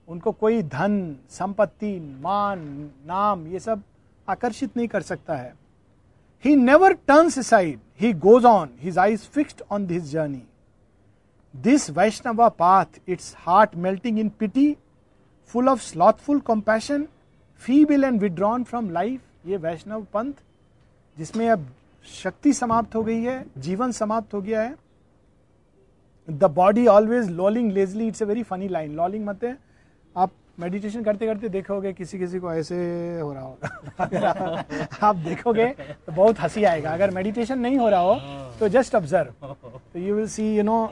उनको 0.09 0.33
कोई 0.33 0.63
धन, 0.63 1.17
संपत्ति, 1.31 1.99
मान, 2.23 2.59
नाम, 3.07 3.47
ये 3.47 3.61
सब 3.61 3.83
आकर्षित 4.29 4.77
नहीं 4.77 4.89
कर 4.89 5.03
सकता 5.03 5.37
है। 5.37 5.53
He 6.45 6.55
never 6.57 6.93
turns 7.09 7.39
side 7.47 7.79
he 8.01 8.13
goes 8.15 8.45
on 8.45 8.71
his 8.81 8.99
eyes 8.99 9.27
fixed 9.35 9.63
on 9.71 9.87
this 9.87 10.03
journey 10.11 10.43
this 11.55 11.91
Vaishnava 11.91 12.49
path 12.59 13.01
its 13.09 13.35
heart 13.39 13.77
melting 13.77 14.19
in 14.19 14.29
pity 14.39 14.77
full 15.55 15.69
of 15.69 15.83
slothful 15.83 16.41
compassion 16.47 17.07
feeble 17.63 18.05
and 18.05 18.21
withdrawn 18.21 18.65
from 18.65 18.91
life 18.91 19.21
ये 19.47 19.57
वैष्णव 19.57 20.07
पंथ, 20.15 20.33
जिसमें 21.17 21.49
अब 21.51 21.69
शक्ति 22.07 22.53
समाप्त 22.53 22.95
हो 22.95 23.03
गई 23.03 23.23
है, 23.23 23.45
जीवन 23.59 23.93
समाप्त 23.93 24.35
हो 24.35 24.41
गया 24.41 24.63
है। 24.63 24.75
The 26.29 26.45
body 26.55 26.87
always 26.87 27.31
lolling 27.31 27.71
lazily 27.73 28.07
it's 28.07 28.23
a 28.23 28.25
very 28.25 28.43
funny 28.43 28.69
line 28.69 28.95
lolling 28.97 29.25
मत 29.27 29.45
है। 29.45 29.57
आप 30.17 30.31
मेडिटेशन 30.61 31.03
करते 31.05 31.27
करते 31.27 31.49
देखोगे 31.49 31.93
किसी 31.93 32.19
किसी 32.19 32.39
को 32.41 32.53
ऐसे 32.53 32.77
हो 33.21 33.33
रहा 33.33 33.43
होगा। 33.43 34.65
आप 35.07 35.17
देखोगे 35.17 35.67
तो 35.67 36.13
बहुत 36.13 36.41
हँसी 36.41 36.65
आएगा। 36.65 36.91
अगर 36.91 37.11
मेडिटेशन 37.11 37.59
नहीं 37.59 37.79
हो 37.79 37.89
रहा 37.89 38.01
हो 38.01 38.15
तो 38.61 38.69
जस्ट 38.69 38.95
ऑब्ज़र्व 38.95 39.55
तो 39.93 39.99
you 39.99 40.15
will 40.15 40.29
see 40.29 40.57
you 40.57 40.63
know 40.63 40.91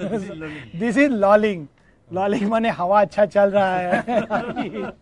this 0.00 0.96
is 0.98 1.12
lolling 1.12 1.66
lolling 2.10 2.48
माने 2.50 2.70
हवा 2.70 3.00
अच्छा 3.00 3.26
चल 3.26 3.50
रहा 3.50 3.76
है। 3.76 4.92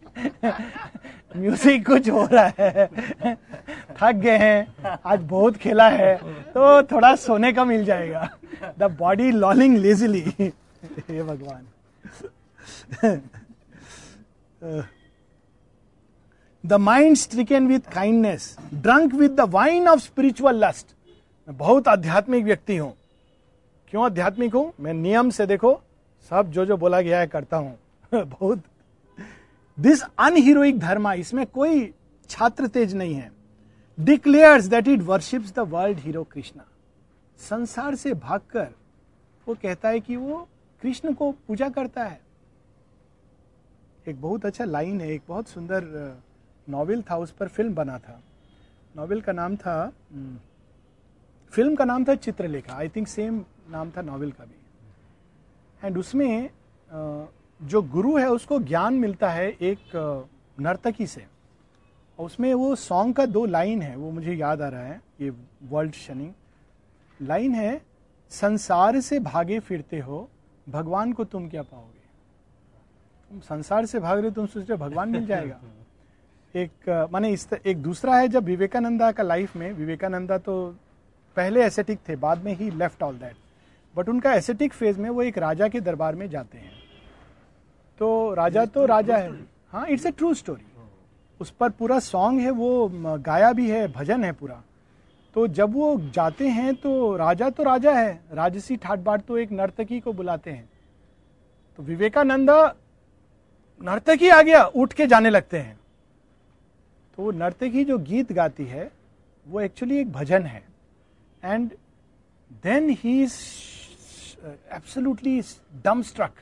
म्यूज़िक 1.37 1.87
कुछ 1.87 2.09
हो 2.11 2.25
रहा 2.33 2.53
है। 2.59 2.87
थक 3.97 4.15
गए 4.15 4.37
हैं। 4.39 4.99
आज 5.07 5.21
बहुत 5.23 5.57
खेला 5.57 5.89
है। 5.89 6.15
तो 6.53 6.83
थोड़ा 6.83 7.15
सोने 7.17 7.53
का 7.53 7.65
मिल 7.65 7.85
जाएगा। 7.85 8.29
द 8.79 8.91
बॉडी 8.99 9.31
लॉलिंग 9.31 9.77
लेजिली 9.77 10.25
हे 10.39 11.23
भगवान। 11.23 11.67
The 16.65 16.73
mind 16.73 17.17
stricken 17.17 17.67
with 17.67 17.93
kindness 17.93 18.57
drunk 18.75 19.15
with 19.15 19.29
the 19.29 19.41
wine 19.51 19.89
of 19.89 20.01
spiritual 20.01 20.65
lust 20.65 20.87
मैं 21.49 21.57
बहुत 21.59 21.89
आध्यात्मिक 21.89 22.45
व्यक्ति 22.45 22.77
हूँ। 22.77 22.93
क्यों 23.91 24.05
आध्यात्मिक 24.05 24.55
हूँ? 24.55 24.73
मैं 24.81 24.93
नियम 24.95 25.31
से 25.31 25.47
देखो, 25.47 25.81
सब 26.31 26.51
जो 26.51 26.65
जो 26.67 26.77
बोला 26.77 27.01
गया 27.01 27.19
है 27.19 27.27
करता 27.27 27.57
हूँ। 27.57 27.79
बहुत 28.15 28.63
दिस 29.79 30.03
अनहीरोइक 30.19 30.79
धर्मा 30.79 31.13
इसमें 31.15 31.47
कोई 31.49 31.93
छात्र 32.31 32.67
तेज 32.69 32.95
नहीं 32.95 33.15
है। 33.15 33.31
Declares 33.99 34.65
that 34.67 34.89
it 34.89 35.01
worships 35.03 35.53
the 35.55 35.59
world 35.69 35.99
hero 35.99 36.25
Krishna 36.25 36.65
संसार 37.41 37.95
से 37.95 38.15
भागकर, 38.15 38.69
वो 39.47 39.55
कहता 39.55 39.89
है 39.89 40.01
कि 40.01 40.17
वो 40.17 40.49
कृष्ण 40.83 41.13
को 41.15 41.31
पूजा 41.49 41.69
करता 41.69 42.05
है। 42.05 42.21
एक 44.09 44.21
बहुत 44.21 44.47
अच्छा 44.47 44.65
लाइन 44.65 45.01
है, 45.01 45.09
एक 45.09 45.23
बहुत 45.29 45.49
सुंदर 45.49 45.85
नॉवेल 46.67 47.03
था, 47.03 47.17
उस 47.17 47.31
पर 47.31 47.49
फ़िल्म 47.49 47.75
बना 47.75 47.99
था। 47.99 48.21
नॉवेल 48.95 49.21
का 49.21 49.33
नाम 49.33 49.57
था 49.57 49.93
फ़िल्म 51.53 51.75
का 51.75 51.85
नाम 51.85 52.05
था 52.05 52.15
चित्रलेखा। 52.17 52.75
आई 52.75 52.89
थिंक 52.89 53.09
सेम 53.09 53.45
नाम 53.71 53.91
था 53.91 54.03
नॉवेल 54.03 54.31
का 54.33 54.45
भी। 54.45 55.87
एंड 55.87 55.99
उसमें 55.99 56.51
जो 57.61 57.83
गुरु 57.83 58.17
है 58.17 58.29
उसको 58.31 58.59
ज्ञान 58.61 58.95
मिलता 58.95 59.31
है 59.31 59.49
एक 59.51 59.79
नर्तकी 60.59 61.07
से। 61.07 61.25
उसमें 62.19 62.53
वो 62.55 62.75
सॉन्ग 62.77 63.15
का 63.15 63.27
दो 63.27 63.45
लाइन 63.47 63.83
है 63.83 63.95
वो 63.97 64.11
मुझे 64.11 64.35
याद 64.35 64.63
आ 64.63 64.69
रहा 64.69 64.83
है 64.83 65.01
ये 65.21 65.31
वर्ल्ड 65.71 65.95
शनिंग 65.95 66.33
लाइन 67.21 67.55
है 67.55 67.81
संसार 68.33 69.01
से 69.01 69.19
भागे 69.21 69.59
फिरते 69.61 69.99
हो 69.99 70.29
भगवान 70.67 71.13
को 71.13 71.25
तुम 71.25 71.49
क्या 71.49 71.63
पाओगे? 71.63 72.01
तुम 73.31 73.41
संसार 73.41 73.87
से 73.87 73.99
भाग 73.99 74.19
रहे 74.19 74.29
हो 74.29 74.35
तुम 74.35 74.47
सोचते 74.47 74.77
भगवान 74.77 75.09
मिल 75.09 75.27
जाएगा। 75.27 75.61
एक 76.57 77.09
माने 77.13 77.31
इस 77.31 77.49
एक 77.67 77.83
दूसरा 77.83 78.17
है 78.17 78.29
जब 78.29 78.45
विवेकानंदा 78.45 79.11
का 79.13 79.23
लाइफ 79.23 79.57
में 79.57 79.73
विवेकानंदा 79.73 80.39
तो 80.39 80.55
पहले 81.37 81.65
एसेटिक 81.65 81.99
थे 82.09 82.17
बाद 82.17 82.45
में 82.45 82.55
he 82.57 82.71
left 82.71 83.03
all 83.03 83.19
that 83.19 83.37
but 83.95 84.09
उनका 84.09 84.33
एसेटिक 84.35 84.73
फ़ेज़ 84.73 84.99
में 84.99 85.09
वो 85.11 85.23
एक 85.23 85.39
राजा 85.39 85.69
के 85.69 85.81
दरबार 85.81 86.15
में 86.15 86.29
जाते 86.31 86.59
हैं। 86.59 86.73
तो 88.01 88.35
राजा 88.35 88.65
तो 88.67 88.85
राजा 88.87 89.17
है। 89.17 89.31
हाँ 89.73 89.87
इट्स 89.89 90.07
ए 90.07 90.11
ट्रू 90.11 90.35
स्टोरी 90.35 90.65
उस 91.41 91.51
पर 91.51 91.71
पूरा 91.71 91.99
सॉन्ग 91.99 92.41
है, 92.41 92.51
वो 92.51 92.89
गाया 93.19 93.53
भी 93.53 93.71
है, 93.71 93.89
भजन 93.89 94.25
है 94.25 94.33
पूरा। 94.33 94.63
तो 95.37 95.47
जब 95.49 95.75
वो 95.75 96.01
जाते 96.15 96.49
हैं 96.49 96.75
तो 96.77 97.17
राजा 97.17 97.51
तो 97.51 97.63
राजा 97.63 97.93
है। 97.93 98.21
राजसी 98.33 98.77
ठाट 98.77 99.01
बाट 99.01 99.23
तो 99.23 99.39
एक 99.39 99.53
नर्तकी 99.53 100.01
को 100.01 100.13
बुलाते 100.13 100.51
हैं। 100.51 100.69
तो 101.79 101.83
विवेकानंद 101.83 102.51
नर्तकी 103.81 104.29
आ 104.29 104.43
गया, 104.43 104.65
उठ 104.65 104.93
के 104.93 105.07
जाने 105.07 105.31
लगते 105.31 105.59
हैं। 105.59 105.79
तो 107.19 107.23
वो 107.23 107.31
नर्तकी 107.33 107.85
जो 107.85 107.99
गीत 108.01 108.33
गाती 108.33 108.65
है, 108.65 108.91
वो 109.47 109.61
एक्चुअली 109.61 109.99
एक 109.99 110.13
भजन 110.13 110.43
है। 110.43 110.63
And 111.43 111.71
then 112.65 112.91
he 112.93 113.23
absolutely 113.23 115.43
dumbstruck 116.03 116.33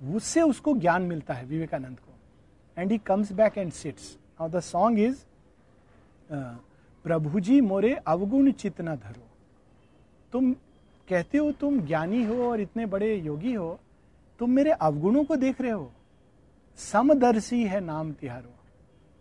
उससे 0.00 0.42
उसको 0.42 0.74
ज्ञान 0.76 1.02
मिलता 1.02 1.34
है 1.34 1.44
विवेकानंद 1.44 1.98
को। 1.98 2.12
And 2.76 2.92
he 2.92 2.98
comes 2.98 3.32
back 3.32 3.58
and 3.58 3.72
sits 3.72 4.16
now 4.40 4.48
the 4.48 4.60
song 4.60 4.98
is 4.98 5.24
प्रभु 7.04 7.40
जी 7.40 7.60
मोरे 7.60 7.94
अवगुण 7.96 8.50
चितना 8.52 8.94
धरो। 8.96 9.26
तुम 10.32 10.52
कहते 11.08 11.38
हो 11.38 11.50
तुम 11.52 11.80
ज्ञानी 11.80 12.24
हो 12.24 12.42
और 12.50 12.60
इतने 12.60 12.86
बड़े 12.86 13.14
योगी 13.16 13.52
हो। 13.54 13.78
तुम 14.38 14.50
मेरे 14.50 14.70
अवगुणों 14.70 15.24
को 15.24 15.36
देख 15.36 15.60
रहे 15.60 15.70
हो। 15.70 15.90
समदर्शी 16.78 17.62
है 17.64 17.80
नाम 17.80 18.12
तिहारो। 18.12 18.52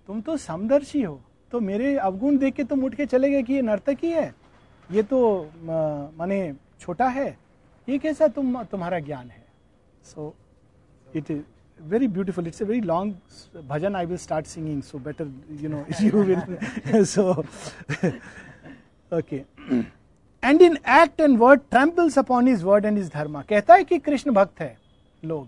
तुम 0.08 0.22
तो 0.22 0.38
समदर्शी 0.38 1.02
हो। 1.02 1.20
तो 1.52 1.60
मेरे 1.60 1.96
अवगुण 1.98 2.38
देख 2.38 2.54
के 2.54 2.64
तुम 2.64 2.84
उठ 2.84 2.96
के 2.96 3.06
चले 3.06 3.30
गए 3.30 3.44
कि 3.44 3.54
ये 3.54 3.62
नर्तकी 3.62 4.12
है? 4.12 4.34
ये 4.90 5.04
तो 5.04 5.20
माने 6.18 6.56
छोटा 6.80 7.08
है। 7.08 7.38
ये 7.88 7.98
कैसा 7.98 8.28
तुम 8.28 8.64
तुम्हारा 8.64 9.00
ज्ञान 9.00 9.30
है? 9.30 9.44
So 10.04 10.28
so, 10.30 10.45
it 11.16 11.30
is 11.30 11.44
very 11.80 12.08
beautiful. 12.08 12.46
It's 12.46 12.62
a 12.62 12.66
very 12.66 12.82
long 12.82 13.18
bhajan. 13.68 13.96
I 13.96 14.06
will 14.06 14.18
start 14.20 14.48
singing, 14.48 14.82
so 14.84 15.00
better, 15.00 15.28
you 15.58 15.70
know, 15.70 15.86
you 16.00 16.12
will. 16.12 17.06
so, 17.08 17.46
okay. 19.12 19.46
And 20.44 20.62
in 20.62 20.76
act 20.94 21.22
and 21.22 21.38
word 21.40 21.62
tramples 21.72 22.18
upon 22.20 22.48
is 22.48 22.64
word 22.66 22.86
and 22.86 22.98
is 22.98 23.10
dharma 23.12 23.42
कहता 23.50 23.74
है 23.76 23.84
कि 23.84 23.98
कृष्ण 24.00 24.32
भक्त 24.32 24.60
है 24.62 24.78
लोग 25.26 25.48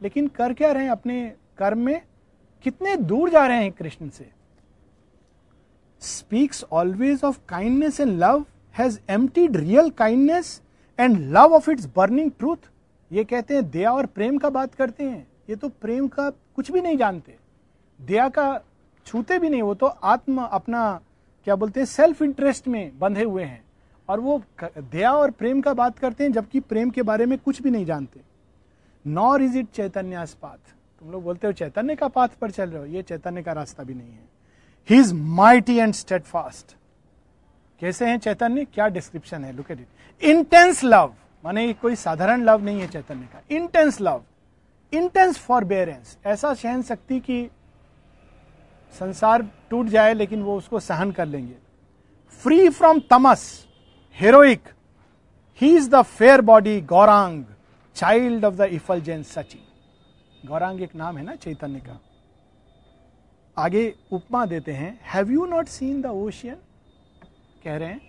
लेकिन 0.00 0.28
कर 0.38 0.52
क्या 0.52 0.70
रहे 0.72 0.84
हैं 0.84 0.90
अपने 0.90 1.18
कर्म 1.58 1.78
में 1.78 2.00
कितने 2.64 2.96
दूर 3.10 3.30
जा 3.30 3.46
रहे 3.46 3.62
हैं 3.62 3.70
कृष्ण 3.72 4.08
से 4.08 4.26
speaks 6.02 6.64
always 6.72 7.24
of 7.24 7.38
kindness 7.48 8.00
and 8.00 8.18
love 8.22 8.44
has 8.74 8.98
emptied 9.10 9.56
real 9.56 9.90
kindness 9.98 10.60
and 10.98 11.18
love 11.36 11.54
of 11.54 11.70
its 11.70 11.88
burning 11.96 12.30
truth 12.38 12.68
ये 13.14 13.24
कहते 13.24 13.54
हैं, 13.54 13.70
दया 13.70 13.92
और 13.92 14.06
प्रेम 14.06 14.38
का 14.38 14.50
बात 14.50 14.74
करते 14.74 15.04
हैं। 15.04 15.28
ये 15.50 15.56
तो 15.56 15.68
प्रेम 15.68 16.08
का 16.08 16.30
कुछ 16.30 16.70
भी 16.70 16.80
नहीं 16.80 16.96
जानते। 16.96 17.36
दया 18.02 18.28
का 18.28 18.60
छूते 19.06 19.38
भी 19.38 19.48
नहीं, 19.48 19.62
वो 19.62 19.74
तो 19.74 19.86
आत्म, 19.86 20.42
अपना, 20.42 21.00
क्या 21.44 21.56
बोलते 21.56 21.80
हैं 21.80 21.86
सेल्फ 21.86 22.22
इंटरेस्ट 22.22 22.68
में 22.68 22.98
बंधे 22.98 23.24
हुए 23.24 23.44
हैं। 23.44 23.64
और 24.08 24.20
वो 24.20 24.42
दया 24.78 25.12
और 25.12 25.30
प्रेम 25.30 25.60
का 25.60 25.74
बात 25.74 25.98
करते 25.98 26.24
हैं, 26.24 26.32
जबकि 26.32 26.60
प्रेम 26.60 26.90
के 26.90 27.02
बारे 27.02 27.26
में 27.26 27.38
कुछ 27.38 27.62
भी 27.62 27.70
नहीं 27.70 27.86
जानते। 27.86 28.20
Nor 29.06 29.42
is 29.42 29.58
it 29.58 29.66
Chaitanya 29.70 30.26
path. 30.42 30.74
तुम 31.00 31.10
लोग 31.10 31.22
बोलते 31.22 31.46
हो, 31.46 31.52
चैतन्य 31.52 31.94
का 31.94 32.08
पाथ 32.08 32.28
पर 32.28 32.50
चल 32.50 32.70
रहे 32.70 32.78
हो, 32.78 32.86
ये 32.86 33.02
चैतन्य 33.02 33.42
का 33.42 33.52
रास्ता 33.52 33.82
भी 33.82 33.94
नहीं 33.94 34.12
है। 34.12 34.28
He 34.90 34.96
is 34.96 35.14
mighty 35.14 35.76
and 35.76 35.94
state 35.94 36.24
कैसे 37.80 38.06
हैं 38.06 38.18
चैतन्य? 38.18 38.64
क्या 38.64 38.88
डिस्क्रिप्शन 38.88 39.44
है? 39.44 39.52
Look 39.52 39.70
at 39.70 39.80
it 39.80 40.24
intense 40.24 40.84
love 40.84 41.14
माने 41.44 41.72
कोई 41.72 41.96
साधारण 41.96 42.42
लव 42.44 42.62
नहीं 42.64 42.80
है 42.80 42.86
चैतन्य 42.88 43.26
का। 43.32 43.40
इंटेंस 43.50 44.00
लव 44.00 44.22
इंटेंस 44.92 45.38
फॉरबेरेंस 45.38 46.16
ऐसा 46.26 46.52
सहन 46.54 46.82
शक्ति 46.82 47.18
की 47.20 47.44
संसार 48.92 49.42
टूट 49.70 49.86
जाए 49.86 50.14
लेकिन 50.14 50.42
वो 50.42 50.56
उसको 50.58 50.80
सहन 50.80 51.10
कर 51.12 51.26
लेंगे। 51.26 51.54
Free 52.44 52.68
from 52.68 53.00
tamas 53.10 53.44
heroic 54.18 54.68
he 55.60 55.74
is 55.76 55.90
the 55.90 56.02
fair 56.02 56.40
body 56.42 56.80
Gauranga 56.82 57.44
child 57.96 58.44
of 58.44 58.54
the 58.54 58.68
effulgent 58.72 59.22
Sachi 59.24 59.62
Gauranga 60.46 60.82
एक 60.82 60.94
नाम 60.96 61.18
है 61.18 61.24
ना 61.24 61.34
चैतन्य 61.36 61.80
का। 61.80 62.00
आगे 63.56 63.92
उपमा 64.12 64.44
देते 64.46 64.72
हैं 64.72 64.98
have 65.04 65.30
you 65.32 65.44
not 65.46 65.68
seen 65.68 66.00
the 66.02 66.06
ocean 66.06 66.56
कह 67.64 67.76
रहे 67.76 67.88
हैं, 67.88 68.00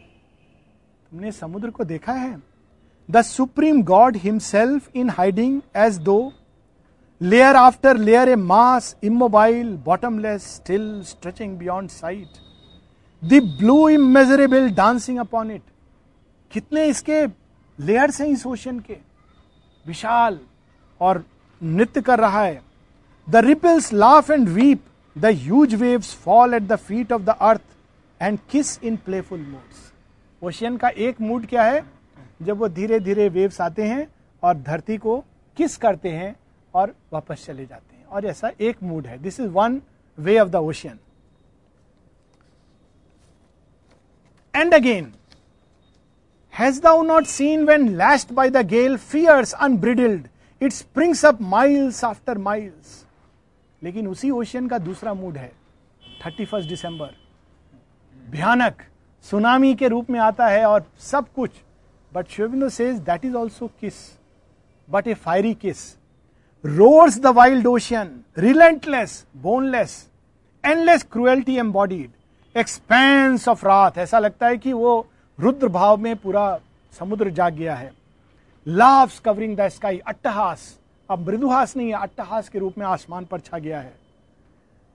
तुमने 1.12 1.32
समुद्र 1.34 1.70
को 1.70 1.84
देखा 1.86 2.14
है? 2.14 2.36
The 3.10 3.22
supreme 3.22 3.82
God 3.84 4.16
himself 4.18 4.96
in 4.96 5.10
hiding 5.10 5.62
as 5.76 5.98
though 5.98 6.32
layer 7.22 7.56
after 7.56 7.98
layer 7.98 8.30
a 8.30 8.36
mass 8.36 8.96
immobile 9.04 9.76
bottomless 9.86 10.44
still 10.56 11.02
stretching 11.06 11.58
beyond 11.58 11.90
sight 11.90 12.38
the 13.24 13.42
blue 13.60 13.88
immeasurable 13.90 14.70
dancing 14.76 15.20
upon 15.20 15.52
it 15.52 15.62
कितने 16.52 16.86
इसके 16.86 17.26
लेयर्स 17.80 18.22
हैं 18.22 18.28
इस 18.28 18.46
ओशन 18.48 18.80
के? 18.80 18.98
विशाल 19.86 20.40
और 21.02 21.24
नृत्य 21.62 22.02
कर 22.02 22.20
रहा 22.20 22.44
है। 22.44 22.62
The 23.28 23.36
ripples 23.36 23.92
laugh 23.94 24.30
and 24.32 24.48
weep 24.50 24.84
the 25.16 25.26
huge 25.26 25.76
waves 25.76 26.14
fall 26.16 26.54
at 26.54 26.64
the 26.64 26.76
feet 26.76 27.12
of 27.12 27.22
the 27.22 27.30
earth 27.30 27.62
and 28.22 28.40
kiss 28.52 28.80
in 28.84 28.96
playful 28.96 29.40
moods 29.40 29.92
ocean 30.42 30.78
का 30.78 30.90
एक 30.90 31.22
मूड 31.22 31.46
क्या 31.48 31.64
है? 31.64 31.84
जब 32.40 32.58
वो 32.58 32.68
धीरे 32.70 33.00
धीरे 33.00 33.28
वेव्स 33.30 33.62
आते 33.62 33.84
हैं 33.84 34.08
और 34.44 34.58
धरती 34.58 34.98
को 34.98 35.24
किस 35.58 35.78
करते 35.78 36.10
हैं 36.10 36.36
और 36.74 36.96
वापस 37.14 37.46
चले 37.46 37.66
जाते 37.66 37.96
हैं। 37.96 38.06
और 38.06 38.26
ऐसा 38.26 38.52
एक 38.62 38.84
मूड 38.84 39.08
है। 39.08 39.18
This 39.18 39.40
is 39.40 39.50
one 39.50 39.82
way 40.18 40.38
of 40.40 40.50
the 40.50 40.56
ocean 40.56 41.00
and 44.54 44.74
again 44.74 45.14
has 46.54 46.82
thou 46.82 47.04
not 47.04 47.26
seen 47.26 47.66
when 47.66 47.88
lashed 47.98 48.32
by 48.34 48.50
the 48.50 48.66
gale 48.68 48.98
fierce 48.98 49.54
unbridled 49.54 50.28
it 50.62 50.72
springs 50.72 51.26
up 51.26 51.42
miles 51.42 52.04
after 52.04 52.38
miles 52.38 53.04
लेकिन 53.82 54.08
उसी 54.08 54.30
ओशियन 54.32 54.68
का 54.68 54.78
दूसरा 54.78 55.14
मूड 55.14 55.38
है। 55.38 55.52
थर्टी 56.26 56.46
फ़र्स्ट 56.46 56.70
दिसंबर 56.70 57.16
भयानक 58.32 58.82
tsunami 59.26 59.74
के 59.76 59.88
रूप 59.88 60.10
में 60.10 60.20
आता 60.20 60.48
है 60.48 60.66
और 60.66 60.86
सब 61.02 61.26
कुछ 61.36 61.52
But 62.16 62.30
Shiobindo 62.30 62.72
says 62.72 63.02
that 63.02 63.26
is 63.26 63.36
also 63.36 63.70
kiss, 63.82 64.14
but 64.88 65.06
a 65.06 65.16
fiery 65.16 65.54
kiss. 65.54 65.98
Roars 66.64 67.20
the 67.20 67.34
wild 67.34 67.66
ocean, 67.68 68.24
relentless, 68.38 69.26
boneless, 69.46 69.96
endless 70.64 71.04
cruelty 71.04 71.58
embodied. 71.58 72.12
Expanse 72.56 73.48
of 73.48 73.66
रात 73.66 73.98
ऐसा 73.98 74.20
लगता 74.20 74.48
है 74.48 74.58
कि 74.58 74.74
वो 74.74 74.94
रुद्र 75.40 75.68
भाव 75.68 75.98
में 76.02 76.16
पूरा 76.16 76.46
समुद्र 77.00 77.30
जाग 77.30 77.54
गया 77.54 77.76
है। 77.76 77.92
लाव्स 78.68 79.20
कवरिंग 79.20 79.58
द 79.58 79.68
स्काई 79.70 79.98
अट्टहास. 80.08 80.64
अब 81.10 81.28
मृदुहास 81.28 81.76
नहीं 81.78 81.88
है 81.88 82.02
अट्टहास 82.02 82.50
के 82.50 82.60
रूप 82.60 82.78
में 82.78 82.86
आसमान 82.86 83.26
पर 83.26 83.40
छा 83.40 83.60
गया 83.60 83.80
है। 83.80 83.94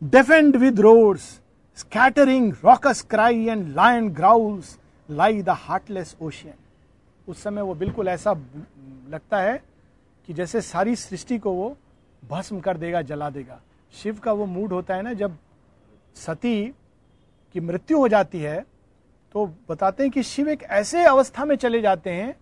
Deafened 0.03 0.57
with 0.57 0.81
roars 0.81 1.29
scattering 1.79 2.53
rocks 2.65 3.03
cry 3.11 3.47
and 3.47 3.69
lion 3.77 4.09
growls 4.09 4.77
lie 5.09 5.43
the 5.43 5.59
heartless 5.69 6.17
ocean 6.23 6.55
उस 7.31 7.43
समय 7.43 7.63
वो 7.63 7.75
बिल्कुल 7.77 8.09
ऐसा 8.09 8.33
लगता 9.11 9.39
है 9.39 9.63
कि 10.29 10.35
जैसे 10.35 10.61
सारी 10.63 10.97
सृष्टि 10.97 11.39
को 11.39 11.53
वो 11.53 11.77
भस्म 12.23 12.61
कर 12.61 12.77
देगा, 12.77 13.03
जला 13.03 13.31
देगा। 13.31 13.61
शिव 13.95 14.19
का 14.19 14.33
वो 14.33 14.47
मूड 14.47 14.73
होता 14.73 14.95
है 14.95 15.03
ना, 15.03 15.13
जब 15.15 15.37
सती 16.17 16.67
की 17.55 17.61
मृत्यु 17.61 17.99
हो 17.99 18.09
जाती 18.09 18.41
है 18.41 18.65
तो 19.35 19.47
बताते 19.69 20.03
हैं 20.03 20.13
कि 20.13 20.23
शिव 20.25 20.49
एक 20.49 20.63
ऐसे 20.63 21.05
अवस्था 21.05 21.45
में 21.45 21.55
चले 21.57 21.81
जाते 21.81 22.11
हैं 22.11 22.35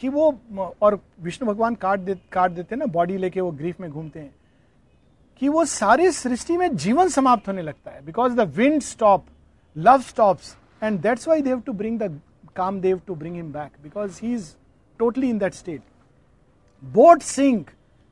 कि 0.00 0.08
वो 0.08 0.74
और 0.82 0.98
विष्णु 1.22 1.48
भगवान 1.48 1.74
काट 1.74 1.98
दे, 2.00 2.14
काट 2.32 2.50
देते 2.50 2.74
हैं 2.74 2.78
ना, 2.78 2.86
बॉडी 2.86 3.16
लेके 3.16 3.40
वो 3.40 3.50
ग्रीफ 3.52 3.80
में 3.80 3.90
घूमते 3.90 4.18
हैं, 4.18 4.34
कि 5.42 5.48
वो 5.48 5.64
सारी 5.64 6.10
सृष्टि 6.12 6.56
में 6.56 6.76
जीवन 6.76 7.08
समाप्त 7.08 7.48
होने 7.48 7.62
लगता 7.62 7.90
है। 7.90 8.04
Because 8.06 8.34
the 8.34 8.48
wind 8.56 8.82
stop 8.82 9.24
love 9.76 10.00
stops 10.02 10.56
and 10.82 11.00
that's 11.00 11.28
why 11.28 11.42
they've 11.42 11.60
to 11.60 11.72
bring 11.72 11.98
the 11.98 12.20
they've 12.58 13.00
to 13.06 13.14
bring 13.14 13.34
him 13.36 13.52
back 13.52 13.72
because 13.82 14.20
he 14.22 14.32
is 14.34 14.54
totally 14.98 15.30
in 15.30 15.38
that 15.38 15.54
state 15.54 15.82
boat 16.82 17.22
sink 17.22 17.70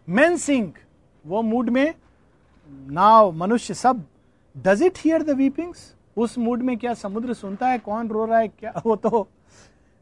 men 0.09 0.37
sink 0.37 0.79
वो 1.25 1.43
मूड 1.43 1.69
में, 1.69 1.95
नाव, 2.91 3.33
मनुष्य 3.33 3.75
सब 3.75 4.05
does 4.57 4.83
it 4.83 4.99
hear 4.99 5.23
the 5.23 5.31
weepings 5.31 5.95
उस 6.17 6.39
mood 6.39 6.63
में 6.63 6.77
क्या 6.79 6.95
समुद्र 6.95 7.35
सुनता 7.35 7.69
है? 7.69 7.79
कौन 7.79 8.09
रो 8.09 8.25
रहा 8.25 8.39
है? 8.39 8.49
क्या? 8.49 8.73
वो 8.87 8.97
तो 8.97 9.29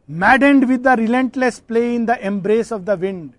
maddened 0.08 0.64
with 0.64 0.80
the 0.80 0.88
relentless 0.88 1.58
play 1.58 1.94
in 1.94 2.06
the 2.06 2.16
embrace 2.20 2.72
of 2.72 2.82
the 2.82 2.90
wind 2.90 3.30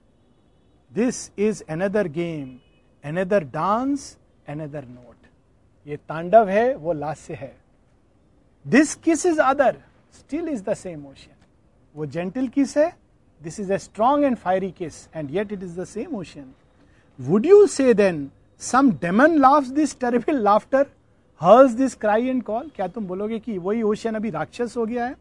this 0.91 1.31
is 1.39 1.63
another 1.69 2.07
game 2.07 2.57
another 3.03 3.43
dance 3.43 4.17
another 4.49 4.85
note 4.85 5.15
ये 5.87 5.97
तांडव 5.97 6.47
है, 6.49 6.75
वो 6.75 6.93
लास्य 6.93 7.33
है. 7.33 7.55
This 8.65 8.95
kiss 8.95 9.25
is 9.25 9.39
other 9.41 9.77
still 10.19 10.49
is 10.49 10.63
the 10.63 10.73
same 10.75 11.05
ocean 11.05 11.35
वो 11.95 12.05
जेंटल 12.05 12.47
किस 12.47 12.77
है 12.77 12.89
this 13.41 13.59
is 13.59 13.73
a 13.73 13.77
strong 13.77 14.23
and 14.25 14.35
fiery 14.37 14.71
kiss 14.71 15.07
and 15.15 15.31
yet 15.31 15.51
it 15.51 15.63
is 15.63 15.79
the 15.79 15.85
same 15.85 16.15
ocean 16.15 16.53
would 17.19 17.45
you 17.45 17.65
say 17.67 17.93
then 17.93 18.29
some 18.61 18.91
demon 19.01 19.37
laughs 19.39 19.67
this 19.71 19.99
terrible 19.99 20.41
laughter 20.43 20.85
hers 21.41 21.71
this 21.71 21.95
cry 21.95 22.27
and 22.27 22.43
call 22.43 22.69
क्या 22.75 22.87
तुम 22.87 23.07
बोलोगे 23.07 23.39
कि 23.39 23.57
वही 23.57 23.81
ocean 23.81 24.15
अभी 24.15 24.29
राक्षस 24.29 24.73
हो 24.77 24.85
गया 24.85 25.05
है? 25.05 25.15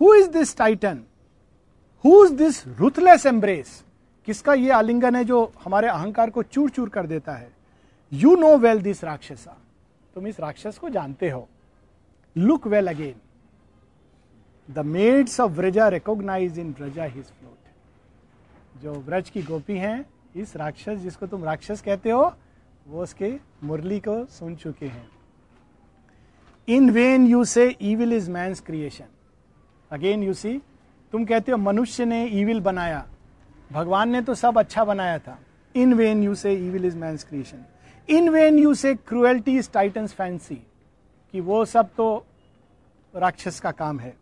Who 0.00 0.14
is 0.14 0.28
this 0.30 0.56
titan 0.56 1.02
who 2.04 2.24
is 2.24 2.32
this 2.34 2.66
ruthless 2.68 3.26
embrace 3.26 3.82
किसका 4.26 4.54
ये 4.54 4.70
आलिंगन 4.70 5.16
है 5.16 5.24
जो 5.24 5.40
हमारे 5.64 5.88
अहंकार 5.88 6.30
को 6.30 6.42
चूर 6.42 6.70
चूर 6.70 6.88
कर 6.88 7.06
देता 7.06 7.32
है? 7.32 7.50
You 8.12 8.34
know 8.36 8.56
well 8.58 8.82
this 8.82 9.04
rakshasa. 9.04 9.56
तुम 10.14 10.26
इस 10.26 10.40
राक्षस 10.40 10.78
को 10.78 10.88
जानते 10.88 11.30
हो। 11.30 11.48
Look 12.36 12.66
well 12.66 12.88
again 12.88 13.14
the 14.68 14.78
maids 14.78 15.40
of 15.40 15.52
Vraja 15.52 15.88
recognise 15.88 16.58
in 16.58 16.74
Vraja 16.78 17.04
his 17.04 17.24
flute 17.24 18.82
जो 18.82 18.92
व्रज 18.92 19.30
की 19.30 19.42
गोपी 19.42 19.76
हैं, 19.76 20.04
इस 20.36 20.56
राक्षस 20.56 20.98
जिसको 20.98 21.26
तुम 21.26 21.44
राक्षस 21.44 21.82
कहते 21.82 22.10
हो, 22.10 22.22
वो 22.88 23.02
उसके 23.02 23.34
मुरली 23.64 23.98
को 24.00 24.24
सुन 24.26 24.54
चुके 24.56 24.86
हैं। 24.86 25.08
In 26.68 26.90
vain 26.90 27.26
you 27.26 27.44
say 27.44 27.76
evil 27.82 28.12
is 28.12 28.30
main 28.30 28.54
creation 28.56 29.04
again 29.90 30.22
you 30.22 30.34
see 30.34 30.60
तुम 31.12 31.24
कहते 31.24 31.52
हो 31.52 31.58
मनुष्य 31.58 32.04
ने 32.04 32.24
ईविल 32.26 32.60
बनाया। 32.60 33.04
भगवान 33.72 34.10
ने 34.10 34.22
तो 34.22 34.34
सब 34.34 34.58
अच्छा 34.58 34.84
बनाया 34.84 35.18
था। 35.18 35.38
In 35.74 35.94
vain 35.94 36.22
you 36.22 36.34
say 36.34 36.52
evil 36.52 36.84
is 36.84 36.96
my 36.96 37.16
creation 37.18 37.64
in 38.08 38.28
vain 38.28 38.58
you 38.58 38.74
say 38.74 38.94
cruelty 38.94 39.56
is 39.58 39.70
titans 39.70 40.12
fancy 40.12 40.54
कि 41.34 41.40
वो 41.40 41.64
सब 41.64 41.88
तो 41.96 42.26
राक्षस 43.14 43.60
का 43.60 43.70
काम 43.70 44.00
है। 44.00 44.14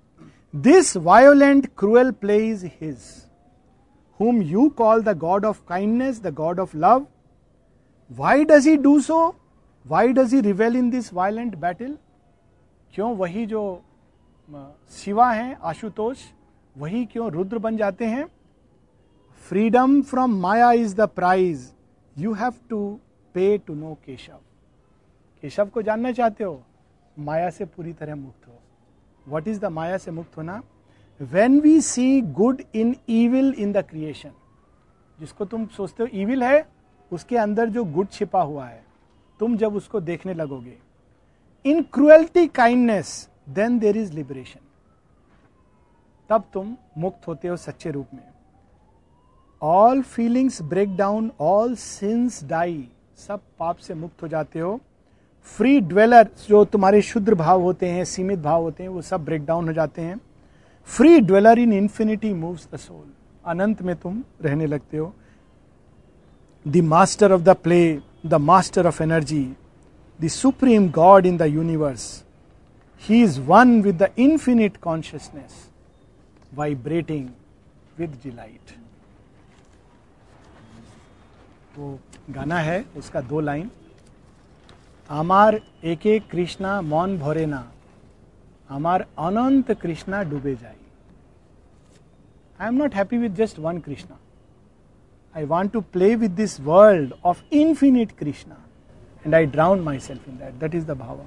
This 0.55 0.97
violent 0.99 1.67
cruel 1.79 2.11
play 2.21 2.37
is 2.49 2.67
his 2.67 3.03
whom 4.21 4.41
you 4.43 4.63
call 4.71 5.01
the 5.01 5.15
God 5.15 5.45
of 5.45 5.61
kindness, 5.67 6.19
the 6.19 6.31
God 6.31 6.59
of 6.59 6.75
love. 6.77 7.07
Why 8.11 8.45
does 8.45 8.67
he 8.67 8.77
do 8.79 9.01
so? 9.01 9.21
Why 9.85 10.13
does 10.13 10.33
he 10.33 10.41
revel 10.43 10.77
in 10.77 10.91
this 10.91 11.09
violent 11.11 11.59
battle? 11.61 11.95
क्यों 12.95 13.15
वही 13.17 13.47
जो 13.47 13.63
शिवा 14.95 15.31
हैं 15.33 15.57
आशुतोष 15.71 16.25
वही 16.77 17.05
क्यों 17.13 17.31
रुद्र 17.33 17.59
बन 17.59 17.77
जाते 17.77 18.07
हैं 18.07 18.27
freedom 19.47 20.01
from 20.11 20.35
maya 20.41 20.71
is 20.73 20.95
the 20.97 21.09
prize 21.17 21.71
you 22.17 22.33
have 22.35 22.55
to 22.71 22.81
pay 23.35 23.57
to 23.67 23.75
know 23.75 23.95
Keshav 24.07 24.41
Keshav 25.43 25.69
को 25.75 25.83
जानना 25.83 26.13
चाहते 26.13 26.45
हो 26.45 26.61
माया 27.17 27.51
से 27.51 27.65
पूरी 27.65 27.93
तरह 27.93 28.15
मुक्त 28.17 28.49
हो 28.49 28.59
वट 29.31 29.49
इज़ 29.49 29.61
द 29.61 29.65
माया 29.73 29.97
से 29.99 30.11
मुक्त 30.11 30.37
होना 30.37 30.63
when 31.21 31.61
we 31.61 31.81
see 31.81 32.21
good 32.21 32.63
in 32.75 32.95
evil 33.11 33.55
in 33.59 33.73
the 33.73 33.83
creation 33.85 34.33
जिसको 35.19 35.45
तुम 35.45 35.67
सोचते 35.69 36.03
हो 36.03 36.09
ईविल 36.15 36.43
है, 36.43 36.67
उसके 37.13 37.37
अंदर 37.37 37.69
जो 37.69 37.85
गुड 37.87 38.09
छिपा 38.09 38.43
हुआ 38.43 38.67
है, 38.67 38.83
तुम 39.41 39.57
जब 39.57 39.75
उसको 39.77 40.01
देखने 40.01 40.35
लगोगे 40.35 40.77
in 41.65 41.83
cruelty 41.93 42.47
kindness 42.49 43.29
then 43.49 43.79
there 43.79 43.97
is 43.97 44.13
liberation 44.13 44.61
तब 46.31 46.45
तुम 46.55 46.77
मुक्त 46.99 47.27
होते 47.29 47.49
हो 47.49 47.57
सच्चे 47.57 47.91
रूप 47.91 48.07
में। 48.15 48.29
All 49.63 50.03
feelings 50.03 50.61
break 50.63 50.97
down 50.97 51.31
all 51.41 51.75
sins 51.77 52.43
die 52.45 52.89
सब 53.19 53.41
पाप 53.59 53.77
से 53.77 53.95
मुक्त 53.95 54.23
हो 54.23 54.29
जाते 54.29 54.59
हो। 54.59 54.79
फ्री 55.47 55.79
ड्वेलर 55.81 56.29
जो 56.49 56.65
तुम्हारे 56.65 57.01
शुद्ध 57.03 57.29
भाव 57.31 57.63
होते 57.63 57.89
हैं, 57.89 58.05
सीमित 58.05 58.39
भाव 58.39 58.63
होते 58.63 58.83
हैं, 58.83 58.91
वो 58.91 59.03
सब 59.03 59.25
ब्रेक 59.25 59.45
डाउन 59.47 59.67
हो 59.69 59.73
जाते 59.73 60.03
हैं। 60.03 60.21
Free 60.89 61.21
dweller 61.21 61.59
in 61.59 61.73
infinity 61.73 62.33
moves 62.35 62.69
the 62.73 62.77
soul 62.77 63.05
अनंत 63.47 63.83
में 63.83 63.95
तुम 63.97 64.23
रहने 64.43 64.67
लगते 64.67 64.97
हो। 64.97 65.13
The 66.67 66.77
master 66.77 67.33
of 67.33 67.41
the 67.43 67.57
play 67.57 68.01
the 68.27 68.35
master 68.35 68.87
of 68.87 69.03
energy 69.03 69.45
the 70.21 70.29
supreme 70.29 70.91
God 70.91 71.27
in 71.27 71.37
the 71.37 71.43
universe 71.43 72.25
he 73.03 73.23
is 73.23 73.41
one 73.41 73.81
with 73.83 74.03
the 74.03 74.09
infinite 74.19 74.77
consciousness 74.77 75.69
vibrating 76.55 77.29
with 77.99 78.19
delight 78.25 78.75
वो 81.79 81.99
गाना 82.31 82.59
है, 82.59 82.85
उसका 82.97 83.21
दो 83.21 83.41
लाइन। 83.41 83.71
আমার 85.10 85.54
একে 85.84 86.14
কৃষ্ণা 86.32 86.72
মন 86.82 87.10
ভরে 87.18 87.46
না 87.56 87.64
আমার 88.70 89.00
অনন্ত 89.28 89.68
কৃষ্ণা 89.84 90.20
ডুবে 90.24 90.56
যায় 90.64 90.82
I 92.60 92.68
am 92.68 92.78
not 92.78 92.94
happy 92.94 93.18
with 93.18 93.36
just 93.36 93.60
one 93.60 93.82
Krishna. 93.82 94.16
I 95.36 95.44
want 95.44 95.74
to 95.74 95.82
play 95.82 96.16
with 96.16 96.36
this 96.38 96.60
world 96.60 97.14
of 97.24 97.44
infinite 97.52 98.18
Krishna. 98.18 98.58
And 99.26 99.36
I 99.36 99.44
drown 99.46 99.84
myself 99.84 100.26
in 100.28 100.38
that. 100.38 100.60
That 100.62 100.74
is 100.74 100.86
the 100.86 100.96
bhava. 100.96 101.26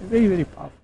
Very, 0.00 0.26
very 0.26 0.44
powerful. 0.44 0.77